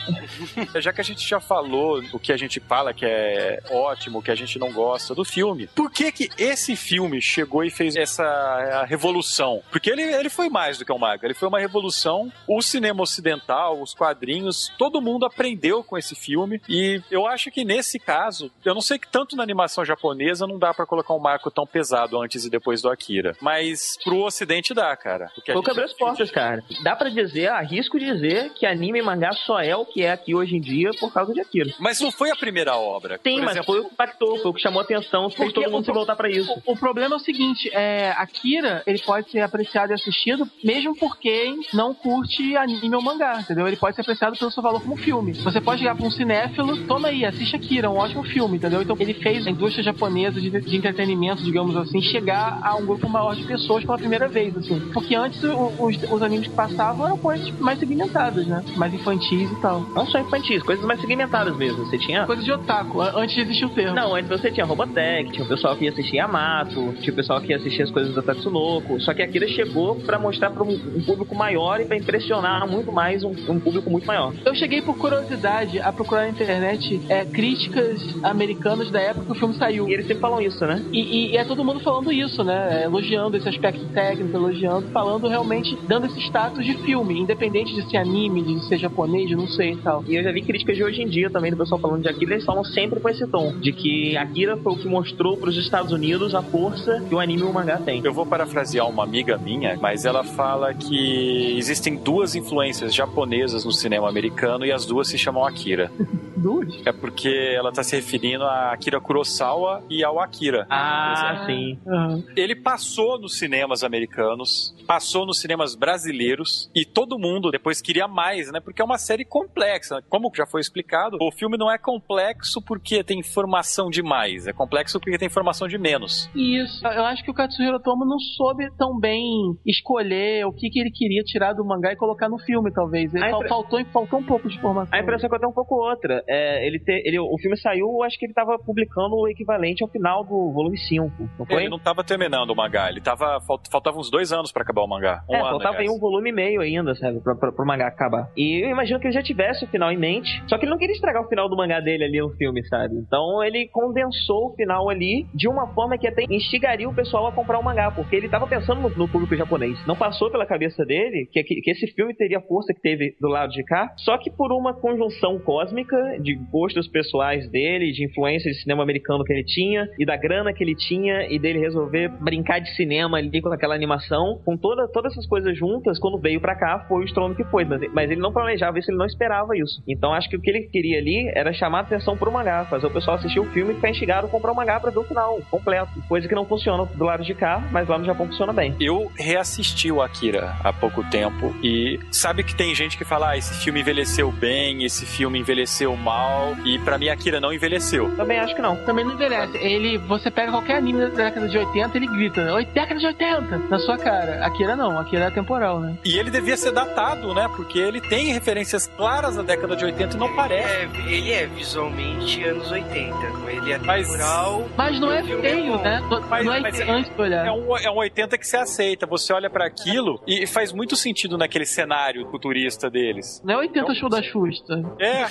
Já 0.80 0.93
que 0.93 1.01
a 1.01 1.05
gente 1.05 1.26
já 1.26 1.41
falou 1.41 2.03
o 2.12 2.18
que 2.18 2.32
a 2.32 2.36
gente 2.36 2.61
fala 2.61 2.93
que 2.93 3.05
é 3.05 3.61
ótimo, 3.70 4.18
o 4.18 4.22
que 4.22 4.30
a 4.30 4.34
gente 4.34 4.59
não 4.59 4.72
gosta 4.72 5.14
do 5.14 5.24
filme, 5.24 5.66
por 5.68 5.91
que 5.91 6.11
que 6.12 6.28
esse 6.39 6.76
filme 6.76 7.20
chegou 7.20 7.64
e 7.64 7.70
fez 7.70 7.97
essa 7.97 8.24
a 8.24 8.84
revolução? 8.84 9.62
Porque 9.70 9.91
ele, 9.91 10.03
ele 10.03 10.28
foi 10.28 10.49
mais 10.49 10.78
do 10.78 10.84
que 10.84 10.93
um 10.93 10.99
manga, 10.99 11.24
ele 11.26 11.34
foi 11.34 11.49
uma 11.49 11.59
revolução. 11.61 12.32
O 12.47 12.61
cinema 12.62 13.03
ocidental, 13.03 13.80
os 13.80 13.95
quadrinhos, 13.95 14.72
todo 14.78 15.01
mundo 15.01 15.24
aprendeu 15.26 15.82
com 15.84 15.97
esse 15.97 16.14
filme 16.14 16.61
e 16.68 17.01
eu 17.11 17.26
acho 17.26 17.51
que 17.51 17.64
nesse 17.64 17.99
caso, 17.99 18.51
eu 18.64 18.74
não 18.74 18.80
sei 18.80 18.99
que 18.99 19.09
tanto 19.09 19.28
na 19.37 19.43
animação 19.43 19.85
japonesa 19.85 20.47
não 20.47 20.59
dá 20.59 20.72
pra 20.74 20.87
colocar 20.87 21.14
um 21.14 21.18
marco 21.18 21.51
tão 21.51 21.66
pesado 21.66 22.20
antes 22.20 22.45
e 22.45 22.51
depois 22.51 22.83
do 22.83 22.89
Akira, 22.89 23.37
mas 23.41 23.97
pro 24.05 24.18
ocidente 24.24 24.72
dá, 24.74 24.97
cara. 24.97 25.31
Porque 25.35 25.51
a 25.51 25.55
Foi 25.55 25.61
o 25.61 25.64
que 25.64 25.70
gente- 25.70 25.81
abriu 25.81 25.85
as 25.85 25.93
portas, 25.99 26.31
cara. 26.31 26.62
Dá 26.83 26.95
pra 26.97 27.09
dizer, 27.09 27.49
arrisco 27.49 27.99
dizer, 27.99 28.51
que 28.55 28.66
anime 28.66 28.99
e 28.99 29.03
mangá 29.03 29.33
só 29.33 29.61
é 29.61 29.74
o 29.76 29.85
que 29.85 30.03
é 30.03 30.12
aqui 30.12 30.35
hoje 30.35 30.57
em 30.57 30.61
dia 30.61 30.91
por 30.99 31.12
causa 31.12 31.33
de 31.33 31.41
Akira. 31.41 31.72
Mas 31.79 32.01
não 32.01 32.11
foi 32.11 32.31
a 32.31 32.37
primeira 32.37 32.76
obra. 32.76 33.18
Sim, 33.22 33.37
Por 33.37 33.43
mas 33.45 33.51
exemplo, 33.53 33.66
foi 33.74 33.81
o 33.81 33.85
que 33.85 33.93
impactou, 33.95 34.39
foi 34.39 34.51
o 34.51 34.55
que 34.55 34.61
chamou 34.61 34.81
a 34.81 34.85
atenção, 34.85 35.29
fez 35.31 35.53
todo 35.53 35.70
mundo 35.70 35.83
o- 35.83 35.85
se 35.85 35.93
voltar 35.93 36.16
pra 36.16 36.29
isso. 36.31 36.53
O, 36.66 36.72
o 36.72 36.76
problema 36.76 37.14
é 37.14 37.16
o 37.16 37.20
seguinte, 37.20 37.70
é, 37.72 38.11
Akira, 38.16 38.83
ele 38.87 38.99
pode 39.01 39.31
ser 39.31 39.41
apreciado 39.41 39.91
e 39.91 39.95
assistido 39.95 40.49
mesmo 40.62 40.97
por 40.97 41.18
quem 41.18 41.61
não 41.72 41.95
curte 41.95 42.57
anime 42.57 42.95
ou 42.95 43.03
mangá, 43.03 43.41
entendeu? 43.41 43.66
Ele 43.66 43.76
pode 43.76 43.95
ser 43.97 44.03
apreciado 44.03 44.37
pelo 44.39 44.51
seu 44.51 44.62
valor 44.62 44.81
como 44.83 44.97
filme. 44.97 45.33
Você 45.35 45.61
pode 45.61 45.81
chegar 45.81 45.95
pra 45.97 46.07
um 46.07 46.11
cinéfilo, 46.11 46.87
toma 46.87 47.09
aí, 47.09 47.24
assiste 47.24 47.55
Akira, 47.57 47.91
um 47.91 47.97
ótimo 47.97 48.22
filme, 48.24 48.57
entendeu? 48.57 48.83
Então 48.83 48.97
ele 48.99 49.14
fez 49.23 49.47
a 49.47 49.51
indústria 49.51 49.83
japonesa 49.85 50.41
de, 50.41 50.51
de 50.51 50.77
entretenimento, 50.77 51.43
digamos 51.43 51.77
assim, 51.77 52.01
chegar 52.01 52.59
a 52.62 52.77
um 52.77 52.85
grupo 52.87 53.09
maior 53.09 53.35
de 53.35 53.45
pessoas 53.45 53.85
pela 53.85 53.99
primeira 53.99 54.29
vez, 54.29 54.57
assim. 54.57 54.81
Porque 54.93 55.14
antes 55.14 55.43
o- 55.43 55.73
os, 55.79 55.97
os 56.11 56.23
animes 56.23 56.49
que 56.49 56.55
passavam 56.55 57.07
eram 57.07 57.19
coisas 57.19 57.49
mais 57.59 57.79
segmentadas, 57.79 58.47
né? 58.47 58.62
Mais 58.77 58.93
infantis 58.95 59.51
e 59.51 59.61
tal. 59.61 59.81
Não 59.95 60.07
só 60.07 60.19
infantis, 60.19 60.62
coisas 60.62 60.85
mais 60.85 61.01
segmentadas 61.01 61.57
mesmo. 61.57 61.85
Você 61.87 61.99
tinha 61.99 62.25
Coisas 62.27 62.45
de 62.45 62.53
otaku, 62.53 63.01
an- 63.01 63.12
antes 63.16 63.35
de 63.35 63.43
existir 63.43 63.64
o 63.64 63.71
termo. 63.71 63.95
Não, 63.95 64.14
antes 64.14 64.29
você 64.29 64.51
tinha 64.51 64.64
Robotech, 64.66 65.31
tinha 65.33 65.45
o 65.45 65.49
pessoal 65.49 65.77
que 65.77 65.85
ia 65.85 65.91
assistir 65.91 66.16
Yamato, 66.16 66.95
tinha 67.01 67.12
o 67.12 67.16
pessoal 67.16 67.41
que 67.41 67.51
ia 67.53 67.57
assistir 67.57 67.83
as 67.83 67.91
coisas 67.91 68.14
da 68.14 68.23
Tatsunoko. 68.23 69.01
Só 69.01 69.14
que 69.14 69.23
a 69.23 69.25
Akira 69.25 69.47
chegou 69.49 69.97
pra 69.97 70.19
mostrar 70.19 70.51
pra 70.51 70.62
um, 70.62 70.71
um 70.97 71.03
público 71.05 71.35
maior 71.35 71.81
e 71.81 71.85
pra 71.87 71.97
impressionar 71.97 72.66
muito 72.69 72.93
mais 72.93 73.23
um, 73.25 73.31
um 73.49 73.59
público 73.61 73.91
muito 73.91 74.07
maior. 74.07 74.33
Eu 74.45 74.55
cheguei 74.55 74.83
por 74.83 74.97
curiosidade 74.99 75.79
a 75.81 75.93
procurar 75.93 76.23
na 76.23 76.31
internet 76.31 77.01
é, 77.09 77.25
críticas 77.25 78.01
americanas 78.23 78.91
da 78.91 79.01
época 79.09 79.27
que 79.27 79.33
o 79.33 79.35
filme 79.35 79.55
saiu. 79.55 79.89
E 79.89 79.93
eles 79.93 80.07
sempre 80.07 80.21
falam 80.21 80.41
isso, 80.41 80.65
né? 80.67 80.85
E, 80.93 81.01
e- 81.01 81.33
e 81.33 81.37
é 81.37 81.45
todo 81.45 81.65
mundo 81.65 81.81
falando 81.81 82.13
isso, 82.13 82.43
né? 82.45 82.83
É, 82.83 82.85
Elogiando 82.85 83.37
esse 83.37 83.49
aspecto 83.49 83.85
técnico, 83.93 84.37
elogiando, 84.37 84.89
falando 84.89 85.29
realmente, 85.29 85.77
dando 85.87 86.07
esse 86.07 86.19
status 86.21 86.65
de 86.65 86.75
filme, 86.79 87.19
independente 87.21 87.75
de 87.75 87.89
ser 87.91 87.97
anime, 87.99 88.43
de 88.43 88.65
ser 88.67 88.79
japonês, 88.79 89.29
de 89.29 89.37
não 89.37 89.47
sei 89.47 89.73
e 89.73 89.77
tal. 89.77 90.03
E 90.07 90.15
eu 90.17 90.23
já 90.23 90.33
vi 90.33 90.43
críticas 90.43 90.77
de 90.77 90.83
hoje 90.85 91.03
em 91.03 91.09
dia 91.09 91.29
também 91.31 91.51
do 91.51 91.57
pessoal 91.57 91.81
falando 91.81 92.03
de 92.03 92.09
Akira, 92.09 92.33
eles 92.35 92.45
falam 92.45 92.65
sempre 92.65 92.99
com 93.01 93.09
esse 93.09 93.27
tom, 93.27 93.53
de 93.59 93.73
que 93.73 94.17
Akira 94.17 94.57
foi 94.57 94.73
o 94.73 94.77
que 94.77 94.89
mostrou 94.89 95.37
pros 95.37 95.57
Estados 95.57 95.93
Unidos 95.93 96.35
a 96.35 96.43
força 96.43 97.03
que 97.09 97.15
o 97.15 97.21
anime 97.21 97.43
e 97.43 97.45
o 97.45 97.53
mangá 97.53 97.77
tem. 97.79 98.01
Eu 98.05 98.13
vou 98.13 98.27
parafrasear 98.27 98.89
uma 98.89 99.05
amiga 99.05 99.37
minha, 99.39 99.77
mas 99.81 100.05
ela 100.05 100.25
fala 100.25 100.73
que 100.75 101.55
existem 101.57 101.97
duas 101.97 102.35
influências 102.35 102.95
japonesas 102.95 103.65
no 103.65 103.73
cinema 103.73 104.09
americano 104.09 104.65
e 104.65 104.73
as 104.73 104.85
duas 104.87 105.09
se 105.09 105.19
chamam 105.19 105.45
Akira. 105.45 105.91
Dude. 106.39 106.83
É 106.85 106.93
porque 106.93 107.29
ela 107.57 107.73
tá 107.73 107.83
se 107.83 107.97
referindo 107.97 108.45
a 108.45 108.73
Akira 108.73 108.97
Kurosawa 109.01 109.84
e 109.90 110.05
ao 110.05 110.20
Akira. 110.20 110.66
Ah, 110.70 111.44
sim. 111.46 111.78
Aham. 111.86 112.22
Ele 112.36 112.55
passou 112.57 113.18
nos 113.18 113.38
cinemas 113.38 113.82
americanos, 113.84 114.74
passou 114.86 115.26
nos 115.26 115.40
cinemas 115.40 115.74
brasileiros 115.74 116.70
e 116.74 116.84
todo 116.84 117.18
mundo 117.18 117.51
depois 117.51 117.80
queria 117.80 118.07
mais, 118.09 118.51
né? 118.53 118.61
Porque 118.61 118.80
é 118.82 118.84
uma 118.84 118.99
série 118.99 119.24
complexa. 119.24 120.03
Como 120.09 120.30
já 120.34 120.46
foi 120.46 120.61
explicado, 120.61 121.18
o 121.20 121.30
filme 121.32 121.57
não 121.57 121.70
é 121.70 121.78
complexo 121.78 122.62
porque 122.62 123.03
tem 123.05 123.18
informação 123.20 123.88
demais, 123.90 124.46
é 124.46 124.53
complexo 124.53 124.99
porque 125.01 125.18
tem 125.18 125.26
informação 125.26 125.68
de 125.68 125.78
menos. 125.78 126.28
Isso. 126.34 126.86
Eu 126.86 127.05
acho 127.05 127.22
que 127.24 127.30
o 127.30 127.34
Katsuhiro 127.34 127.80
Tomo 127.80 128.05
não 128.05 128.18
soube 128.18 128.68
tão 128.76 128.99
bem 128.99 129.22
escolher 129.66 130.44
o 130.46 130.53
que, 130.53 130.68
que 130.70 130.80
ele 130.80 130.90
queria 130.90 131.22
tirar 131.22 131.53
do 131.53 131.64
mangá 131.64 131.92
e 131.92 131.96
colocar 131.96 132.28
no 132.28 132.38
filme, 132.38 132.72
talvez. 132.72 133.14
Ele 133.14 133.24
A 133.24 133.30
impre- 133.30 133.49
faltou, 133.49 133.84
faltou 133.86 134.18
um 134.20 134.24
pouco 134.24 134.49
de 134.49 134.57
informação. 134.57 134.96
A 134.96 135.01
impressão 135.03 135.26
é 135.26 135.28
que 135.28 135.34
eu 135.34 135.40
tenho 135.40 135.51
um 135.51 135.55
pouco 135.55 135.74
outra. 135.74 136.22
É, 136.28 136.66
ele 136.66 136.78
te, 136.78 136.92
ele, 137.05 137.18
o 137.18 137.36
filme 137.38 137.57
saiu, 137.57 137.86
eu 137.88 138.03
acho 138.03 138.18
que 138.18 138.26
ele 138.26 138.32
tava 138.34 138.59
publicando 138.89 139.16
o 139.16 139.28
equivalente 139.28 139.82
ao 139.82 139.89
final 139.89 140.24
do 140.24 140.51
volume 140.53 140.78
5, 140.78 141.11
não 141.39 141.47
foi? 141.47 141.62
Ele 141.62 141.68
não 141.68 141.78
tava 141.78 142.03
terminando 142.03 142.51
o 142.51 142.57
mangá, 142.57 142.89
ele 142.89 143.01
tava. 143.01 143.41
falt- 143.47 143.68
Faltavam 143.70 144.01
uns 144.01 144.11
dois 144.11 144.32
anos 144.32 144.51
pra 144.51 144.62
acabar 144.62 144.82
o 144.82 144.86
mangá. 144.89 145.22
Um 145.28 145.34
é, 145.34 145.41
ano, 145.41 145.51
faltava 145.51 145.78
aí 145.78 145.89
um 145.91 145.99
volume 145.99 146.30
e 146.30 146.32
meio 146.32 146.61
ainda, 146.61 146.95
sabe, 146.95 147.20
pra, 147.20 147.34
pra, 147.34 147.53
pro 147.53 147.66
mangá 147.66 147.86
acabar. 147.86 148.30
E 148.36 148.64
eu 148.64 148.70
imagino 148.70 148.99
que 148.99 149.07
ele 149.07 149.14
já 149.14 149.22
tivesse 149.22 149.64
o 149.64 149.68
final 149.68 149.93
em 149.93 149.97
mente, 149.99 150.43
só 150.49 150.57
que 150.57 150.64
ele 150.64 150.70
não 150.70 150.78
queria 150.78 150.95
estragar 150.95 151.22
o 151.22 151.28
final 151.28 151.49
do 151.49 151.57
mangá 151.57 151.80
dele 151.80 152.05
ali 152.05 152.18
no 152.20 152.30
filme, 152.30 152.64
sabe? 152.66 152.95
Então 152.97 153.43
ele 153.45 153.68
condensou 153.68 154.47
o 154.49 154.55
final 154.55 154.89
ali 154.89 155.26
de 155.34 155.49
uma 155.49 155.66
forma 155.74 155.99
que 155.99 156.07
até 156.07 156.24
instigaria 156.30 156.89
o 156.89 156.95
pessoal 156.95 157.26
a 157.26 157.32
comprar 157.32 157.59
o 157.59 157.62
mangá, 157.64 157.91
porque 157.91 158.16
ele 158.16 158.28
tava 158.28 158.47
pensando 158.47 158.80
no, 158.80 158.89
no 158.91 159.09
público 159.09 159.36
japonês. 159.36 159.78
Não 159.86 159.97
passou 159.97 160.30
pela 160.30 160.47
cabeça 160.47 160.84
dele 160.84 161.28
que, 161.30 161.43
que, 161.43 161.61
que 161.61 161.70
esse 161.70 161.86
filme 161.89 162.14
teria 162.14 162.39
a 162.39 162.43
força 162.43 162.72
que 162.72 162.80
teve 162.80 163.16
do 163.20 163.28
lado 163.28 163.51
de 163.53 163.62
cá, 163.64 163.93
só 163.99 164.16
que 164.18 164.30
por 164.30 164.53
uma 164.53 164.72
conjunção 164.74 165.39
cósmica 165.39 165.97
de 166.20 166.34
gostos 166.51 166.89
pessoais 166.89 167.49
dele, 167.51 167.93
de 167.93 168.05
influência 168.05 168.51
de 168.51 168.59
cinema 168.62 168.78
americano 168.83 169.24
que 169.24 169.33
ele 169.33 169.45
tinha, 169.45 169.89
e 169.99 170.05
da 170.05 170.16
grana 170.16 170.53
que 170.53 170.62
ele 170.62 170.74
tinha, 170.74 171.26
e 171.31 171.39
dele 171.39 171.59
resolver 171.59 172.09
brincar 172.20 172.61
de 172.61 172.74
cinema 172.74 173.18
ali 173.18 173.41
com 173.41 173.53
aquela 173.53 173.74
animação, 173.74 174.41
com 174.45 174.57
toda, 174.57 174.89
todas 174.89 175.12
essas 175.12 175.26
coisas 175.26 175.57
juntas, 175.57 175.99
quando 175.99 176.18
veio 176.18 176.41
pra 176.41 176.57
cá, 176.57 176.85
foi 176.89 177.03
o 177.03 177.05
estrondo 177.05 177.35
que 177.35 177.45
foi. 177.45 177.64
Mas, 177.64 177.81
mas 177.93 178.11
ele 178.11 178.20
não 178.20 178.33
planejava 178.33 178.79
isso, 178.79 178.91
ele 178.91 178.99
não 178.99 179.07
esperava 179.07 179.57
isso. 179.57 179.83
Então 179.87 180.12
acho 180.12 180.29
que 180.29 180.37
o 180.37 180.41
que 180.41 180.51
ele 180.51 180.62
queria 180.62 180.99
ali 180.99 181.31
era 181.35 181.53
chamar 181.53 181.79
a 181.79 181.83
atenção 181.83 182.16
pro 182.16 182.33
mangá, 182.33 182.64
fazer 182.64 182.87
o 182.87 182.91
pessoal 182.91 183.16
assistir 183.16 183.41
o 183.41 183.45
filme 183.47 183.72
e 183.72 183.74
ficar 183.76 183.91
instigado 183.91 184.26
a 184.26 184.31
comprar 184.31 184.53
o 184.53 184.57
mangá 184.57 184.81
pra 184.81 184.91
ver 184.91 184.99
o 184.99 185.05
final 185.05 185.41
completo. 185.51 185.93
Coisa 186.09 186.26
que 186.26 186.35
não 186.35 186.45
funciona 186.45 186.85
do 186.85 187.05
lado 187.05 187.24
de 187.24 187.35
cá, 187.35 187.62
mas 187.70 187.89
lá 187.89 187.99
no 187.99 188.05
Japão 188.05 188.26
funciona 188.26 188.53
bem. 188.53 188.74
Eu 188.81 189.11
reassisti 189.16 189.91
o 189.93 190.03
Akira 190.03 190.55
há 190.62 190.72
pouco 190.72 191.03
tempo 191.11 191.55
e 191.62 191.99
sabe 192.11 192.43
que 192.43 192.55
tem 192.55 192.74
gente 192.74 192.97
que 192.97 193.05
fala: 193.05 193.31
ah, 193.31 193.37
esse 193.37 193.55
filme 193.62 193.81
envelheceu 193.81 194.31
bem, 194.33 194.85
esse 194.85 195.05
filme 195.05 195.39
envelheceu 195.39 195.97
normal. 196.09 196.57
E 196.64 196.79
pra 196.79 196.99
mim, 196.99 197.09
Akira 197.09 197.41
não 197.41 197.53
envelheceu. 197.53 198.14
Também 198.16 198.39
acho 198.39 198.55
que 198.59 198.63
não. 198.63 198.75
Também 198.85 199.05
não 199.05 199.13
envelhece. 199.15 199.57
Ele, 199.59 199.97
você 199.99 200.31
pega 200.31 200.51
qualquer 200.51 200.77
anime 200.77 200.99
da 201.01 201.07
década 201.09 201.49
de 201.49 201.57
80, 201.57 201.97
ele 201.97 202.07
grita, 202.09 202.53
"Oi, 202.55 202.65
década 202.67 202.99
de 202.99 203.07
80, 203.07 203.59
na 203.71 203.79
sua 203.79 203.97
cara. 203.97 204.45
Akira 204.45 204.75
não, 204.75 204.99
Akira 204.99 205.27
é 205.27 205.31
temporal, 205.31 205.79
né? 205.81 205.97
E 206.05 206.19
ele 206.19 206.29
devia 206.31 206.57
ser 206.57 206.73
datado, 206.73 207.33
né? 207.35 207.49
Porque 207.57 207.79
ele 207.79 208.01
tem 208.01 208.33
referências 208.33 208.87
claras 208.97 209.37
da 209.37 209.43
década 209.43 209.77
de 209.77 209.85
80 209.85 210.17
e 210.17 210.19
não 210.19 210.35
parece. 210.35 210.69
É, 210.69 210.89
ele 211.13 211.31
é 211.33 211.47
visualmente 211.47 212.43
anos 212.45 212.71
80. 212.71 213.17
Ele 213.49 213.73
é 213.73 213.79
Mas- 213.79 214.07
temporal. 214.09 214.69
Mas 214.77 215.01
não 215.01 215.13
é 215.13 215.21
o 215.23 215.25
filme 215.25 215.47
é 215.47 215.51
feio, 215.51 215.77
né? 215.79 216.01
Não, 216.11 216.21
Mas- 216.29 216.45
não 216.47 216.53
é 216.53 216.61
mas 216.61 216.81
é- 216.81 216.91
antes 216.91 217.15
de 217.15 217.21
olhar. 217.23 217.47
É 217.47 217.53
um, 217.53 217.77
é 217.79 217.91
um 217.91 217.97
80 217.99 218.37
que 218.37 218.47
se 218.47 218.57
aceita. 218.57 219.07
Você 219.07 219.33
olha 219.33 219.49
pra 219.49 219.67
aquilo 219.67 220.21
e 220.27 220.47
faz 220.47 220.73
muito 220.73 220.97
sentido 220.97 221.39
naquele 221.39 221.65
cenário 221.65 222.29
futurista 222.31 222.91
deles. 222.91 223.41
Não 223.45 223.55
é 223.55 223.57
80 223.59 223.95
show 223.95 224.09
da 224.09 224.21
Xusta. 224.23 224.83
É, 224.99 225.25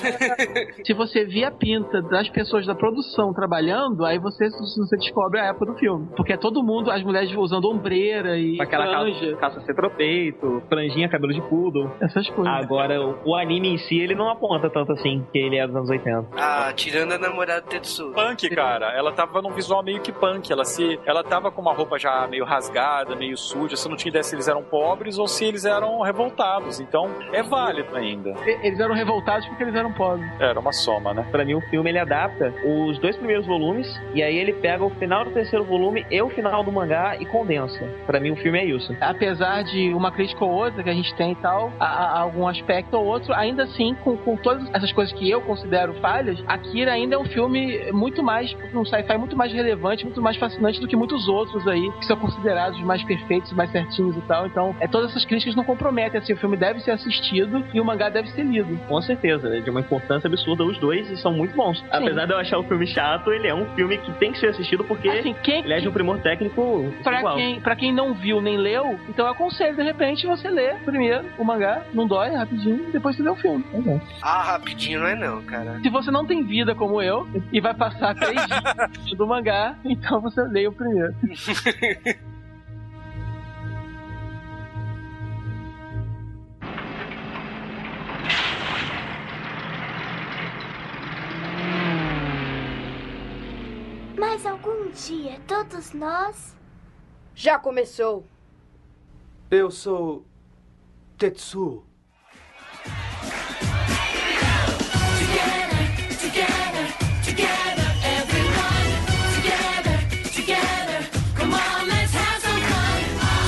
Se 0.86 0.94
você 0.94 1.26
via 1.26 1.50
a 1.50 1.52
pinta 1.52 2.02
das 2.02 2.30
pessoas 2.30 2.66
da 2.66 2.74
produção 2.76 3.17
trabalhando, 3.34 4.06
aí 4.06 4.18
você, 4.20 4.50
você 4.50 4.98
descobre 4.98 5.40
a 5.40 5.46
época 5.46 5.66
do 5.68 5.74
filme. 5.78 6.08
Porque 6.16 6.34
é 6.34 6.38
todo 6.38 6.64
mundo, 6.64 6.92
as 6.92 7.04
mulheres 7.04 7.34
usando 7.36 7.70
ombreira 7.70 8.38
e 8.38 8.58
Com 8.58 8.64
aquela 8.64 8.86
franja, 8.88 9.20
calça, 9.20 9.38
calça 9.38 9.62
cetropeito, 9.62 10.62
franjinha, 10.70 11.10
cabelo 11.10 11.34
de 11.34 11.42
poodle. 11.42 11.90
essas 12.02 12.30
coisas. 12.30 12.54
Agora, 12.54 13.02
o, 13.02 13.18
o 13.32 13.36
anime 13.36 13.70
em 13.70 13.78
si, 13.78 14.00
ele 14.00 14.16
não 14.16 14.30
aponta 14.30 14.70
tanto 14.70 14.92
assim 14.94 15.26
que 15.32 15.38
ele 15.38 15.58
é 15.58 15.66
dos 15.66 15.76
anos 15.76 15.90
80. 15.90 16.28
Ah, 16.38 16.72
tirando 16.76 17.14
a 17.14 17.18
namorada 17.18 17.62
do 17.62 17.68
Tetsu. 17.68 18.12
punk, 18.14 18.50
cara. 18.50 18.92
Ela 18.94 19.12
tava 19.12 19.42
num 19.42 19.52
visual 19.52 19.84
meio 19.84 20.02
que 20.02 20.12
punk. 20.12 20.52
Ela 20.52 20.66
se, 20.66 21.00
ela 21.06 21.24
tava 21.24 21.52
com 21.52 21.62
uma 21.62 21.74
roupa 21.74 21.98
já 21.98 22.28
meio 22.28 22.46
rasgada, 22.46 23.16
meio 23.16 23.38
suja. 23.38 23.76
Você 23.76 23.88
não 23.90 23.96
tinha 23.96 24.10
ideia 24.10 24.24
se 24.24 24.36
eles 24.36 24.48
eram 24.48 24.64
pobres 24.64 25.18
ou 25.18 25.28
se 25.28 25.46
eles 25.46 25.66
eram 25.66 26.02
revoltados. 26.02 26.80
Então, 26.80 27.10
é 27.32 27.42
válido 27.44 27.96
ainda. 27.96 28.34
Eles 28.46 28.80
eram 28.80 28.94
revoltados 28.94 29.48
porque 29.48 29.64
eles 29.64 29.76
eram 29.76 29.92
pobres. 29.94 30.28
Era 30.40 30.60
uma 30.60 30.72
soma, 30.74 31.14
né? 31.14 31.28
Pra 31.32 31.46
mim, 31.46 31.56
o 31.56 31.62
filme 31.70 31.90
ele 31.90 32.00
adapta 32.00 32.54
os 32.66 32.98
dois 33.00 33.07
primeiros 33.16 33.46
volumes 33.46 33.88
e 34.14 34.22
aí 34.22 34.36
ele 34.38 34.54
pega 34.54 34.84
o 34.84 34.90
final 34.90 35.24
do 35.26 35.32
terceiro 35.32 35.64
volume 35.64 36.06
e 36.12 36.22
o 36.22 36.30
final 36.30 36.64
do 36.64 36.72
mangá 36.72 37.16
e 37.20 37.26
condensa. 37.26 37.84
Pra 38.06 38.20
mim, 38.20 38.32
o 38.32 38.36
filme 38.36 38.58
é 38.60 38.66
isso. 38.66 38.96
Apesar 39.00 39.64
de 39.64 39.94
uma 39.94 40.12
crítica 40.12 40.44
ou 40.44 40.52
outra 40.52 40.84
que 40.84 40.90
a 40.90 40.94
gente 40.94 41.14
tem 41.16 41.32
e 41.32 41.36
tal, 41.36 41.72
a, 41.80 41.86
a- 41.86 42.20
algum 42.20 42.48
aspecto 42.48 42.96
ou 42.98 43.06
outro, 43.06 43.34
ainda 43.34 43.64
assim, 43.64 43.96
com, 44.04 44.18
com 44.18 44.36
todas 44.36 44.70
essas 44.74 44.92
coisas 44.92 45.14
que 45.18 45.30
eu 45.30 45.42
considero 45.42 45.94
falhas, 45.96 46.44
Akira 46.48 46.92
ainda 46.92 47.16
é 47.16 47.18
um 47.18 47.26
filme 47.26 47.92
muito 47.92 48.24
mais, 48.24 48.56
um 48.74 48.84
sci-fi 48.86 49.18
muito 49.18 49.36
mais 49.38 49.52
relevante, 49.54 50.04
muito 50.06 50.22
mais 50.22 50.36
fascinante 50.38 50.80
do 50.82 50.88
que 50.88 50.96
muitos 50.96 51.28
outros 51.28 51.68
aí, 51.68 51.92
que 52.00 52.06
são 52.06 52.18
considerados 52.18 52.80
mais 52.82 53.04
perfeitos, 53.04 53.52
mais 53.54 53.72
certinhos 53.72 54.18
e 54.18 54.22
tal. 54.22 54.48
Então, 54.48 54.76
é, 54.80 54.88
todas 54.88 55.12
essas 55.12 55.26
críticas 55.26 55.56
não 55.56 55.64
comprometem, 55.64 56.20
assim, 56.20 56.34
o 56.34 56.38
filme 56.38 56.58
deve 56.58 56.80
ser 56.82 56.92
assistido 56.92 57.64
e 57.74 57.80
o 57.80 57.86
mangá 57.86 58.10
deve 58.10 58.30
ser 58.32 58.44
lido. 58.44 58.78
Com 58.88 59.02
certeza, 59.02 59.56
é 59.56 59.60
de 59.60 59.70
uma 59.70 59.80
importância 59.82 60.28
absurda 60.28 60.64
os 60.64 60.78
dois 60.80 61.10
e 61.12 61.18
são 61.18 61.32
muito 61.34 61.56
bons. 61.56 61.84
Apesar 61.92 62.26
de 62.26 62.34
eu 62.34 62.38
achar 62.38 62.58
o 62.58 62.64
filme 62.64 62.86
chato, 62.98 63.32
ele 63.32 63.48
é 63.48 63.54
um 63.54 63.66
filme 63.76 63.98
que 64.00 64.12
tem 64.14 64.32
que 64.32 64.40
ser 64.40 64.48
assistido 64.48 64.84
porque 64.84 65.08
Assim, 65.10 65.36
quem, 65.44 65.64
ele 65.64 65.74
é 65.74 65.80
de 65.80 65.88
um 65.88 65.92
primor 65.92 66.18
técnico 66.20 66.92
Pra 67.04 67.20
igual. 67.20 67.36
quem, 67.36 67.60
pra 67.62 67.76
quem 67.76 67.94
não 67.94 68.14
viu 68.14 68.42
nem 68.42 68.58
leu, 68.58 69.00
então 69.08 69.26
eu 69.26 69.32
aconselho, 69.32 69.76
de 69.76 69.84
repente, 69.84 70.26
você 70.26 70.50
ler 70.50 70.76
primeiro 70.84 71.26
o 71.38 71.44
mangá, 71.44 71.84
não 71.94 72.08
dói, 72.08 72.30
é 72.30 72.36
rapidinho, 72.38 72.92
depois 72.92 73.16
você 73.16 73.22
lê 73.24 73.30
o 73.30 73.36
filme. 73.36 73.64
Ah, 74.22 74.42
rapidinho 74.44 75.00
não 75.02 75.08
é 75.08 75.16
não, 75.16 75.42
cara. 75.44 75.80
Se 75.82 75.90
você 75.90 76.10
não 76.12 76.26
tem 76.26 76.44
vida 76.44 76.74
como 76.74 77.02
eu 77.02 77.28
e 77.52 77.60
vai 77.62 77.74
passar 77.74 78.16
três 78.16 78.36
dias 78.46 79.14
do 79.18 79.28
mangá, 79.28 79.76
então 79.86 80.20
você 80.22 80.42
leia 80.44 80.70
o 80.70 80.74
primeiro. 80.74 81.14
Mas 94.18 94.46
algum 94.48 94.90
dia 94.90 95.40
todos 95.48 95.94
nós. 95.94 96.56
Já 97.36 97.60
começou. 97.60 98.26
Eu 99.52 99.70
sou. 99.70 100.26
Tetsu. 101.18 101.84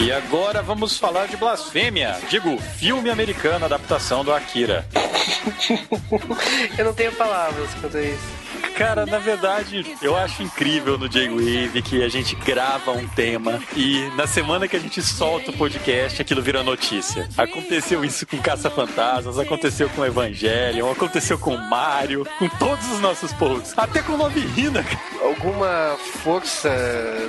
E 0.02 0.12
agora 0.12 0.62
vamos 0.62 0.98
falar 0.98 1.28
de 1.28 1.36
blasfêmia. 1.36 2.18
Digo, 2.30 2.58
filme 2.58 3.10
americano 3.10 3.66
adaptação 3.66 4.24
do 4.24 4.32
Akira. 4.32 4.88
Eu 6.78 6.86
não 6.86 6.94
tenho 6.94 7.12
palavras 7.12 7.74
quanto 7.76 7.98
a 7.98 8.02
isso. 8.02 8.69
Cara, 8.80 9.06
na 9.06 9.20
verdade, 9.20 9.98
eu 10.02 10.16
acho 10.16 10.42
incrível 10.42 10.98
no 10.98 11.10
J-Wave 11.10 11.82
que 11.82 12.02
a 12.02 12.08
gente 12.08 12.34
grava 12.34 12.92
um 12.92 13.06
tema 13.10 13.60
e 13.76 14.10
na 14.16 14.26
semana 14.26 14.70
que 14.70 14.76
a 14.78 14.80
gente 14.80 15.02
solta 15.02 15.52
o 15.52 15.54
podcast, 15.54 16.22
aquilo 16.22 16.42
vira 16.42 16.64
notícia. 16.64 17.28
Aconteceu 17.38 18.06
isso 18.06 18.26
com 18.26 18.38
Caça-Fantasmas, 18.38 19.38
aconteceu 19.38 19.90
com 19.90 20.06
Evangelion, 20.06 20.90
aconteceu 20.90 21.38
com 21.38 21.58
Mario, 21.58 22.26
com 22.40 22.48
todos 22.48 22.90
os 22.90 23.02
nossos 23.02 23.34
posts. 23.34 23.74
Até 23.76 24.02
com 24.02 24.16
Novirina, 24.16 24.82
cara. 24.82 24.98
Alguma 25.24 25.98
força 26.24 26.70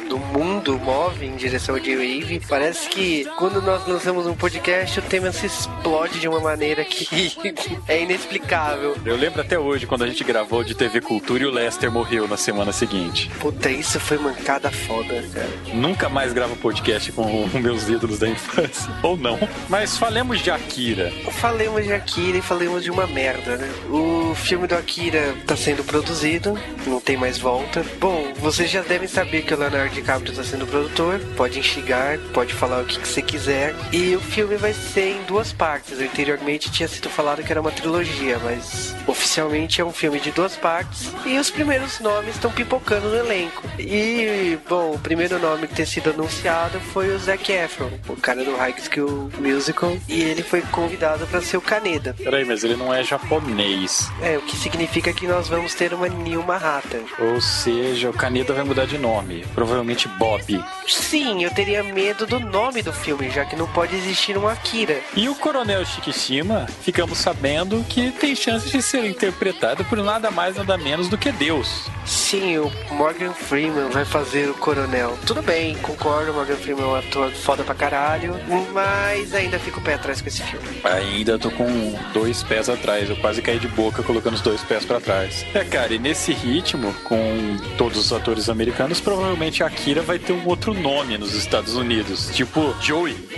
do 0.09 0.21
mundo 0.21 0.79
move 0.79 1.27
em 1.27 1.35
direção 1.35 1.75
ao 1.75 1.81
J-Wave. 1.81 2.43
Parece 2.49 2.89
que 2.89 3.25
quando 3.37 3.61
nós 3.61 3.85
lançamos 3.89 4.25
um 4.25 4.37
podcast, 4.37 5.01
o 5.01 5.03
tema 5.03 5.33
se 5.33 5.47
explode 5.47 6.21
de 6.21 6.29
uma 6.29 6.39
maneira 6.39 6.85
que 6.85 7.33
é 7.89 8.03
inexplicável. 8.03 8.97
Eu 9.05 9.17
lembro 9.17 9.41
até 9.41 9.59
hoje 9.59 9.85
quando 9.85 10.05
a 10.05 10.07
gente 10.07 10.23
gravou 10.23 10.63
de 10.63 10.77
TV 10.77 11.01
Cultura 11.01 11.40
o 11.45 11.51
Lester 11.51 11.91
morreu 11.91 12.27
na 12.29 12.37
semana 12.37 12.73
seguinte. 12.73 13.31
Puta, 13.41 13.71
isso 13.71 13.99
foi 14.01 14.19
mancada 14.19 14.71
foda, 14.71 15.23
cara. 15.33 15.49
Nunca 15.73 16.09
mais 16.09 16.33
gravo 16.33 16.57
podcast 16.57 17.13
com 17.13 17.49
meus 17.59 17.89
ídolos 17.89 18.19
da 18.19 18.29
infância. 18.29 18.91
Ou 19.03 19.17
não. 19.17 19.39
Mas 19.69 19.97
falemos 19.97 20.41
de 20.41 20.51
Akira. 20.51 21.13
Falemos 21.33 21.85
de 21.85 21.93
Akira 21.93 22.39
e 22.39 22.43
falemos 22.43 22.83
de 22.83 22.91
uma 22.91 23.07
merda, 23.07 23.57
né? 23.57 23.69
O 23.89 24.35
filme 24.35 24.67
do 24.67 24.75
Akira 24.75 25.35
tá 25.47 25.57
sendo 25.57 25.85
produzido, 25.85 26.59
não 26.87 27.01
tem 27.01 27.17
mais 27.17 27.39
volta. 27.39 27.85
Bom, 27.99 28.33
vocês 28.39 28.71
já 28.71 28.83
devem 28.83 29.09
saber 29.09 29.43
que 29.43 29.55
o 29.55 29.59
Leonardo 29.59 29.95
DiCaprio 29.95 30.35
tá 30.35 30.43
sendo 30.45 30.67
produtor, 30.67 31.21
pode 31.37 31.59
instigar, 31.59 32.19
pode 32.33 32.55
falar 32.55 32.83
o 32.83 32.85
que, 32.85 32.99
que 32.99 33.09
você 33.09 33.23
quiser. 33.23 33.75
E 33.93 34.15
o 34.15 34.21
filme 34.21 34.57
vai 34.57 34.73
ser 34.73 35.17
em 35.17 35.23
duas 35.25 35.53
partes. 35.53 36.01
Anteriormente 36.01 36.71
tinha 36.71 36.89
sido 36.89 37.09
falado 37.09 37.43
que 37.43 37.51
era 37.51 37.61
uma 37.61 37.71
trilogia, 37.73 38.39
mas 38.39 38.95
oficialmente 39.07 39.81
é 39.81 39.85
um 39.85 39.93
filme 39.93 40.21
de 40.21 40.31
duas 40.31 40.57
partes. 40.57 41.13
E 41.25 41.30
os 41.39 41.51
primeiros 41.51 42.01
nomes 42.01 42.35
estão 42.35 42.51
pipocando 42.51 43.09
no 43.09 43.17
elenco. 43.17 43.63
E, 43.79 44.59
bom, 44.69 44.93
o 44.93 44.99
primeiro 44.99 45.39
nome 45.39 45.67
que 45.67 45.75
ter 45.75 45.87
sido 45.87 46.11
anunciado 46.11 46.81
foi 46.81 47.15
o 47.15 47.19
Zac 47.19 47.51
Efron, 47.53 47.91
o 48.09 48.17
cara 48.17 48.45
do 48.45 48.57
High 48.57 48.75
School 48.79 49.31
Musical. 49.39 49.97
E 50.09 50.23
ele 50.23 50.43
foi 50.43 50.63
convidado 50.63 51.27
para 51.27 51.41
ser 51.41 51.57
o 51.57 51.61
Kaneda. 51.61 52.15
Peraí, 52.15 52.45
mas 52.45 52.65
ele 52.65 52.77
não 52.77 52.93
é 52.93 53.03
japonês. 53.03 54.11
É, 54.23 54.37
o 54.39 54.43
que 54.43 54.57
significa 54.57 55.13
que 55.13 55.27
nós 55.27 55.49
vamos 55.49 55.75
ter 55.75 55.93
uma 55.93 56.09
Nilma 56.09 56.57
Rata. 56.57 57.01
Ou 57.19 57.41
seja, 57.41 58.11
o 58.11 58.13
Kaneda 58.13 58.53
vai 58.53 58.65
mudar 58.65 58.87
de 58.87 58.99
nome. 58.99 59.45
Provavelmente 59.55 60.09
Bob. 60.09 60.63
Sim, 60.87 61.45
eu 61.45 61.51
teria 61.53 61.83
medo 61.83 62.27
do 62.27 62.41
nome 62.41 62.83
do 62.83 62.93
filme, 62.93 63.31
já 63.31 63.45
que 63.45 63.57
não 63.57 63.67
pode 63.67 63.95
existir 63.97 64.37
um 64.37 64.49
Akira. 64.49 65.01
E 65.15 65.29
o 65.29 65.35
Coronel 65.35 65.85
Shikishima, 65.85 66.67
ficamos 66.83 67.19
sabendo 67.19 67.85
que 67.89 68.11
tem 68.13 68.35
chances 68.35 68.71
de 68.71 68.83
ser 68.83 69.05
interpretado 69.05 69.85
por 69.85 69.99
nada 69.99 70.31
mais 70.31 70.57
nada 70.57 70.77
menos 70.77 71.09
do 71.09 71.19
que 71.21 71.31
Deus. 71.31 71.87
Sim, 72.07 72.59
o 72.59 72.73
Morgan 72.91 73.33
Freeman 73.33 73.91
vai 73.91 74.07
fazer 74.07 74.49
o 74.49 74.55
coronel. 74.55 75.19
Tudo 75.27 75.43
bem, 75.43 75.77
concordo, 75.77 76.33
o 76.33 76.35
Morgan 76.35 76.57
Freeman 76.57 76.83
é 76.83 76.87
um 76.87 76.95
ator 76.95 77.31
foda 77.31 77.63
pra 77.63 77.75
caralho, 77.75 78.35
mas 78.73 79.35
ainda 79.35 79.59
fico 79.59 79.81
o 79.81 79.83
pé 79.83 79.95
atrás 79.95 80.23
com 80.23 80.29
esse 80.29 80.43
filme. 80.43 80.67
Ainda 80.83 81.39
tô 81.39 81.51
com 81.51 81.67
dois 82.15 82.43
pés 82.43 82.71
atrás, 82.71 83.11
eu 83.11 83.17
quase 83.17 83.43
caí 83.43 83.59
de 83.59 83.69
boca 83.69 84.03
colocando 84.03 84.35
os 84.35 84.41
dois 84.41 84.63
pés 84.63 84.85
pra 84.85 84.99
trás. 84.99 85.45
É, 85.55 85.63
cara, 85.63 85.93
e 85.93 85.99
nesse 85.99 86.33
ritmo, 86.33 86.93
com 87.05 87.57
todos 87.77 87.99
os 87.99 88.13
atores 88.13 88.49
americanos, 88.49 88.99
provavelmente 88.99 89.63
a 89.63 89.67
Akira 89.67 90.01
vai 90.01 90.19
ter 90.19 90.33
um 90.33 90.47
outro 90.49 90.73
nome 90.73 91.19
nos 91.19 91.35
Estados 91.35 91.77
Unidos, 91.77 92.31
tipo 92.33 92.75
Joey. 92.81 93.29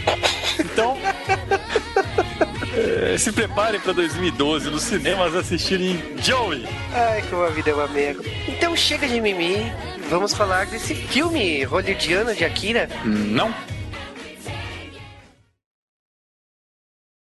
Então. 0.58 0.96
É, 2.74 3.16
se 3.18 3.32
preparem 3.32 3.80
pra 3.80 3.92
2012 3.92 4.70
nos 4.70 4.82
cinemas 4.82 5.34
assistirem 5.34 6.02
Joey. 6.22 6.66
Ai, 6.92 7.22
como 7.28 7.42
a 7.42 7.50
vida 7.50 7.70
é 7.70 7.74
uma 7.74 7.88
merda. 7.88 8.22
Então 8.48 8.74
chega 8.76 9.06
de 9.06 9.20
mimimi, 9.20 9.72
vamos 10.08 10.32
falar 10.34 10.66
desse 10.66 10.94
filme 10.94 11.64
hollywoodiano 11.64 12.34
de 12.34 12.44
Akira. 12.44 12.88
Não. 13.04 13.54